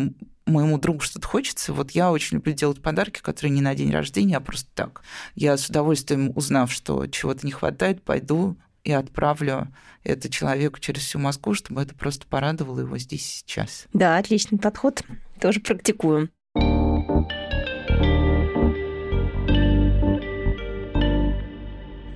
моему 0.46 0.78
другу 0.78 1.00
что-то 1.00 1.26
хочется, 1.26 1.72
вот 1.72 1.90
я 1.90 2.10
очень 2.10 2.36
люблю 2.36 2.52
делать 2.52 2.80
подарки, 2.80 3.20
которые 3.20 3.52
не 3.52 3.60
на 3.60 3.74
день 3.74 3.92
рождения, 3.92 4.36
а 4.36 4.40
просто 4.40 4.70
так. 4.74 5.02
Я 5.34 5.56
с 5.56 5.68
удовольствием, 5.68 6.32
узнав, 6.34 6.72
что 6.72 7.06
чего-то 7.06 7.44
не 7.44 7.52
хватает, 7.52 8.02
пойду 8.02 8.56
и 8.86 8.92
отправлю 8.92 9.66
это 10.04 10.30
человеку 10.30 10.78
через 10.78 11.02
всю 11.02 11.18
Москву, 11.18 11.54
чтобы 11.54 11.82
это 11.82 11.94
просто 11.96 12.26
порадовало 12.28 12.80
его 12.80 12.96
здесь 12.98 13.26
сейчас. 13.26 13.86
Да, 13.92 14.16
отличный 14.16 14.58
подход. 14.58 15.02
Тоже 15.40 15.58
практикую. 15.58 16.30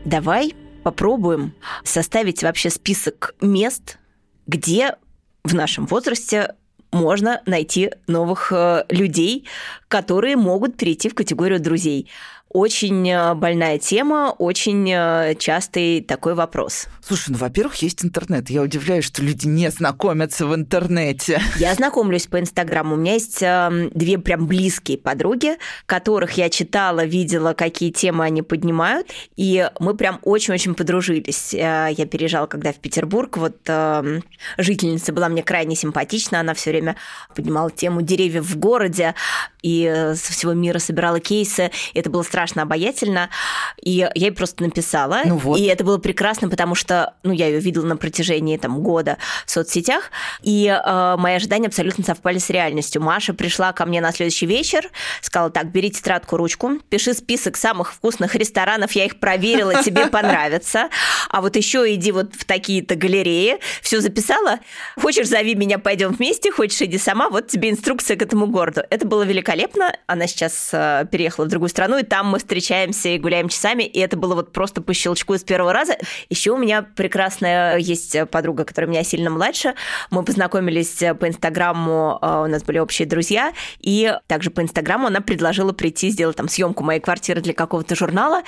Давай 0.04 0.54
попробуем 0.84 1.54
составить 1.82 2.44
вообще 2.44 2.70
список 2.70 3.34
мест, 3.40 3.98
где 4.46 4.94
в 5.42 5.54
нашем 5.54 5.86
возрасте 5.86 6.54
можно 6.92 7.42
найти 7.46 7.90
новых 8.06 8.52
э, 8.52 8.84
людей, 8.88 9.48
которые 9.88 10.36
могут 10.36 10.76
перейти 10.76 11.08
в 11.08 11.14
категорию 11.14 11.60
друзей. 11.60 12.08
Очень 12.52 13.08
э, 13.08 13.34
больная 13.34 13.78
тема, 13.78 14.34
очень 14.36 14.90
э, 14.90 15.36
частый 15.38 16.00
такой 16.00 16.34
вопрос. 16.34 16.88
Слушай, 17.00 17.30
ну, 17.30 17.38
во-первых, 17.38 17.76
есть 17.76 18.04
интернет. 18.04 18.50
Я 18.50 18.62
удивляюсь, 18.62 19.04
что 19.04 19.22
люди 19.22 19.46
не 19.46 19.70
знакомятся 19.70 20.46
в 20.46 20.54
интернете. 20.56 21.40
Я 21.58 21.72
знакомлюсь 21.74 22.26
по 22.26 22.40
Инстаграму. 22.40 22.96
У 22.96 22.98
меня 22.98 23.12
есть 23.14 23.40
э, 23.40 23.90
две 23.94 24.18
прям 24.18 24.48
близкие 24.48 24.98
подруги, 24.98 25.58
которых 25.86 26.32
я 26.32 26.50
читала, 26.50 27.04
видела, 27.04 27.52
какие 27.52 27.92
темы 27.92 28.24
они 28.24 28.42
поднимают, 28.42 29.06
и 29.36 29.70
мы 29.78 29.94
прям 29.94 30.18
очень-очень 30.22 30.74
подружились. 30.74 31.52
Я 31.52 31.94
переезжала, 32.10 32.48
когда 32.48 32.72
в 32.72 32.80
Петербург, 32.80 33.36
вот 33.36 33.58
жительница 34.58 35.12
была 35.12 35.28
мне 35.28 35.44
крайне 35.44 35.76
симпатична, 35.76 36.40
она 36.40 36.54
все 36.54 36.70
время 36.70 36.96
поднимала 37.34 37.70
тему 37.70 38.02
деревьев 38.02 38.44
в 38.44 38.58
городе, 38.58 39.14
и 39.62 40.12
со 40.16 40.32
всего 40.32 40.52
мира 40.52 40.78
собирала 40.78 41.20
кейсы. 41.20 41.70
Это 41.94 42.10
было 42.10 42.22
страшно 42.22 42.39
обаятельно. 42.62 43.30
И 43.80 43.90
я 43.90 44.10
ей 44.14 44.32
просто 44.32 44.62
написала. 44.62 45.20
Ну 45.24 45.36
вот. 45.36 45.58
И 45.58 45.64
это 45.64 45.84
было 45.84 45.98
прекрасно, 45.98 46.48
потому 46.48 46.74
что 46.74 47.14
ну, 47.22 47.32
я 47.32 47.46
ее 47.48 47.60
видела 47.60 47.86
на 47.86 47.96
протяжении 47.96 48.56
там, 48.56 48.80
года 48.80 49.18
в 49.46 49.50
соцсетях. 49.50 50.10
И 50.42 50.66
э, 50.66 51.16
мои 51.18 51.34
ожидания 51.34 51.66
абсолютно 51.66 52.04
совпали 52.04 52.38
с 52.38 52.50
реальностью. 52.50 53.02
Маша 53.02 53.34
пришла 53.34 53.72
ко 53.72 53.86
мне 53.86 54.00
на 54.00 54.12
следующий 54.12 54.46
вечер, 54.46 54.90
сказала 55.20 55.50
так, 55.50 55.70
бери 55.70 55.90
тетрадку, 55.90 56.36
ручку, 56.36 56.78
пиши 56.88 57.14
список 57.14 57.56
самых 57.56 57.92
вкусных 57.92 58.34
ресторанов, 58.34 58.92
я 58.92 59.04
их 59.04 59.20
проверила, 59.20 59.82
тебе 59.82 60.06
понравится. 60.10 60.88
А 61.28 61.40
вот 61.40 61.56
еще 61.56 61.92
иди 61.94 62.12
вот 62.12 62.34
в 62.34 62.44
такие-то 62.44 62.94
галереи. 62.94 63.58
Все 63.82 64.00
записала. 64.00 64.60
Хочешь, 65.00 65.28
зови 65.28 65.54
меня, 65.54 65.78
пойдем 65.78 66.12
вместе, 66.12 66.50
хочешь, 66.50 66.80
иди 66.82 66.98
сама, 66.98 67.28
вот 67.28 67.48
тебе 67.48 67.70
инструкция 67.70 68.16
к 68.16 68.22
этому 68.22 68.46
городу. 68.46 68.82
Это 68.90 69.06
было 69.06 69.22
великолепно 69.22 69.40
великолепно. 69.40 69.96
Она 70.06 70.26
сейчас 70.26 70.70
э, 70.72 71.06
переехала 71.10 71.44
в 71.46 71.48
другую 71.48 71.68
страну, 71.68 71.98
и 71.98 72.02
там 72.02 72.29
мы 72.30 72.38
встречаемся 72.38 73.10
и 73.10 73.18
гуляем 73.18 73.48
часами, 73.48 73.82
и 73.82 73.98
это 73.98 74.16
было 74.16 74.34
вот 74.34 74.52
просто 74.52 74.80
по 74.80 74.94
щелчку 74.94 75.34
с 75.34 75.42
первого 75.42 75.72
раза. 75.72 75.96
Еще 76.28 76.50
у 76.52 76.56
меня 76.56 76.82
прекрасная 76.82 77.76
есть 77.76 78.16
подруга, 78.30 78.64
которая 78.64 78.90
меня 78.90 79.04
сильно 79.04 79.30
младше. 79.30 79.74
Мы 80.10 80.24
познакомились 80.24 81.02
по 81.18 81.28
Инстаграму, 81.28 82.18
э, 82.20 82.42
у 82.44 82.46
нас 82.46 82.62
были 82.62 82.78
общие 82.78 83.06
друзья, 83.06 83.52
и 83.80 84.14
также 84.26 84.50
по 84.50 84.60
Инстаграму 84.62 85.08
она 85.08 85.20
предложила 85.20 85.72
прийти 85.72 86.10
сделать 86.10 86.36
там 86.36 86.48
съемку 86.48 86.84
моей 86.84 87.00
квартиры 87.00 87.40
для 87.40 87.52
какого-то 87.52 87.94
журнала. 87.94 88.42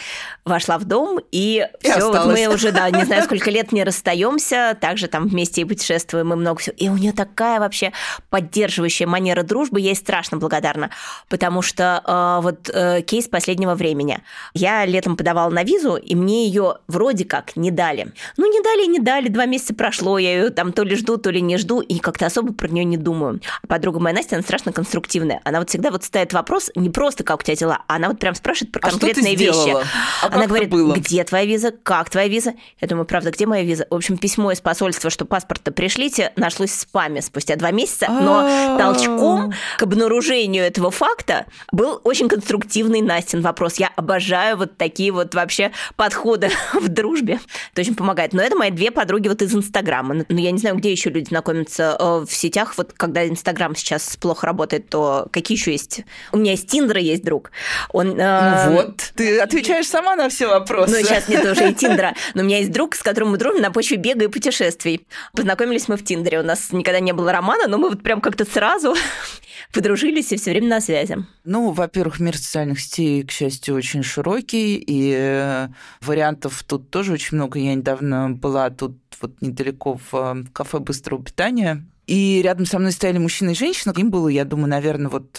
Вошла 0.45 0.79
в 0.79 0.85
дом, 0.85 1.21
и, 1.31 1.67
и 1.83 1.91
все, 1.91 2.09
вот 2.09 2.27
мы 2.27 2.47
уже, 2.49 2.73
да, 2.73 2.91
не 2.91 3.05
знаю, 3.05 3.25
сколько 3.25 3.51
лет 3.51 3.73
не 3.73 3.85
расстаемся, 3.85 4.77
также 4.81 5.09
там 5.09 5.29
вместе 5.29 5.63
и 5.63 5.65
путешествуем, 5.65 6.33
и 6.33 6.37
много 6.37 6.61
всего. 6.61 6.75
И 6.79 6.89
у 6.89 6.97
нее 6.97 7.13
такая 7.13 7.61
вообще 7.61 7.93
поддерживающая 8.31 9.07
манера 9.07 9.43
дружбы, 9.43 9.81
я 9.81 9.91
ей 9.91 9.97
страшно 9.97 10.39
благодарна 10.39 10.91
потому 11.29 11.63
что 11.63 12.03
э, 12.05 12.43
вот 12.43 12.71
э, 12.73 13.03
кейс 13.03 13.27
последнего 13.27 13.72
времени. 13.75 14.19
Я 14.55 14.85
летом 14.85 15.17
подавала 15.17 15.51
на 15.51 15.63
визу, 15.63 15.97
и 15.97 16.15
мне 16.15 16.47
ее 16.47 16.77
вроде 16.89 17.25
как 17.25 17.57
не 17.57 17.71
дали. 17.71 18.13
Ну, 18.37 18.51
не 18.51 18.61
дали 18.61 18.87
не 18.87 18.99
дали, 18.99 19.29
два 19.29 19.47
месяца 19.47 19.75
прошло, 19.75 20.19
я 20.19 20.33
ее 20.33 20.51
там 20.51 20.73
то 20.73 20.83
ли 20.83 20.97
жду, 20.97 21.17
то 21.17 21.31
ли 21.31 21.41
не 21.41 21.57
жду, 21.57 21.81
и 21.81 21.99
как-то 21.99 22.27
особо 22.27 22.53
про 22.53 22.69
нее 22.69 22.85
не 22.85 22.97
думаю. 22.97 23.41
А 23.63 23.67
подруга 23.67 24.01
моя 24.01 24.15
Настя, 24.15 24.37
она 24.37 24.43
страшно 24.43 24.73
конструктивная. 24.73 25.41
Она 25.45 25.59
вот 25.59 25.71
всегда 25.71 25.91
вот 25.91 26.05
ставит 26.05 26.33
вопрос 26.33 26.71
не 26.75 26.91
просто 26.91 27.25
как 27.25 27.41
у 27.41 27.43
тебя 27.43 27.57
дела, 27.57 27.83
а 27.87 27.97
она 27.97 28.09
вот 28.09 28.19
прям 28.19 28.35
спрашивает 28.35 28.73
про 28.73 28.81
а 28.83 28.91
конкретные 28.91 29.35
вещи. 29.35 29.75
А 30.23 30.27
она 30.27 30.47
говорит, 30.47 30.71
было? 30.71 30.95
где 30.95 31.25
твоя 31.25 31.45
виза, 31.45 31.71
как 31.71 32.11
твоя 32.11 32.29
виза? 32.29 32.55
Я 32.81 32.89
думаю, 32.89 33.07
правда, 33.07 33.31
где 33.31 33.47
моя 33.47 33.65
виза? 33.65 33.87
В 33.91 33.95
общем, 33.95 34.19
письмо 34.19 34.53
из 34.53 34.61
посольства, 34.61 35.11
что 35.11 35.25
паспорт-то 35.25 35.73
пришлите, 35.73 36.33
нашлось 36.37 36.71
в 36.71 36.81
спаме 36.81 37.23
спустя 37.23 37.57
два 37.57 37.71
месяца, 37.71 38.09
но 38.09 38.79
толчком 38.79 39.53
к 39.79 39.83
обнаружению 39.83 40.65
этого 40.65 40.91
факта 40.91 41.47
был 41.71 42.01
очень 42.05 42.29
конструктивный 42.29 43.01
Настин 43.01 43.41
вопрос. 43.41 43.62
Я 43.79 43.91
обожаю 43.97 44.57
вот 44.57 44.77
такие 44.77 45.13
вот 45.13 45.35
вообще 45.35 45.73
подходы 45.97 46.51
в 46.75 46.89
дружбе. 46.89 47.41
Это 47.73 47.83
очень 47.83 47.95
помогает. 47.95 48.33
Но 48.33 48.43
это 48.43 48.57
мои 48.57 48.71
две 48.71 48.91
подруги 48.91 49.29
вот 49.29 49.43
из 49.43 49.55
Инстаграма. 49.55 50.25
Но 50.29 50.41
я 50.41 50.51
не 50.51 50.59
знаю, 50.59 50.77
где 50.77 50.91
еще 50.91 51.11
люди 51.11 51.29
знакомятся 51.29 51.97
э, 51.99 52.25
в 52.27 52.33
сетях. 52.33 52.75
Вот 52.77 52.93
когда 52.93 53.27
Инстаграм 53.27 53.75
сейчас 53.75 54.17
плохо 54.17 54.47
работает, 54.47 54.89
то 54.89 55.29
какие 55.33 55.57
еще 55.57 55.73
есть? 55.73 56.05
У 56.33 56.37
меня 56.37 56.53
есть 56.53 56.69
Тиндер, 56.69 56.99
есть 56.99 57.25
друг. 57.25 57.51
Он, 57.93 58.19
э... 58.19 58.67
Ну 58.67 58.73
вот, 58.73 59.13
ты 59.15 59.39
отвечаешь 59.39 59.87
сама 59.87 60.17
на 60.17 60.29
все 60.29 60.49
вопросы. 60.49 60.99
Ну, 60.99 61.07
сейчас 61.07 61.29
нет 61.29 61.45
уже 61.45 61.71
и 61.71 61.75
Тиндера. 61.75 62.15
Но 62.35 62.43
у 62.43 62.45
меня 62.45 62.59
есть 62.59 62.73
друг, 62.73 62.95
с 62.95 63.03
которым 63.03 63.31
мы 63.33 63.39
дружим 63.39 63.61
на 63.61 63.71
почве 63.71 63.97
бега 63.97 64.25
и 64.25 64.29
путешествий. 64.29 65.07
Познакомились 65.35 65.89
мы 65.89 65.97
в 65.97 66.05
Тиндере. 66.05 66.41
У 66.41 66.45
нас 66.45 66.73
никогда 66.73 67.01
не 67.01 67.13
было 67.13 67.33
романа, 67.33 67.67
но 67.67 67.79
мы 67.79 67.91
вот 67.91 68.03
прям 68.03 68.21
как-то 68.21 68.45
сразу 68.45 68.95
подружились 69.73 70.33
и 70.33 70.37
все 70.37 70.51
время 70.51 70.69
на 70.69 70.81
связи. 70.81 71.19
Ну, 71.45 71.71
во-первых, 71.71 72.21
мир 72.21 72.37
социальных 72.37 72.81
сетей, 72.81 73.25
к 73.25 73.31
счастью, 73.31 73.52
очень 73.69 74.03
широкий, 74.03 74.77
и 74.77 75.15
э, 75.17 75.69
вариантов 76.01 76.63
тут 76.67 76.91
тоже 76.91 77.13
очень 77.13 77.37
много. 77.37 77.59
Я 77.59 77.75
недавно 77.75 78.31
была 78.31 78.71
тут 78.71 78.97
вот 79.21 79.41
недалеко 79.41 79.99
в 80.11 80.15
э, 80.15 80.45
кафе 80.53 80.79
быстрого 80.79 81.23
питания, 81.23 81.85
и 82.07 82.41
рядом 82.43 82.67
со 82.67 82.79
мной 82.79 82.93
стояли 82.93 83.19
мужчина 83.19 83.51
и 83.51 83.55
женщина. 83.55 83.95
Им 83.97 84.11
было, 84.11 84.29
я 84.29 84.45
думаю, 84.45 84.69
наверное, 84.69 85.11
вот 85.11 85.39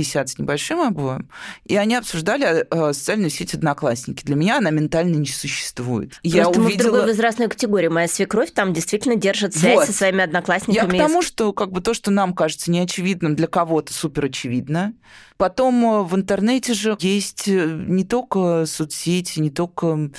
50 0.00 0.28
с 0.28 0.38
небольшим 0.38 0.80
обоим, 0.80 1.28
и 1.64 1.76
они 1.76 1.94
обсуждали 1.94 2.66
э, 2.68 2.92
социальную 2.92 3.30
сеть 3.30 3.54
«Одноклассники». 3.54 4.24
Для 4.24 4.34
меня 4.34 4.58
она 4.58 4.70
ментально 4.70 5.16
не 5.16 5.26
существует. 5.26 6.18
Просто 6.22 6.38
я 6.38 6.48
увидела... 6.48 6.64
мы 6.64 6.72
в 6.72 6.76
другой 6.78 7.06
возрастной 7.06 7.48
категории. 7.48 7.88
Моя 7.88 8.08
свекровь 8.08 8.52
там 8.52 8.72
действительно 8.72 9.16
держит 9.16 9.54
связь 9.54 9.76
вот. 9.76 9.86
со 9.86 9.92
своими 9.92 10.22
одноклассниками. 10.22 10.96
Я 10.96 11.04
к 11.04 11.06
тому, 11.06 11.22
что 11.22 11.52
как 11.52 11.70
бы 11.70 11.80
то, 11.80 11.94
что 11.94 12.10
нам 12.10 12.34
кажется 12.34 12.70
неочевидным, 12.70 13.36
для 13.36 13.46
кого-то 13.46 13.92
супер 13.92 14.26
очевидно. 14.26 14.94
Потом 15.36 15.84
э, 15.84 16.02
в 16.02 16.16
интернете 16.16 16.74
же 16.74 16.96
есть 17.00 17.48
э, 17.48 17.66
не 17.66 18.04
только 18.04 18.64
соцсети, 18.66 19.40
не 19.40 19.50
только 19.50 20.10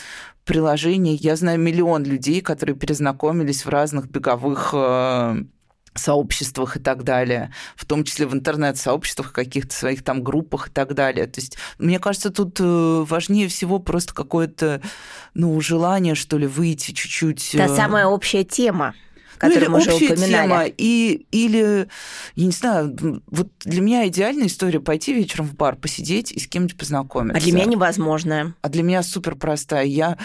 приложения. 0.45 1.15
Я 1.15 1.35
знаю 1.35 1.59
миллион 1.59 2.03
людей, 2.03 2.41
которые 2.41 2.75
перезнакомились 2.75 3.65
в 3.65 3.69
разных 3.69 4.09
беговых 4.09 4.73
сообществах 5.93 6.77
и 6.77 6.79
так 6.79 7.03
далее, 7.03 7.53
в 7.75 7.85
том 7.85 8.03
числе 8.03 8.25
в 8.25 8.33
интернет-сообществах, 8.33 9.33
каких-то 9.33 9.73
своих 9.73 10.03
там 10.03 10.23
группах 10.23 10.69
и 10.69 10.71
так 10.71 10.93
далее. 10.93 11.27
То 11.27 11.41
есть, 11.41 11.57
мне 11.77 11.99
кажется, 11.99 12.29
тут 12.29 12.59
э, 12.59 13.05
важнее 13.07 13.47
всего 13.47 13.79
просто 13.79 14.13
какое-то, 14.13 14.81
ну, 15.33 15.59
желание, 15.61 16.15
что 16.15 16.37
ли, 16.37 16.47
выйти 16.47 16.91
чуть-чуть... 16.91 17.51
Та 17.57 17.65
э, 17.65 17.75
самая 17.75 18.05
общая 18.07 18.43
тема 18.43 18.95
которую 19.41 19.71
ну, 19.71 19.77
мы 19.77 19.77
уже 19.79 19.93
упоминали. 19.95 20.43
Тема, 20.43 20.65
и, 20.65 21.25
или, 21.31 21.87
я 22.35 22.45
не 22.45 22.51
знаю, 22.51 22.95
вот 23.25 23.47
для 23.61 23.81
меня 23.81 24.07
идеальная 24.07 24.45
история 24.45 24.79
пойти 24.79 25.15
вечером 25.15 25.47
в 25.47 25.55
бар, 25.55 25.77
посидеть 25.77 26.31
и 26.31 26.39
с 26.39 26.47
кем-нибудь 26.47 26.77
познакомиться. 26.77 27.39
А 27.39 27.41
для 27.41 27.51
меня 27.51 27.65
невозможная. 27.65 28.53
А 28.61 28.69
для 28.69 28.83
меня 28.83 29.01
супер 29.01 29.33
простая. 29.35 29.85
Я 29.85 30.19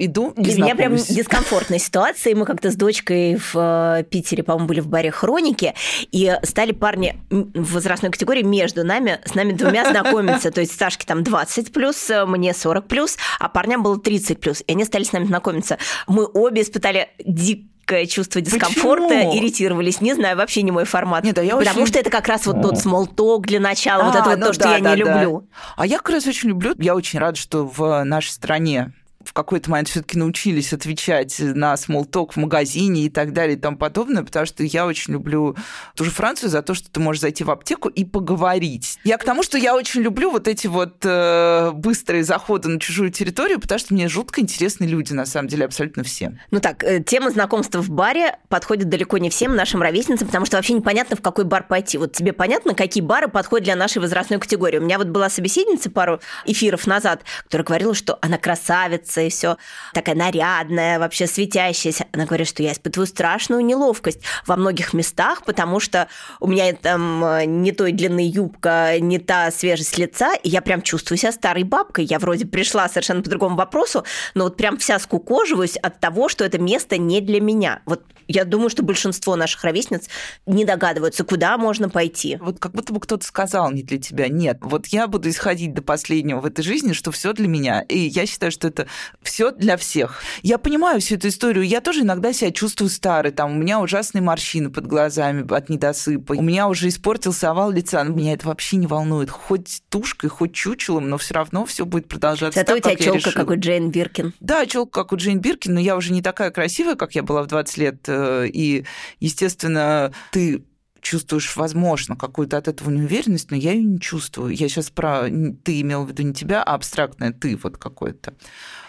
иду 0.00 0.32
Для 0.36 0.54
меня 0.54 0.74
прям 0.74 0.96
дискомфортная 0.96 1.78
ситуация. 1.78 2.34
Мы 2.34 2.46
как-то 2.46 2.70
с 2.70 2.74
дочкой 2.74 3.36
в 3.36 3.54
э, 3.54 4.04
Питере, 4.04 4.42
по-моему, 4.42 4.66
были 4.66 4.80
в 4.80 4.88
баре 4.88 5.10
«Хроники», 5.10 5.74
и 6.10 6.36
стали 6.42 6.72
парни 6.72 7.16
в 7.30 7.74
возрастной 7.74 8.10
категории 8.10 8.42
между 8.42 8.84
нами, 8.84 9.20
с 9.24 9.34
нами 9.34 9.52
двумя 9.52 9.88
знакомиться. 9.90 10.50
То 10.50 10.60
есть 10.60 10.76
Сашке 10.78 11.06
там 11.06 11.22
20 11.22 11.72
плюс, 11.72 12.10
э, 12.10 12.24
мне 12.24 12.54
40 12.54 12.88
плюс, 12.88 13.16
а 13.38 13.48
парням 13.48 13.82
было 13.82 13.98
30 13.98 14.40
плюс. 14.40 14.62
И 14.66 14.72
они 14.72 14.84
стали 14.84 15.04
с 15.04 15.12
нами 15.12 15.26
знакомиться. 15.26 15.78
Мы 16.06 16.26
обе 16.26 16.62
испытали 16.62 17.10
дикое 17.18 18.06
чувство 18.06 18.40
дискомфорта, 18.40 19.08
Почему? 19.08 19.36
иритировались. 19.36 20.00
Не 20.00 20.14
знаю, 20.14 20.36
вообще 20.36 20.62
не 20.62 20.70
мой 20.70 20.84
формат. 20.84 21.24
Нет, 21.24 21.38
а 21.38 21.42
я 21.42 21.56
Потому 21.56 21.82
очень... 21.82 21.86
что 21.86 21.98
это 21.98 22.08
как 22.08 22.26
раз 22.26 22.46
вот 22.46 22.62
тот 22.62 22.78
смолток 22.78 23.46
для 23.46 23.60
начала, 23.60 24.04
а, 24.04 24.06
вот 24.06 24.14
это 24.14 24.30
вот 24.30 24.38
ну 24.38 24.46
то, 24.46 24.52
да, 24.52 24.54
что 24.54 24.68
я 24.70 24.80
да, 24.80 24.96
не 24.96 25.04
да. 25.04 25.12
люблю. 25.12 25.48
А 25.76 25.86
я 25.86 25.98
как 25.98 26.10
раз 26.10 26.26
очень 26.26 26.48
люблю. 26.48 26.74
Я 26.78 26.94
очень 26.94 27.18
рада, 27.18 27.36
что 27.36 27.66
в 27.66 28.04
нашей 28.04 28.30
стране 28.30 28.92
в 29.24 29.32
какой-то 29.32 29.70
момент 29.70 29.88
все-таки 29.88 30.18
научились 30.18 30.72
отвечать 30.72 31.36
на 31.38 31.76
смолток 31.76 32.32
в 32.32 32.36
магазине 32.36 33.06
и 33.06 33.10
так 33.10 33.32
далее 33.32 33.56
и 33.56 33.60
тому 33.60 33.76
подобное, 33.76 34.22
потому 34.22 34.46
что 34.46 34.62
я 34.62 34.86
очень 34.86 35.12
люблю 35.12 35.56
ту 35.94 36.04
же 36.04 36.10
Францию 36.10 36.48
за 36.48 36.62
то, 36.62 36.74
что 36.74 36.90
ты 36.90 37.00
можешь 37.00 37.20
зайти 37.20 37.44
в 37.44 37.50
аптеку 37.50 37.88
и 37.88 38.04
поговорить. 38.04 38.98
Я 39.04 39.18
к 39.18 39.24
тому, 39.24 39.42
что 39.42 39.58
я 39.58 39.74
очень 39.76 40.00
люблю 40.00 40.30
вот 40.30 40.48
эти 40.48 40.66
вот 40.66 41.04
э, 41.04 41.70
быстрые 41.72 42.24
заходы 42.24 42.68
на 42.68 42.80
чужую 42.80 43.10
территорию, 43.10 43.60
потому 43.60 43.78
что 43.78 43.92
мне 43.92 44.08
жутко 44.08 44.40
интересны 44.40 44.84
люди, 44.84 45.12
на 45.12 45.26
самом 45.26 45.48
деле, 45.48 45.66
абсолютно 45.66 46.02
все. 46.02 46.38
Ну 46.50 46.60
так, 46.60 46.82
э, 46.82 47.02
тема 47.02 47.30
знакомства 47.30 47.82
в 47.82 47.90
баре 47.90 48.38
подходит 48.48 48.88
далеко 48.88 49.18
не 49.18 49.28
всем 49.28 49.54
нашим 49.54 49.82
ровесницам, 49.82 50.28
потому 50.28 50.46
что 50.46 50.56
вообще 50.56 50.72
непонятно, 50.72 51.16
в 51.16 51.22
какой 51.22 51.44
бар 51.44 51.66
пойти. 51.66 51.98
Вот 51.98 52.12
тебе 52.12 52.32
понятно, 52.32 52.74
какие 52.74 53.02
бары 53.02 53.28
подходят 53.28 53.64
для 53.64 53.76
нашей 53.76 53.98
возрастной 53.98 54.38
категории? 54.38 54.78
У 54.78 54.82
меня 54.82 54.96
вот 54.96 55.08
была 55.08 55.28
собеседница 55.28 55.90
пару 55.90 56.20
эфиров 56.46 56.86
назад, 56.86 57.22
которая 57.44 57.66
говорила, 57.66 57.94
что 57.94 58.18
она 58.22 58.38
красавица, 58.38 59.09
красится, 59.10 59.20
и 59.22 59.28
все 59.28 59.56
такая 59.92 60.14
нарядная, 60.14 60.98
вообще 60.98 61.26
светящаяся. 61.26 62.06
Она 62.12 62.26
говорит, 62.26 62.48
что 62.48 62.62
я 62.62 62.72
испытываю 62.72 63.06
страшную 63.06 63.64
неловкость 63.64 64.20
во 64.46 64.56
многих 64.56 64.92
местах, 64.92 65.44
потому 65.44 65.80
что 65.80 66.08
у 66.40 66.46
меня 66.46 66.72
там 66.72 67.24
э, 67.24 67.44
не 67.46 67.72
той 67.72 67.92
длины 67.92 68.20
юбка, 68.20 68.98
не 69.00 69.18
та 69.18 69.50
свежесть 69.50 69.98
лица, 69.98 70.34
и 70.34 70.48
я 70.48 70.62
прям 70.62 70.82
чувствую 70.82 71.18
себя 71.18 71.32
старой 71.32 71.64
бабкой. 71.64 72.04
Я 72.04 72.18
вроде 72.18 72.46
пришла 72.46 72.88
совершенно 72.88 73.22
по 73.22 73.30
другому 73.30 73.56
вопросу, 73.56 74.04
но 74.34 74.44
вот 74.44 74.56
прям 74.56 74.76
вся 74.76 74.98
скукоживаюсь 74.98 75.76
от 75.76 76.00
того, 76.00 76.28
что 76.28 76.44
это 76.44 76.58
место 76.58 76.98
не 76.98 77.20
для 77.20 77.40
меня. 77.40 77.80
Вот 77.86 78.02
я 78.30 78.44
думаю, 78.44 78.70
что 78.70 78.84
большинство 78.84 79.34
наших 79.34 79.64
ровесниц 79.64 80.08
не 80.46 80.64
догадываются, 80.64 81.24
куда 81.24 81.58
можно 81.58 81.88
пойти. 81.88 82.38
Вот 82.40 82.60
как 82.60 82.72
будто 82.72 82.92
бы 82.92 83.00
кто-то 83.00 83.26
сказал 83.26 83.72
не 83.72 83.82
для 83.82 83.98
тебя. 83.98 84.28
Нет, 84.28 84.58
вот 84.60 84.86
я 84.86 85.08
буду 85.08 85.28
исходить 85.28 85.74
до 85.74 85.82
последнего 85.82 86.40
в 86.40 86.46
этой 86.46 86.62
жизни, 86.62 86.92
что 86.92 87.10
все 87.10 87.32
для 87.32 87.48
меня. 87.48 87.80
И 87.82 87.98
я 87.98 88.26
считаю, 88.26 88.52
что 88.52 88.68
это 88.68 88.86
все 89.20 89.50
для 89.50 89.76
всех. 89.76 90.22
Я 90.42 90.58
понимаю 90.58 91.00
всю 91.00 91.16
эту 91.16 91.28
историю. 91.28 91.66
Я 91.66 91.80
тоже 91.80 92.02
иногда 92.02 92.32
себя 92.32 92.52
чувствую 92.52 92.88
старой. 92.88 93.32
Там 93.32 93.52
у 93.52 93.54
меня 93.54 93.80
ужасные 93.80 94.22
морщины 94.22 94.70
под 94.70 94.86
глазами 94.86 95.44
от 95.52 95.68
недосыпа. 95.68 96.34
У 96.34 96.42
меня 96.42 96.68
уже 96.68 96.88
испортился 96.88 97.50
овал 97.50 97.72
лица. 97.72 98.04
Но 98.04 98.14
меня 98.14 98.34
это 98.34 98.46
вообще 98.46 98.76
не 98.76 98.86
волнует. 98.86 99.30
Хоть 99.30 99.82
тушкой, 99.88 100.30
хоть 100.30 100.54
чучелом, 100.54 101.08
но 101.08 101.18
все 101.18 101.34
равно 101.34 101.64
все 101.66 101.84
будет 101.84 102.06
продолжаться 102.06 102.60
Зато 102.60 102.74
так, 102.74 102.78
у 102.78 102.80
тебя 102.80 102.96
как 102.96 103.04
челка, 103.04 103.32
как 103.32 103.50
у 103.50 103.56
Джейн 103.56 103.90
Биркин. 103.90 104.34
Да, 104.38 104.66
челка, 104.66 105.02
как 105.02 105.12
у 105.12 105.16
Джейн 105.16 105.40
Биркин, 105.40 105.74
но 105.74 105.80
я 105.80 105.96
уже 105.96 106.12
не 106.12 106.22
такая 106.22 106.50
красивая, 106.50 106.94
как 106.94 107.16
я 107.16 107.22
была 107.22 107.42
в 107.42 107.48
20 107.48 107.76
лет. 107.78 108.08
Э, 108.20 108.46
и, 108.46 108.84
естественно, 109.18 110.12
ты 110.32 110.64
чувствуешь, 111.00 111.56
возможно, 111.56 112.16
какую-то 112.16 112.58
от 112.58 112.68
этого 112.68 112.90
неуверенность, 112.90 113.50
но 113.50 113.56
я 113.56 113.72
ее 113.72 113.84
не 113.84 114.00
чувствую. 114.00 114.54
Я 114.54 114.68
сейчас 114.68 114.90
про 114.90 115.28
ты 115.28 115.80
имел 115.80 116.04
в 116.04 116.10
виду 116.10 116.22
не 116.22 116.34
тебя, 116.34 116.62
а 116.62 116.74
абстрактное 116.74 117.32
ты 117.32 117.56
вот 117.56 117.78
какое-то. 117.78 118.34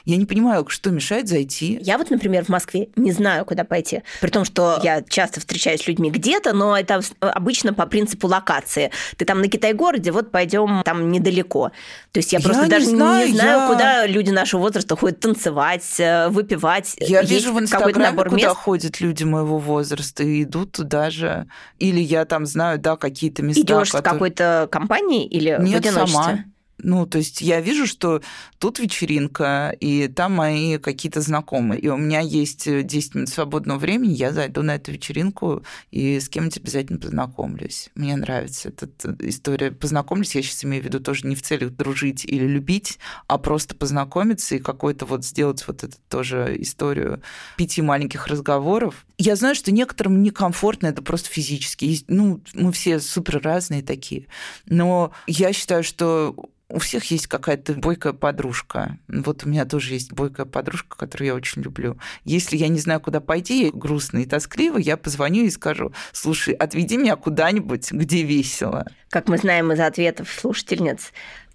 Я 0.06 0.18
не 0.18 0.26
понимаю, 0.26 0.66
что 0.70 0.90
мешает 0.92 1.28
зайти. 1.28 1.80
Я 1.82 1.98
вот, 1.98 2.10
например, 2.10 2.46
в 2.46 2.50
Москве 2.50 2.90
не 2.96 3.12
знаю, 3.12 3.46
куда 3.46 3.64
пойти. 3.64 4.02
При 4.20 4.30
том, 4.30 4.46
что 4.46 4.80
я 4.84 5.02
часто 5.08 5.40
встречаюсь 5.40 5.82
с 5.82 5.88
людьми 5.88 6.10
где-то, 6.10 6.54
но 6.54 6.78
это 6.78 7.02
обычно 7.20 7.74
по 7.74 7.86
принципу 7.86 8.28
локации. 8.28 8.92
Ты 9.18 9.26
там 9.26 9.42
на 9.42 9.48
Китай-городе, 9.48 10.12
вот 10.12 10.32
пойдем 10.32 10.82
там 10.84 11.12
недалеко. 11.12 11.72
То 12.12 12.20
есть 12.20 12.34
я 12.34 12.40
просто 12.40 12.64
я 12.64 12.68
даже 12.70 12.88
не 12.88 12.96
знаю, 12.96 13.28
не 13.30 13.36
знаю 13.36 13.60
я... 13.62 13.68
куда 13.68 14.08
люди 14.08 14.32
нашего 14.32 14.62
возраста 14.62 14.96
ходят 14.96 15.20
танцевать, 15.20 15.86
э, 16.00 16.30
выпивать. 16.30 16.96
Я 17.00 17.20
Есть 17.22 17.32
вижу 17.32 17.54
в 17.54 17.60
Инстаграме, 17.60 18.18
куда 18.24 18.36
мест. 18.36 18.56
ходят 18.56 19.00
люди 19.02 19.24
моего 19.24 19.58
возраста 19.60 20.24
и 20.24 20.44
идут 20.44 20.72
туда 20.74 21.10
же. 21.10 21.46
Или 21.80 22.00
я 22.00 22.26
там 22.26 22.46
знаю, 22.46 22.80
да, 22.80 22.96
какие-то 22.98 23.44
места. 23.44 23.62
Идешь 23.62 23.90
с 23.90 23.92
которые- 23.92 24.14
какой-то 24.14 24.68
компанией 24.72 25.28
или 25.28 25.56
в 25.58 25.64
Нет, 25.64 25.80
одиночестве? 25.86 26.24
сама. 26.24 26.44
Ну, 26.84 27.06
то 27.06 27.18
есть 27.18 27.42
я 27.42 27.62
вижу, 27.62 27.86
что 27.86 28.22
тут 28.60 28.80
вечеринка, 28.80 29.76
и 29.80 30.08
там 30.08 30.34
мои 30.34 30.78
какие-то 30.78 31.22
знакомые. 31.22 31.80
И 31.80 31.88
у 31.88 31.98
меня 31.98 32.20
есть 32.20 32.68
10 32.86 33.16
минут 33.16 33.30
свободного 33.30 33.78
времени, 33.78 34.14
я 34.14 34.32
зайду 34.32 34.62
на 34.62 34.76
эту 34.76 34.92
вечеринку 34.92 35.64
и 35.92 36.20
с 36.20 36.30
кем-нибудь 36.30 36.58
обязательно 36.58 37.00
познакомлюсь. 37.00 37.90
Мне 37.96 38.16
нравится 38.16 38.70
эта 38.70 38.90
история. 39.20 39.72
Познакомлюсь, 39.72 40.36
я 40.36 40.42
сейчас 40.42 40.64
имею 40.66 40.84
в 40.84 40.86
виду 40.86 41.00
тоже 41.00 41.28
не 41.28 41.36
в 41.36 41.42
целях 41.42 41.72
дружить 41.72 42.26
или 42.26 42.46
любить, 42.46 43.00
а 43.28 43.38
просто 43.38 43.76
познакомиться 43.76 44.56
и 44.56 44.60
какой-то 44.60 45.06
вот 45.06 45.24
сделать 45.26 45.66
вот 45.68 45.84
эту 45.84 45.98
тоже 46.10 46.56
историю 46.60 47.22
пяти 47.58 47.82
маленьких 47.82 48.28
разговоров. 48.28 49.06
Я 49.18 49.36
знаю, 49.36 49.56
что 49.56 49.72
некоторым 49.72 50.24
некомфортно 50.24 50.88
это 50.88 51.02
просто 51.02 51.30
физически. 51.30 52.04
Ну, 52.08 52.42
мы 52.54 52.72
все 52.72 53.00
супер 53.00 53.40
разные 53.42 53.84
такие. 53.84 54.28
Но 54.66 55.12
я 55.28 55.54
считаю, 55.54 55.84
что 55.84 56.50
у 56.72 56.80
всех 56.80 57.04
есть 57.12 57.28
какая-то 57.28 57.74
бойкая 57.74 58.14
подружка. 58.14 58.98
Вот 59.08 59.46
у 59.46 59.50
меня 59.50 59.66
тоже 59.66 59.94
есть 59.94 60.14
бойкая 60.14 60.46
подружка, 60.46 60.98
которую 60.98 61.28
я 61.28 61.36
очень 61.36 61.62
люблю. 61.62 61.98
Если 62.24 62.58
я 62.58 62.68
не 62.68 62.80
знаю, 62.80 63.00
куда 63.00 63.20
пойти, 63.20 63.72
грустно 63.74 64.20
и 64.20 64.26
тоскливо, 64.26 64.78
я 64.78 64.98
позвоню 64.98 65.44
и 65.46 65.50
скажу, 65.50 65.94
слушай, 66.12 66.54
отведи 66.54 66.98
меня 66.98 67.16
куда-нибудь, 67.16 67.92
где 67.92 68.24
весело. 68.24 68.86
Как 69.10 69.28
мы 69.28 69.38
знаем 69.38 69.72
из 69.72 69.80
ответов 69.80 70.30
слушательниц, 70.32 71.12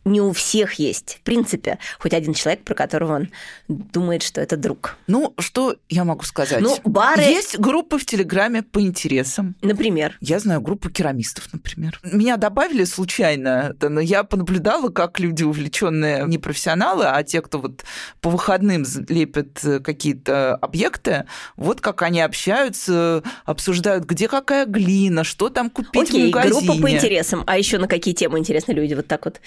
не 0.07 0.21
у 0.21 0.33
всех 0.33 0.75
есть, 0.75 1.17
в 1.17 1.21
принципе, 1.23 1.79
хоть 1.99 2.15
один 2.15 2.33
человек, 2.33 2.63
про 2.65 2.75
которого 2.75 3.17
он 3.17 3.29
думает, 3.69 4.23
что 4.23 4.41
это 4.41 4.57
друг. 4.57 4.97
Ну, 5.07 5.35
что 5.39 5.77
я 5.89 6.05
могу 6.05 6.23
сказать? 6.25 6.63
Ну, 6.63 6.79
бары- 6.85 7.23
Есть 7.23 7.59
группы 7.59 7.99
в 7.99 8.07
Телеграме 8.07 8.63
по 8.63 8.81
интересам. 8.81 9.57
Например, 9.63 10.17
Я 10.21 10.39
знаю 10.39 10.61
группу 10.61 10.89
керамистов, 10.91 11.53
например. 11.53 12.01
Меня 12.05 12.37
добавили 12.37 12.85
случайно, 12.85 13.75
да, 13.79 13.89
но 13.89 14.01
я 14.01 14.23
понаблюдала, 14.23 14.89
как 14.91 15.19
люди 15.21 15.43
увлеченные 15.43 16.25
не 16.27 16.39
профессионалы, 16.39 17.07
а 17.07 17.23
те, 17.25 17.43
кто 17.43 17.59
вот 17.59 17.85
по 18.21 18.31
выходным 18.31 18.85
лепят 19.09 19.65
э, 19.65 19.81
какие-то 19.81 20.55
объекты, 20.55 21.27
вот 21.57 21.81
как 21.81 22.03
они 22.03 22.21
общаются, 22.21 23.23
обсуждают, 23.45 24.05
где 24.05 24.29
какая 24.29 24.67
глина, 24.67 25.25
что 25.25 25.49
там 25.49 25.69
купить 25.71 26.11
окей, 26.11 26.31
в 26.31 26.35
магазине. 26.37 26.67
группа 26.67 26.81
по 26.83 26.91
интересам. 26.91 27.43
А 27.47 27.59
еще 27.59 27.79
на 27.79 27.89
какие 27.89 28.15
темы 28.15 28.39
интересно 28.39 28.73
люди 28.73 28.95
вот 28.95 29.09
так 29.09 29.25
вот 29.25 29.41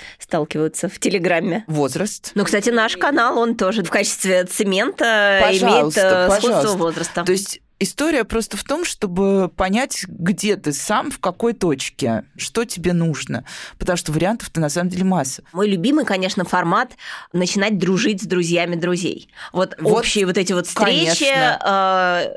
сталкиваются 0.50 0.90
в 0.90 1.00
Телеграме? 1.00 1.64
Возраст. 1.68 2.32
Ну, 2.36 2.44
кстати, 2.44 2.70
наш 2.70 2.98
канал, 2.98 3.38
он 3.38 3.56
тоже 3.56 3.84
в 3.84 3.90
качестве 3.90 4.46
цемента 4.46 5.42
имеет 5.50 5.62
Пожалуйста, 5.62 6.02
э, 6.02 6.28
сходство 6.28 6.50
пожалуйста. 6.50 6.78
возраста. 6.78 7.24
То 7.24 7.32
есть 7.32 7.62
История 7.82 8.26
просто 8.26 8.58
в 8.58 8.64
том, 8.66 8.84
чтобы 8.84 9.50
понять, 9.56 10.04
где 10.08 10.58
ты 10.58 10.74
сам, 10.74 11.12
в 11.12 11.20
какой 11.20 11.54
точке, 11.54 12.26
что 12.38 12.66
тебе 12.66 12.92
нужно. 12.92 13.46
Потому 13.78 13.96
что 13.98 14.12
вариантов-то 14.12 14.60
на 14.60 14.68
самом 14.70 14.90
деле 14.90 15.06
масса. 15.06 15.44
Мой 15.54 15.70
любимый, 15.70 16.04
конечно, 16.04 16.44
формат 16.44 16.92
начинать 17.32 17.78
дружить 17.78 18.22
с 18.22 18.26
друзьями 18.26 18.76
друзей. 18.76 19.30
Вот, 19.54 19.76
Вот, 19.80 20.00
общие 20.00 20.26
вот 20.26 20.38
эти 20.38 20.52
вот 20.52 20.68
встречи, 20.68 21.24
конечно. 21.26 21.60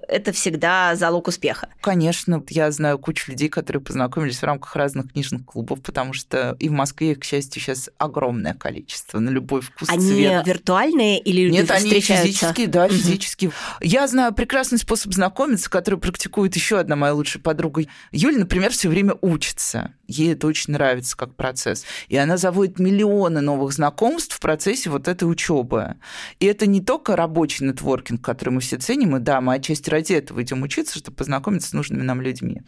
э, 0.08 0.14
это 0.14 0.32
всегда 0.32 0.94
залог 0.94 1.26
успеха. 1.26 1.68
Конечно, 1.80 2.42
я 2.50 2.70
знаю 2.70 2.98
кучу 3.00 3.30
людей, 3.30 3.48
которые 3.48 3.82
познакомились 3.82 4.38
в 4.38 4.44
рамках 4.44 4.76
разных 4.76 5.10
книжных 5.12 5.44
клубов, 5.44 5.82
потому 5.82 6.12
что 6.12 6.56
и 6.60 6.68
в 6.68 6.72
Москве, 6.72 7.16
к 7.16 7.24
счастью, 7.24 7.60
сейчас 7.60 7.90
огромное 7.98 8.54
количество 8.54 9.18
на 9.18 9.30
любой 9.30 9.60
вкус 9.60 9.88
Они 9.90 10.06
цвет. 10.08 10.46
виртуальные 10.46 11.18
или 11.18 11.50
Нет, 11.50 11.68
они 11.70 11.86
встречаются? 11.86 12.26
физические, 12.28 12.66
да, 12.68 12.84
Мгм. 12.86 12.94
физические. 12.94 13.50
Я 13.80 14.06
знаю 14.06 14.32
прекрасный 14.32 14.78
способ 14.78 15.12
знакомиться, 15.32 15.70
который 15.70 15.98
практикует 15.98 16.54
еще 16.54 16.78
одна 16.78 16.94
моя 16.94 17.14
лучшая 17.14 17.42
подруга. 17.42 17.84
Юля, 18.10 18.38
например, 18.38 18.70
все 18.70 18.88
время 18.88 19.14
учится. 19.22 19.92
Ей 20.06 20.34
это 20.34 20.46
очень 20.46 20.72
нравится 20.74 21.16
как 21.16 21.34
процесс. 21.36 21.84
И 22.08 22.16
она 22.16 22.36
заводит 22.36 22.78
миллионы 22.78 23.40
новых 23.40 23.72
знакомств 23.72 24.36
в 24.36 24.40
процессе 24.40 24.90
вот 24.90 25.08
этой 25.08 25.24
учебы. 25.24 25.96
И 26.38 26.46
это 26.46 26.66
не 26.66 26.82
только 26.82 27.16
рабочий 27.16 27.64
нетворкинг, 27.64 28.22
который 28.22 28.50
мы 28.50 28.60
все 28.60 28.76
ценим, 28.76 29.16
и 29.16 29.20
да, 29.20 29.40
мы 29.40 29.54
отчасти 29.54 29.88
ради 29.88 30.12
этого 30.12 30.42
идем 30.42 30.62
учиться, 30.62 30.98
чтобы 30.98 31.16
познакомиться 31.16 31.70
с 31.70 31.72
нужными 31.72 32.02
нам 32.02 32.20
людьми. 32.20 32.60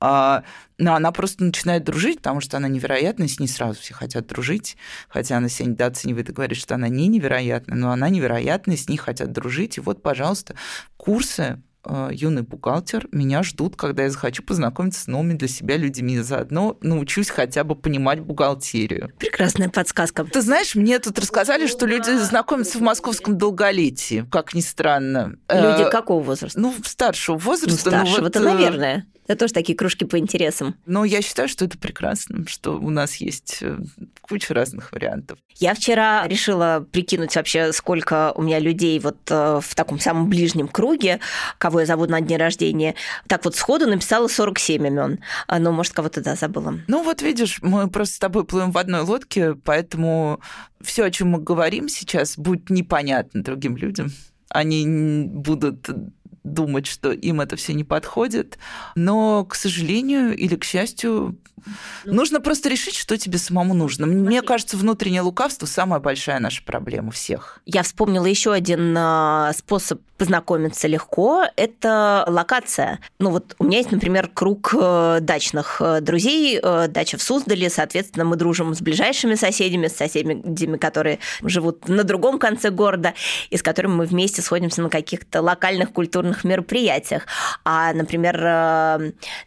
А, 0.00 0.44
но 0.76 0.94
она 0.94 1.12
просто 1.12 1.44
начинает 1.44 1.84
дружить, 1.84 2.18
потому 2.18 2.40
что 2.40 2.58
она 2.58 2.68
невероятная, 2.68 3.28
с 3.28 3.40
ней 3.40 3.46
сразу 3.46 3.80
все 3.80 3.94
хотят 3.94 4.26
дружить, 4.26 4.76
хотя 5.08 5.38
она 5.38 5.48
себя 5.48 5.70
недооценивает 5.70 6.28
и 6.28 6.32
говорит, 6.32 6.58
что 6.58 6.74
она 6.74 6.88
не 6.88 7.08
невероятная, 7.08 7.76
но 7.76 7.90
она 7.90 8.10
невероятная, 8.10 8.76
с 8.76 8.88
ней 8.88 8.98
хотят 8.98 9.32
дружить. 9.32 9.78
И 9.78 9.80
вот, 9.80 10.02
пожалуйста, 10.02 10.56
курсы 10.96 11.62
юный 12.12 12.42
бухгалтер 12.42 13.08
меня 13.12 13.42
ждут, 13.42 13.76
когда 13.76 14.04
я 14.04 14.10
захочу 14.10 14.42
познакомиться 14.42 15.00
с 15.00 15.06
новыми 15.06 15.34
для 15.34 15.48
себя 15.48 15.76
людьми. 15.76 16.18
Заодно 16.20 16.76
научусь 16.80 17.30
хотя 17.30 17.64
бы 17.64 17.74
понимать 17.74 18.20
бухгалтерию. 18.20 19.12
Прекрасная 19.18 19.68
подсказка. 19.68 20.24
Ты 20.24 20.42
знаешь, 20.42 20.74
мне 20.74 20.98
тут 20.98 21.18
рассказали, 21.18 21.66
что 21.66 21.86
люди 21.86 22.10
знакомятся 22.18 22.78
в 22.78 22.82
московском 22.82 23.36
долголетии, 23.38 24.26
как 24.30 24.54
ни 24.54 24.60
странно. 24.60 25.36
Люди 25.48 25.82
Э, 25.82 25.90
какого 25.90 26.22
возраста? 26.22 26.60
Ну, 26.60 26.74
старшего 26.84 27.36
Ну, 27.36 27.40
возраста. 27.40 27.90
ну, 27.90 27.96
старшего-то, 28.06 28.40
вот, 28.40 28.48
э, 28.48 28.52
наверное. 28.52 29.06
Это 29.26 29.40
тоже 29.40 29.52
такие 29.52 29.76
кружки 29.76 30.04
по 30.04 30.18
интересам. 30.18 30.74
Но 30.84 31.04
я 31.04 31.22
считаю, 31.22 31.48
что 31.48 31.64
это 31.64 31.78
прекрасно, 31.78 32.46
что 32.48 32.72
у 32.78 32.90
нас 32.90 33.16
есть 33.16 33.58
э, 33.60 33.78
куча 34.20 34.52
разных 34.52 34.90
вариантов. 34.92 35.38
Я 35.56 35.74
вчера 35.74 36.26
решила 36.26 36.86
прикинуть 36.90 37.36
вообще, 37.36 37.72
сколько 37.72 38.32
у 38.32 38.42
меня 38.42 38.58
людей 38.58 38.98
вот 38.98 39.18
э, 39.30 39.60
в 39.62 39.74
таком 39.74 40.00
самом 40.00 40.28
ближнем 40.28 40.66
круге, 40.66 41.20
кого 41.58 41.80
я 41.80 41.86
зову 41.86 42.06
на 42.06 42.20
дне 42.20 42.36
рождения. 42.36 42.94
Так 43.28 43.44
вот 43.44 43.54
сходу 43.54 43.86
написала 43.86 44.26
47 44.26 44.86
имен. 44.86 45.20
А, 45.46 45.58
Но, 45.58 45.72
может, 45.72 45.92
кого-то, 45.92 46.20
да, 46.20 46.34
забыла. 46.34 46.80
Ну 46.88 47.02
вот 47.04 47.22
видишь, 47.22 47.60
мы 47.62 47.88
просто 47.88 48.16
с 48.16 48.18
тобой 48.18 48.44
плывем 48.44 48.72
в 48.72 48.78
одной 48.78 49.02
лодке, 49.02 49.54
поэтому 49.54 50.40
все, 50.80 51.04
о 51.04 51.10
чем 51.10 51.28
мы 51.28 51.38
говорим 51.38 51.88
сейчас, 51.88 52.36
будет 52.36 52.70
непонятно 52.70 53.42
другим 53.42 53.76
людям. 53.76 54.10
Они 54.48 55.26
будут 55.26 55.88
думать, 56.44 56.86
что 56.86 57.12
им 57.12 57.40
это 57.40 57.56
все 57.56 57.74
не 57.74 57.84
подходит. 57.84 58.58
Но, 58.94 59.44
к 59.44 59.54
сожалению 59.54 60.36
или 60.36 60.56
к 60.56 60.64
счастью, 60.64 61.38
Ну, 62.04 62.14
нужно 62.14 62.40
просто 62.40 62.68
решить, 62.68 62.96
что 62.96 63.16
тебе 63.16 63.38
самому 63.38 63.74
нужно. 63.74 64.06
Мне 64.06 64.42
кажется, 64.42 64.76
внутреннее 64.76 65.22
лукавство 65.22 65.66
самая 65.66 66.00
большая 66.00 66.40
наша 66.40 66.62
проблема 66.62 67.10
всех. 67.10 67.60
Я 67.66 67.82
вспомнила 67.82 68.26
еще 68.26 68.52
один 68.52 68.94
а, 68.96 69.52
способ 69.56 70.00
познакомиться 70.22 70.86
легко– 70.86 71.42
это 71.56 72.24
локация. 72.28 73.00
Ну 73.18 73.30
вот 73.30 73.56
у 73.58 73.64
меня 73.64 73.78
есть, 73.78 73.90
например, 73.90 74.30
круг 74.32 74.72
э, 74.72 75.18
дачных 75.20 75.80
э, 75.80 76.00
друзей, 76.00 76.60
э, 76.62 76.86
дача 76.86 77.18
в 77.18 77.22
Суздале, 77.22 77.68
соответственно, 77.68 78.24
мы 78.24 78.36
дружим 78.36 78.72
с 78.72 78.80
ближайшими 78.80 79.34
соседями, 79.34 79.88
с 79.88 79.96
соседями, 79.96 80.76
которые 80.76 81.18
живут 81.42 81.88
на 81.88 82.04
другом 82.04 82.38
конце 82.38 82.70
города, 82.70 83.14
и 83.50 83.56
с 83.56 83.64
которыми 83.64 83.94
мы 83.94 84.04
вместе 84.04 84.42
сходимся 84.42 84.80
на 84.80 84.90
каких-то 84.90 85.42
локальных 85.42 85.92
культурных 85.92 86.44
мероприятиях. 86.44 87.26
А, 87.64 87.92
например, 87.92 88.36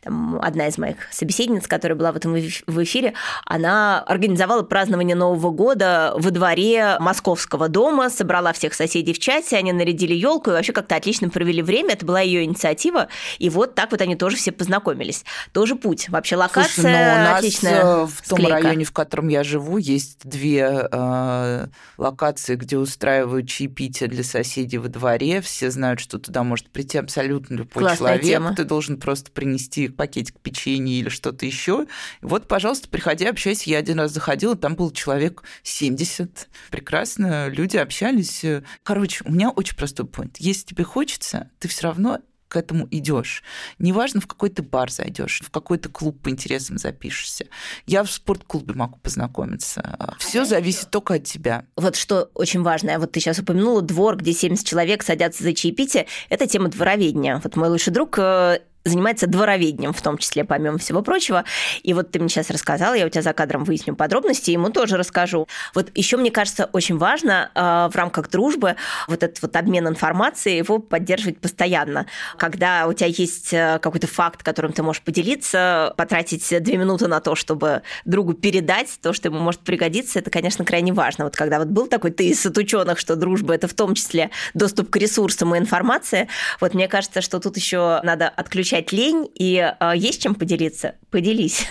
там, 0.03 0.41
одна 0.41 0.67
из 0.67 0.77
моих 0.77 0.97
собеседниц, 1.11 1.69
которая 1.69 1.97
была 1.97 2.04
в 2.11 2.17
этом 2.17 2.33
в 2.33 2.83
эфире, 2.83 3.13
она 3.45 4.01
организовала 4.01 4.63
празднование 4.63 5.15
Нового 5.15 5.51
года 5.51 6.13
во 6.17 6.31
дворе 6.31 6.97
московского 6.99 7.69
дома, 7.69 8.09
собрала 8.09 8.53
всех 8.53 8.73
соседей 8.73 9.13
в 9.13 9.19
чате, 9.19 9.57
они 9.57 9.71
нарядили 9.71 10.13
елку 10.13 10.51
и 10.51 10.53
вообще 10.53 10.73
как-то 10.73 10.95
отлично 10.95 11.29
провели 11.29 11.61
время. 11.61 11.93
Это 11.93 12.05
была 12.05 12.21
ее 12.21 12.43
инициатива. 12.43 13.07
И 13.39 13.49
вот 13.49 13.75
так 13.75 13.91
вот 13.91 14.01
они 14.01 14.15
тоже 14.15 14.37
все 14.37 14.51
познакомились. 14.51 15.25
Тоже 15.51 15.75
путь. 15.75 16.09
Вообще 16.09 16.35
локация 16.35 16.73
Слушай, 16.73 16.91
ну, 16.91 17.13
у 17.13 17.23
нас 17.23 17.37
отличная 17.39 17.81
э, 17.81 18.05
в 18.05 18.27
том 18.27 18.39
склейка. 18.39 18.63
районе, 18.63 18.85
в 18.85 18.91
котором 18.91 19.27
я 19.27 19.43
живу, 19.43 19.77
есть 19.77 20.19
две 20.23 20.87
э, 20.91 21.67
локации, 21.97 22.55
где 22.55 22.77
устраивают 22.77 23.47
чаепитие 23.47 24.09
для 24.09 24.23
соседей 24.23 24.77
во 24.77 24.89
дворе. 24.89 25.41
Все 25.41 25.71
знают, 25.71 25.99
что 25.99 26.19
туда 26.19 26.43
может 26.43 26.69
прийти 26.69 26.97
абсолютно 26.97 27.55
любой 27.55 27.83
Классная 27.83 28.17
человек. 28.17 28.25
Тема. 28.25 28.55
Ты 28.55 28.63
должен 28.63 28.99
просто 28.99 29.31
принести 29.31 29.87
пакетик 29.87 30.39
печенья 30.39 30.99
или 30.99 31.09
что-то 31.09 31.45
еще. 31.45 31.85
Вот, 32.21 32.47
пожалуйста, 32.47 32.89
приходи, 32.89 33.25
общайся. 33.25 33.69
Я 33.69 33.77
один 33.77 33.99
раз 33.99 34.11
заходила, 34.11 34.55
там 34.55 34.75
был 34.75 34.91
человек 34.91 35.43
70. 35.63 36.49
Прекрасно, 36.71 37.47
люди 37.47 37.77
общались. 37.77 38.43
Короче, 38.83 39.23
у 39.25 39.31
меня 39.31 39.49
очень 39.49 39.75
простой. 39.75 40.05
Есть 40.37 40.55
если 40.55 40.67
тебе 40.75 40.83
хочется, 40.83 41.49
ты 41.59 41.67
все 41.67 41.83
равно 41.83 42.19
к 42.47 42.57
этому 42.57 42.87
идешь. 42.91 43.43
Неважно, 43.79 44.21
в 44.21 44.27
какой 44.27 44.49
ты 44.49 44.63
бар 44.63 44.89
зайдешь, 44.89 45.41
в 45.43 45.49
какой-то 45.49 45.89
клуб 45.89 46.21
по 46.21 46.29
интересам 46.29 46.77
запишешься. 46.77 47.47
Я 47.85 48.03
в 48.03 48.11
спортклубе 48.11 48.73
могу 48.73 48.97
познакомиться. 48.99 50.15
Все 50.19 50.45
зависит 50.45 50.89
только 50.91 51.15
от 51.15 51.23
тебя. 51.25 51.65
Вот 51.75 51.95
что 51.95 52.29
очень 52.33 52.61
важное. 52.61 52.99
Вот 52.99 53.11
ты 53.11 53.19
сейчас 53.19 53.39
упомянула 53.39 53.81
двор, 53.81 54.17
где 54.17 54.31
70 54.31 54.65
человек 54.65 55.03
садятся 55.03 55.43
за 55.43 55.53
чаепитие. 55.53 56.07
Это 56.29 56.47
тема 56.47 56.69
двороведения. 56.69 57.41
Вот 57.43 57.55
мой 57.55 57.67
лучший 57.67 57.91
друг 57.91 58.17
э, 58.19 58.59
занимается 58.85 59.27
двороведением, 59.27 59.93
в 59.93 60.01
том 60.01 60.17
числе, 60.17 60.45
помимо 60.45 60.77
всего 60.77 61.01
прочего. 61.01 61.43
И 61.83 61.93
вот 61.93 62.11
ты 62.11 62.19
мне 62.19 62.29
сейчас 62.29 62.49
рассказала, 62.51 62.93
я 62.93 63.05
у 63.05 63.09
тебя 63.09 63.23
за 63.23 63.33
кадром 63.33 63.63
выясню 63.63 63.95
подробности, 63.95 64.51
ему 64.51 64.69
тоже 64.69 64.95
расскажу. 64.95 65.47
Вот 65.73 65.91
еще, 65.95 66.17
мне 66.17 66.31
кажется, 66.31 66.69
очень 66.71 66.97
важно 66.97 67.51
э, 67.53 67.89
в 67.91 67.95
рамках 67.95 68.29
дружбы 68.29 68.75
вот 69.07 69.23
этот 69.23 69.41
вот 69.41 69.55
обмен 69.55 69.87
информацией, 69.87 70.57
его 70.57 70.79
поддерживать 70.79 71.39
постоянно. 71.39 72.05
Когда 72.37 72.87
у 72.87 72.93
тебя 72.93 73.07
есть 73.07 73.53
э, 73.53 73.79
какой-то 73.81 74.07
факт, 74.07 74.43
которым 74.43 74.71
ты 74.71 74.83
можешь 74.83 75.01
поделиться, 75.01 75.93
потратить 75.97 76.47
две 76.63 76.77
минуты 76.77 77.07
на 77.07 77.19
то, 77.19 77.33
чтобы 77.35 77.81
другу 78.05 78.33
передать 78.33 78.99
то, 79.01 79.13
что 79.13 79.29
ему 79.29 79.39
может 79.39 79.61
пригодиться, 79.61 80.19
это, 80.19 80.29
конечно, 80.29 80.63
крайне 80.63 80.93
важно. 80.93 81.25
Вот 81.25 81.35
когда 81.35 81.57
вот 81.57 81.69
был 81.69 81.87
такой 81.87 82.11
тезис 82.11 82.45
от 82.45 82.57
ученых, 82.57 82.99
что 82.99 83.15
дружба– 83.15 83.53
это 83.55 83.67
в 83.67 83.73
том 83.73 83.95
числе 83.95 84.29
доступ 84.53 84.91
к 84.91 84.97
ресурсам 84.97 85.55
и 85.55 85.57
информации, 85.57 86.29
вот 86.61 86.75
мне 86.75 86.87
кажется, 86.87 87.21
что 87.21 87.39
тут 87.39 87.57
еще 87.57 87.99
надо 88.03 88.29
отключать 88.29 88.74
ощущать 88.75 88.91
лень, 88.91 89.29
и 89.35 89.73
э, 89.79 89.91
есть 89.95 90.21
чем 90.21 90.35
поделиться, 90.35 90.95
поделись. 91.09 91.65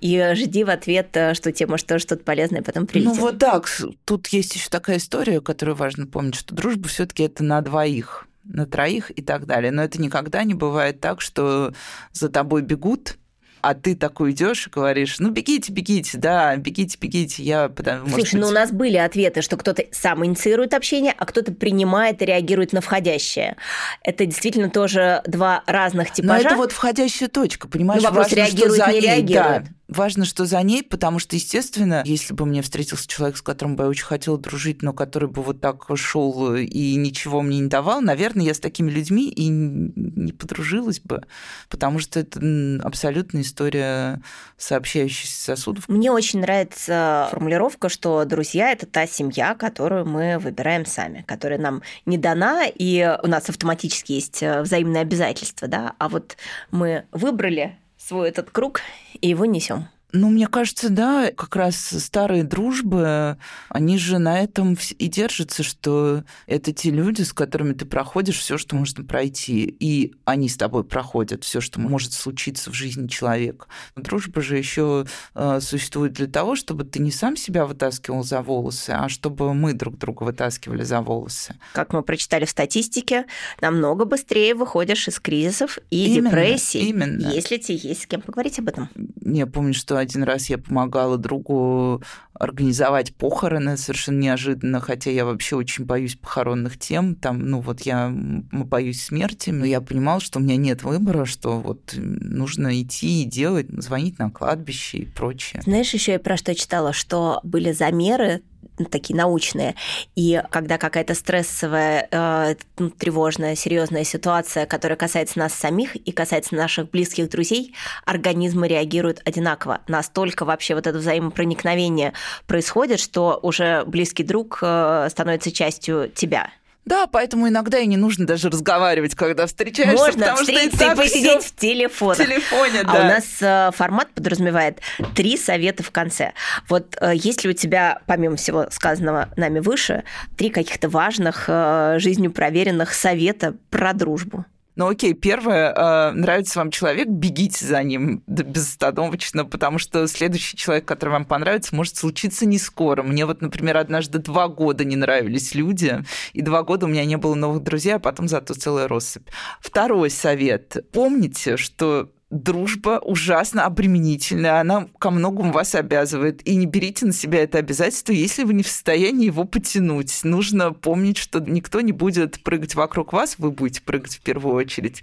И 0.00 0.32
жди 0.34 0.64
в 0.64 0.70
ответ, 0.70 1.08
э, 1.14 1.34
что 1.34 1.50
тебе 1.52 1.68
может 1.68 1.86
тоже 1.86 2.02
что-то 2.02 2.24
полезное 2.24 2.62
потом 2.62 2.86
прилетит. 2.86 3.14
Ну 3.14 3.20
вот 3.20 3.38
так. 3.38 3.68
Тут 4.04 4.26
есть 4.28 4.54
еще 4.54 4.68
такая 4.68 4.98
история, 4.98 5.40
которую 5.40 5.76
важно 5.76 6.06
помнить, 6.06 6.34
что 6.34 6.54
дружба 6.54 6.88
все-таки 6.88 7.22
это 7.22 7.42
на 7.42 7.60
двоих 7.60 8.26
на 8.44 8.66
троих 8.66 9.10
и 9.16 9.22
так 9.22 9.46
далее. 9.46 9.72
Но 9.72 9.82
это 9.82 9.98
никогда 10.00 10.44
не 10.44 10.52
бывает 10.52 11.00
так, 11.00 11.22
что 11.22 11.72
за 12.12 12.28
тобой 12.28 12.60
бегут, 12.60 13.16
а 13.64 13.74
ты 13.74 13.96
такой 13.96 14.32
идешь 14.32 14.66
и 14.66 14.70
говоришь, 14.70 15.18
ну 15.20 15.30
бегите, 15.30 15.72
бегите, 15.72 16.18
да, 16.18 16.54
бегите, 16.56 16.98
бегите, 17.00 17.42
я 17.42 17.70
потому 17.70 18.08
Слушай, 18.10 18.34
быть... 18.34 18.42
ну 18.42 18.48
у 18.48 18.50
нас 18.50 18.70
были 18.70 18.98
ответы, 18.98 19.40
что 19.40 19.56
кто-то 19.56 19.84
сам 19.90 20.24
инициирует 20.26 20.74
общение, 20.74 21.14
а 21.16 21.24
кто-то 21.24 21.50
принимает 21.52 22.20
и 22.20 22.26
реагирует 22.26 22.74
на 22.74 22.82
входящее. 22.82 23.56
Это 24.02 24.26
действительно 24.26 24.68
тоже 24.68 25.22
два 25.26 25.62
разных 25.66 26.12
типажа. 26.12 26.42
Но 26.42 26.48
это 26.50 26.56
вот 26.56 26.72
входящая 26.72 27.30
точка, 27.30 27.66
понимаешь? 27.66 28.02
Ну, 28.02 28.08
вопрос, 28.08 28.26
Важно, 28.26 28.36
реагирует, 28.36 28.74
что 28.74 28.84
за 28.84 28.92
не 28.92 29.00
реагирует. 29.00 29.62
Да, 29.64 29.64
важно, 29.88 30.24
что 30.24 30.44
за 30.46 30.62
ней, 30.62 30.82
потому 30.82 31.18
что, 31.18 31.36
естественно, 31.36 32.02
если 32.04 32.34
бы 32.34 32.46
мне 32.46 32.62
встретился 32.62 33.06
человек, 33.06 33.36
с 33.36 33.42
которым 33.42 33.76
бы 33.76 33.84
я 33.84 33.88
очень 33.88 34.04
хотела 34.04 34.38
дружить, 34.38 34.82
но 34.82 34.92
который 34.92 35.28
бы 35.28 35.42
вот 35.42 35.60
так 35.60 35.84
шел 35.96 36.54
и 36.54 36.94
ничего 36.96 37.42
мне 37.42 37.60
не 37.60 37.68
давал, 37.68 38.00
наверное, 38.00 38.44
я 38.44 38.54
с 38.54 38.60
такими 38.60 38.90
людьми 38.90 39.28
и 39.28 39.48
не 39.48 40.32
подружилась 40.32 41.00
бы, 41.00 41.22
потому 41.68 41.98
что 41.98 42.20
это 42.20 42.40
абсолютная 42.82 43.42
история 43.42 44.22
сообщающихся 44.56 45.40
сосудов. 45.40 45.88
Мне 45.88 46.10
очень 46.10 46.40
нравится 46.40 47.28
формулировка, 47.30 47.88
что 47.88 48.24
друзья– 48.24 48.70
это 48.72 48.86
та 48.86 49.06
семья, 49.06 49.54
которую 49.54 50.06
мы 50.06 50.38
выбираем 50.38 50.86
сами, 50.86 51.24
которая 51.26 51.58
нам 51.58 51.82
не 52.06 52.18
дана, 52.18 52.64
и 52.66 53.18
у 53.22 53.26
нас 53.26 53.48
автоматически 53.48 54.12
есть 54.12 54.42
взаимные 54.42 55.02
обязательства, 55.02 55.68
да, 55.68 55.94
а 55.98 56.08
вот 56.08 56.36
мы 56.70 57.04
выбрали 57.12 57.78
свой 58.04 58.28
этот 58.28 58.50
круг 58.50 58.80
и 59.20 59.28
его 59.28 59.46
несем. 59.46 59.88
Ну, 60.16 60.30
мне 60.30 60.46
кажется, 60.46 60.90
да, 60.90 61.32
как 61.36 61.56
раз 61.56 61.76
старые 61.76 62.44
дружбы, 62.44 63.36
они 63.68 63.98
же 63.98 64.18
на 64.18 64.40
этом 64.40 64.78
и 64.96 65.08
держатся, 65.08 65.64
что 65.64 66.22
это 66.46 66.72
те 66.72 66.90
люди, 66.90 67.22
с 67.22 67.32
которыми 67.32 67.72
ты 67.72 67.84
проходишь 67.84 68.38
все, 68.38 68.56
что 68.56 68.76
можно 68.76 69.02
пройти, 69.02 69.64
и 69.64 70.14
они 70.24 70.48
с 70.48 70.56
тобой 70.56 70.84
проходят 70.84 71.42
все, 71.42 71.60
что 71.60 71.80
может 71.80 72.12
случиться 72.12 72.70
в 72.70 72.74
жизни 72.74 73.08
человека. 73.08 73.66
Дружба 73.96 74.40
же 74.40 74.56
еще 74.56 75.04
э, 75.34 75.58
существует 75.60 76.12
для 76.12 76.28
того, 76.28 76.54
чтобы 76.54 76.84
ты 76.84 77.00
не 77.00 77.10
сам 77.10 77.36
себя 77.36 77.66
вытаскивал 77.66 78.22
за 78.22 78.40
волосы, 78.40 78.90
а 78.90 79.08
чтобы 79.08 79.52
мы 79.52 79.72
друг 79.72 79.98
друга 79.98 80.22
вытаскивали 80.22 80.84
за 80.84 81.00
волосы. 81.00 81.56
Как 81.72 81.92
мы 81.92 82.04
прочитали 82.04 82.44
в 82.44 82.50
статистике, 82.50 83.24
намного 83.60 84.04
быстрее 84.04 84.54
выходишь 84.54 85.08
из 85.08 85.18
кризисов 85.18 85.80
и 85.90 86.14
именно, 86.14 86.30
депрессий, 86.30 86.88
именно. 86.88 87.30
если 87.30 87.56
тебе 87.56 87.78
есть 87.78 88.02
с 88.02 88.06
кем 88.06 88.20
поговорить 88.20 88.60
об 88.60 88.68
этом. 88.68 88.88
Я 89.24 89.48
помню, 89.48 89.74
что 89.74 90.03
один 90.04 90.22
раз 90.22 90.48
я 90.48 90.58
помогала 90.58 91.18
другу 91.18 92.02
организовать 92.34 93.14
похороны 93.14 93.76
совершенно 93.76 94.20
неожиданно, 94.20 94.80
хотя 94.80 95.10
я 95.10 95.24
вообще 95.24 95.56
очень 95.56 95.84
боюсь 95.84 96.16
похоронных 96.16 96.78
тем. 96.78 97.14
Там, 97.14 97.46
ну 97.46 97.60
вот 97.60 97.82
я 97.82 98.12
боюсь 98.12 99.02
смерти, 99.02 99.50
но 99.50 99.64
я 99.64 99.80
понимала, 99.80 100.20
что 100.20 100.38
у 100.38 100.42
меня 100.42 100.56
нет 100.56 100.82
выбора, 100.82 101.24
что 101.24 101.60
вот 101.60 101.94
нужно 101.96 102.80
идти 102.80 103.22
и 103.22 103.24
делать, 103.24 103.68
звонить 103.70 104.18
на 104.18 104.30
кладбище 104.30 104.98
и 104.98 105.06
прочее. 105.06 105.62
Знаешь, 105.64 105.92
еще 105.94 106.12
я 106.12 106.18
про 106.18 106.36
что 106.36 106.54
читала, 106.54 106.92
что 106.92 107.40
были 107.42 107.72
замеры 107.72 108.42
такие 108.90 109.16
научные. 109.16 109.74
И 110.16 110.42
когда 110.50 110.78
какая-то 110.78 111.14
стрессовая, 111.14 112.08
э, 112.10 112.54
ну, 112.78 112.90
тревожная, 112.90 113.54
серьезная 113.54 114.04
ситуация, 114.04 114.66
которая 114.66 114.96
касается 114.96 115.38
нас 115.38 115.54
самих 115.54 115.96
и 115.96 116.12
касается 116.12 116.54
наших 116.54 116.90
близких 116.90 117.28
друзей, 117.30 117.74
организмы 118.04 118.68
реагируют 118.68 119.22
одинаково. 119.24 119.80
Настолько 119.88 120.44
вообще 120.44 120.74
вот 120.74 120.86
это 120.86 120.98
взаимопроникновение 120.98 122.12
происходит, 122.46 123.00
что 123.00 123.38
уже 123.42 123.84
близкий 123.84 124.24
друг 124.24 124.58
э, 124.62 125.08
становится 125.10 125.52
частью 125.52 126.10
тебя. 126.14 126.50
Да, 126.84 127.06
поэтому 127.06 127.48
иногда 127.48 127.78
и 127.78 127.86
не 127.86 127.96
нужно 127.96 128.26
даже 128.26 128.50
разговаривать, 128.50 129.14
когда 129.14 129.46
встречаешься. 129.46 129.96
Можно 129.96 130.20
потому 130.20 130.38
встретиться 130.38 130.76
что 130.76 130.86
и, 130.86 130.92
и 130.92 130.96
посидеть 130.96 131.44
в 131.44 131.56
телефоне. 131.56 132.14
В 132.14 132.26
телефоне, 132.26 132.82
да. 132.84 132.92
А 132.92 133.00
у 133.00 133.04
нас 133.04 133.24
э, 133.40 133.70
формат 133.74 134.08
подразумевает 134.12 134.80
три 135.14 135.36
совета 135.38 135.82
в 135.82 135.90
конце. 135.90 136.32
Вот 136.68 136.96
э, 137.00 137.12
есть 137.14 137.44
ли 137.44 137.50
у 137.50 137.52
тебя, 137.54 138.00
помимо 138.06 138.36
всего 138.36 138.66
сказанного 138.70 139.30
нами 139.36 139.60
выше, 139.60 140.04
три 140.36 140.50
каких-то 140.50 140.88
важных, 140.88 141.44
э, 141.48 141.96
жизнью 141.98 142.32
проверенных 142.32 142.92
совета 142.92 143.54
про 143.70 143.94
дружбу? 143.94 144.44
Ну 144.76 144.88
окей, 144.88 145.14
первое, 145.14 145.72
э, 145.72 146.10
нравится 146.12 146.58
вам 146.58 146.72
человек, 146.72 147.08
бегите 147.08 147.64
за 147.64 147.82
ним 147.82 148.24
безостановочно, 148.26 149.44
потому 149.44 149.78
что 149.78 150.06
следующий 150.08 150.56
человек, 150.56 150.84
который 150.84 151.10
вам 151.10 151.24
понравится, 151.24 151.76
может 151.76 151.96
случиться 151.96 152.44
не 152.44 152.58
скоро. 152.58 153.04
Мне 153.04 153.24
вот, 153.24 153.40
например, 153.40 153.76
однажды 153.76 154.18
два 154.18 154.48
года 154.48 154.84
не 154.84 154.96
нравились 154.96 155.54
люди, 155.54 156.02
и 156.32 156.42
два 156.42 156.64
года 156.64 156.86
у 156.86 156.88
меня 156.88 157.04
не 157.04 157.16
было 157.16 157.36
новых 157.36 157.62
друзей, 157.62 157.94
а 157.94 157.98
потом 158.00 158.26
зато 158.26 158.54
целая 158.54 158.88
россыпь. 158.88 159.28
Второй 159.60 160.10
совет. 160.10 160.84
Помните, 160.92 161.56
что 161.56 162.10
дружба 162.34 163.00
ужасно 163.02 163.64
обременительная, 163.64 164.60
она 164.60 164.88
ко 164.98 165.10
многому 165.10 165.52
вас 165.52 165.74
обязывает. 165.74 166.46
И 166.46 166.56
не 166.56 166.66
берите 166.66 167.06
на 167.06 167.12
себя 167.12 167.42
это 167.42 167.58
обязательство, 167.58 168.12
если 168.12 168.44
вы 168.44 168.54
не 168.54 168.62
в 168.62 168.68
состоянии 168.68 169.26
его 169.26 169.44
потянуть. 169.44 170.24
Нужно 170.24 170.72
помнить, 170.72 171.16
что 171.16 171.38
никто 171.40 171.80
не 171.80 171.92
будет 171.92 172.42
прыгать 172.42 172.74
вокруг 172.74 173.12
вас, 173.12 173.36
вы 173.38 173.50
будете 173.50 173.82
прыгать 173.82 174.16
в 174.16 174.20
первую 174.20 174.54
очередь. 174.56 175.02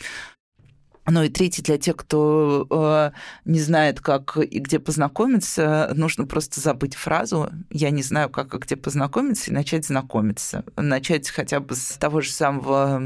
Ну 1.07 1.23
и 1.23 1.29
третий, 1.29 1.63
для 1.63 1.79
тех, 1.79 1.95
кто 1.95 2.67
э, 2.69 3.11
не 3.45 3.59
знает, 3.59 4.01
как 4.01 4.37
и 4.37 4.59
где 4.59 4.77
познакомиться, 4.77 5.91
нужно 5.95 6.27
просто 6.27 6.61
забыть 6.61 6.95
фразу 6.95 7.49
«я 7.71 7.89
не 7.89 8.03
знаю, 8.03 8.29
как 8.29 8.53
и 8.53 8.57
где 8.59 8.75
познакомиться» 8.75 9.49
и 9.49 9.53
начать 9.53 9.85
знакомиться. 9.85 10.63
Начать 10.75 11.27
хотя 11.29 11.59
бы 11.59 11.75
с 11.75 11.97
того 11.97 12.21
же 12.21 12.31
самого 12.31 13.01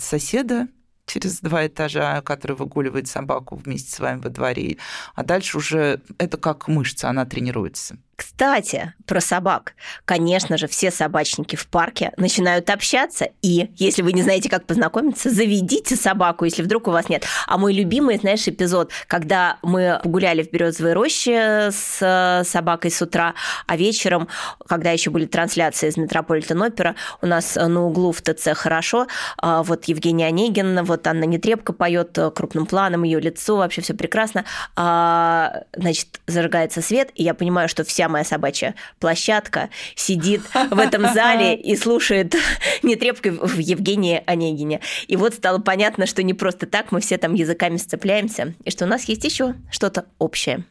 соседа, 0.00 0.68
через 1.06 1.40
два 1.40 1.66
этажа, 1.66 2.20
который 2.22 2.56
выгуливает 2.56 3.08
собаку 3.08 3.56
вместе 3.56 3.90
с 3.90 4.00
вами 4.00 4.20
во 4.20 4.30
дворе. 4.30 4.78
А 5.14 5.22
дальше 5.22 5.58
уже 5.58 6.00
это 6.18 6.36
как 6.36 6.68
мышца, 6.68 7.08
она 7.08 7.24
тренируется. 7.26 7.98
Кстати, 8.36 8.92
про 9.06 9.20
собак. 9.20 9.74
Конечно 10.04 10.58
же, 10.58 10.66
все 10.66 10.90
собачники 10.90 11.56
в 11.56 11.66
парке 11.66 12.12
начинают 12.16 12.68
общаться, 12.70 13.28
и 13.42 13.70
если 13.76 14.02
вы 14.02 14.12
не 14.12 14.22
знаете, 14.22 14.48
как 14.48 14.66
познакомиться, 14.66 15.30
заведите 15.30 15.94
собаку, 15.94 16.44
если 16.44 16.62
вдруг 16.62 16.88
у 16.88 16.90
вас 16.90 17.08
нет. 17.08 17.24
А 17.46 17.58
мой 17.58 17.72
любимый, 17.72 18.18
знаешь, 18.18 18.48
эпизод, 18.48 18.90
когда 19.06 19.58
мы 19.62 20.00
гуляли 20.04 20.42
в 20.42 20.50
Березовой 20.50 20.94
роще 20.94 21.70
с 21.72 21.98
э, 22.00 22.44
собакой 22.44 22.90
с 22.90 23.00
утра, 23.02 23.34
а 23.66 23.76
вечером, 23.76 24.28
когда 24.66 24.90
еще 24.90 25.10
были 25.10 25.26
трансляции 25.26 25.88
из 25.88 25.96
Метрополитен 25.96 26.60
Опера, 26.60 26.96
у 27.22 27.26
нас 27.26 27.54
на 27.54 27.84
углу 27.84 28.12
в 28.12 28.20
ТЦ 28.20 28.48
хорошо, 28.54 29.06
а 29.38 29.62
вот 29.62 29.84
Евгения 29.84 30.26
Онегин, 30.26 30.82
вот 30.84 31.06
Анна 31.06 31.24
Нетребко 31.24 31.72
поет 31.72 32.18
э, 32.18 32.30
крупным 32.30 32.66
планом, 32.66 33.04
ее 33.04 33.20
лицо, 33.20 33.56
вообще 33.56 33.80
все 33.80 33.94
прекрасно. 33.94 34.44
А, 34.76 35.62
значит, 35.76 36.20
зажигается 36.26 36.82
свет, 36.82 37.10
и 37.14 37.22
я 37.22 37.34
понимаю, 37.34 37.68
что 37.68 37.84
вся 37.84 37.94
вся 37.94 38.08
моя 38.24 38.28
собачья 38.28 38.74
площадка 38.98 39.70
сидит 39.94 40.42
в 40.70 40.78
этом 40.78 41.12
зале 41.12 41.54
и 41.54 41.76
слушает 41.76 42.34
нетрепкой 42.82 43.32
в 43.32 43.58
Евгении 43.58 44.22
Онегине. 44.26 44.80
И 45.06 45.16
вот 45.16 45.34
стало 45.34 45.58
понятно, 45.58 46.06
что 46.06 46.22
не 46.22 46.34
просто 46.34 46.66
так 46.66 46.92
мы 46.92 47.00
все 47.00 47.18
там 47.18 47.34
языками 47.34 47.76
сцепляемся, 47.76 48.54
и 48.64 48.70
что 48.70 48.84
у 48.84 48.88
нас 48.88 49.04
есть 49.04 49.24
еще 49.24 49.54
что-то 49.70 50.06
общее. 50.18 50.64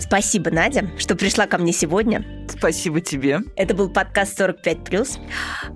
Спасибо, 0.00 0.50
Надя, 0.50 0.90
что 0.98 1.14
пришла 1.14 1.46
ко 1.46 1.58
мне 1.58 1.72
сегодня. 1.72 2.24
Спасибо 2.48 3.00
тебе. 3.00 3.40
Это 3.54 3.74
был 3.74 3.90
подкаст 3.90 4.40
45+. 4.40 5.18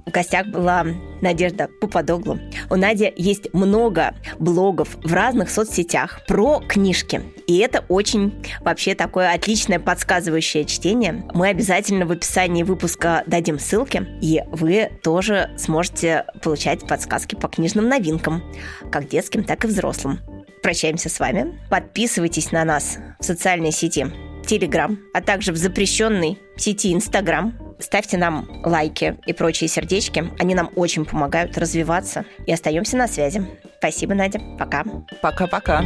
В 0.07 0.11
гостях 0.11 0.47
была 0.47 0.85
Надежда 1.20 1.68
Пупадоглу. 1.81 2.39
У 2.70 2.77
Нади 2.77 3.12
есть 3.16 3.53
много 3.53 4.14
блогов 4.39 4.97
в 5.05 5.12
разных 5.12 5.51
соцсетях 5.51 6.22
про 6.27 6.61
книжки. 6.61 7.22
И 7.47 7.59
это 7.59 7.85
очень 7.89 8.35
вообще 8.61 8.95
такое 8.95 9.33
отличное 9.33 9.79
подсказывающее 9.79 10.64
чтение. 10.64 11.25
Мы 11.35 11.49
обязательно 11.49 12.07
в 12.07 12.11
описании 12.11 12.62
выпуска 12.62 13.22
дадим 13.27 13.59
ссылки, 13.59 14.07
и 14.20 14.43
вы 14.51 14.91
тоже 15.03 15.51
сможете 15.59 16.25
получать 16.43 16.87
подсказки 16.89 17.35
по 17.35 17.49
книжным 17.49 17.89
новинкам, 17.89 18.43
как 18.91 19.09
детским, 19.09 19.45
так 19.45 19.64
и 19.64 19.68
взрослым 19.68 20.20
прощаемся 20.65 21.11
с 21.11 21.21
вами. 21.21 21.61
Подписывайтесь 21.69 22.51
на 22.51 22.65
нас 22.65 22.97
в 23.21 23.25
социальной 23.25 23.71
сети 23.71 24.07
Telegram, 24.45 24.97
а 25.12 25.21
также 25.21 25.53
в 25.53 25.57
запрещенной 25.59 26.39
сети 26.57 26.95
Instagram. 26.95 27.77
Ставьте 27.79 28.17
нам 28.17 28.49
лайки 28.65 29.19
и 29.27 29.35
прочие 29.35 29.69
сердечки. 29.69 30.31
Они 30.39 30.55
нам 30.55 30.71
очень 30.75 31.05
помогают 31.05 31.59
развиваться. 31.59 32.25
И 32.47 32.53
остаемся 32.53 32.97
на 32.97 33.09
связи. 33.09 33.47
Спасибо, 33.79 34.15
Надя. 34.15 34.41
Пока. 34.59 34.85
Пока-пока. 35.21 35.85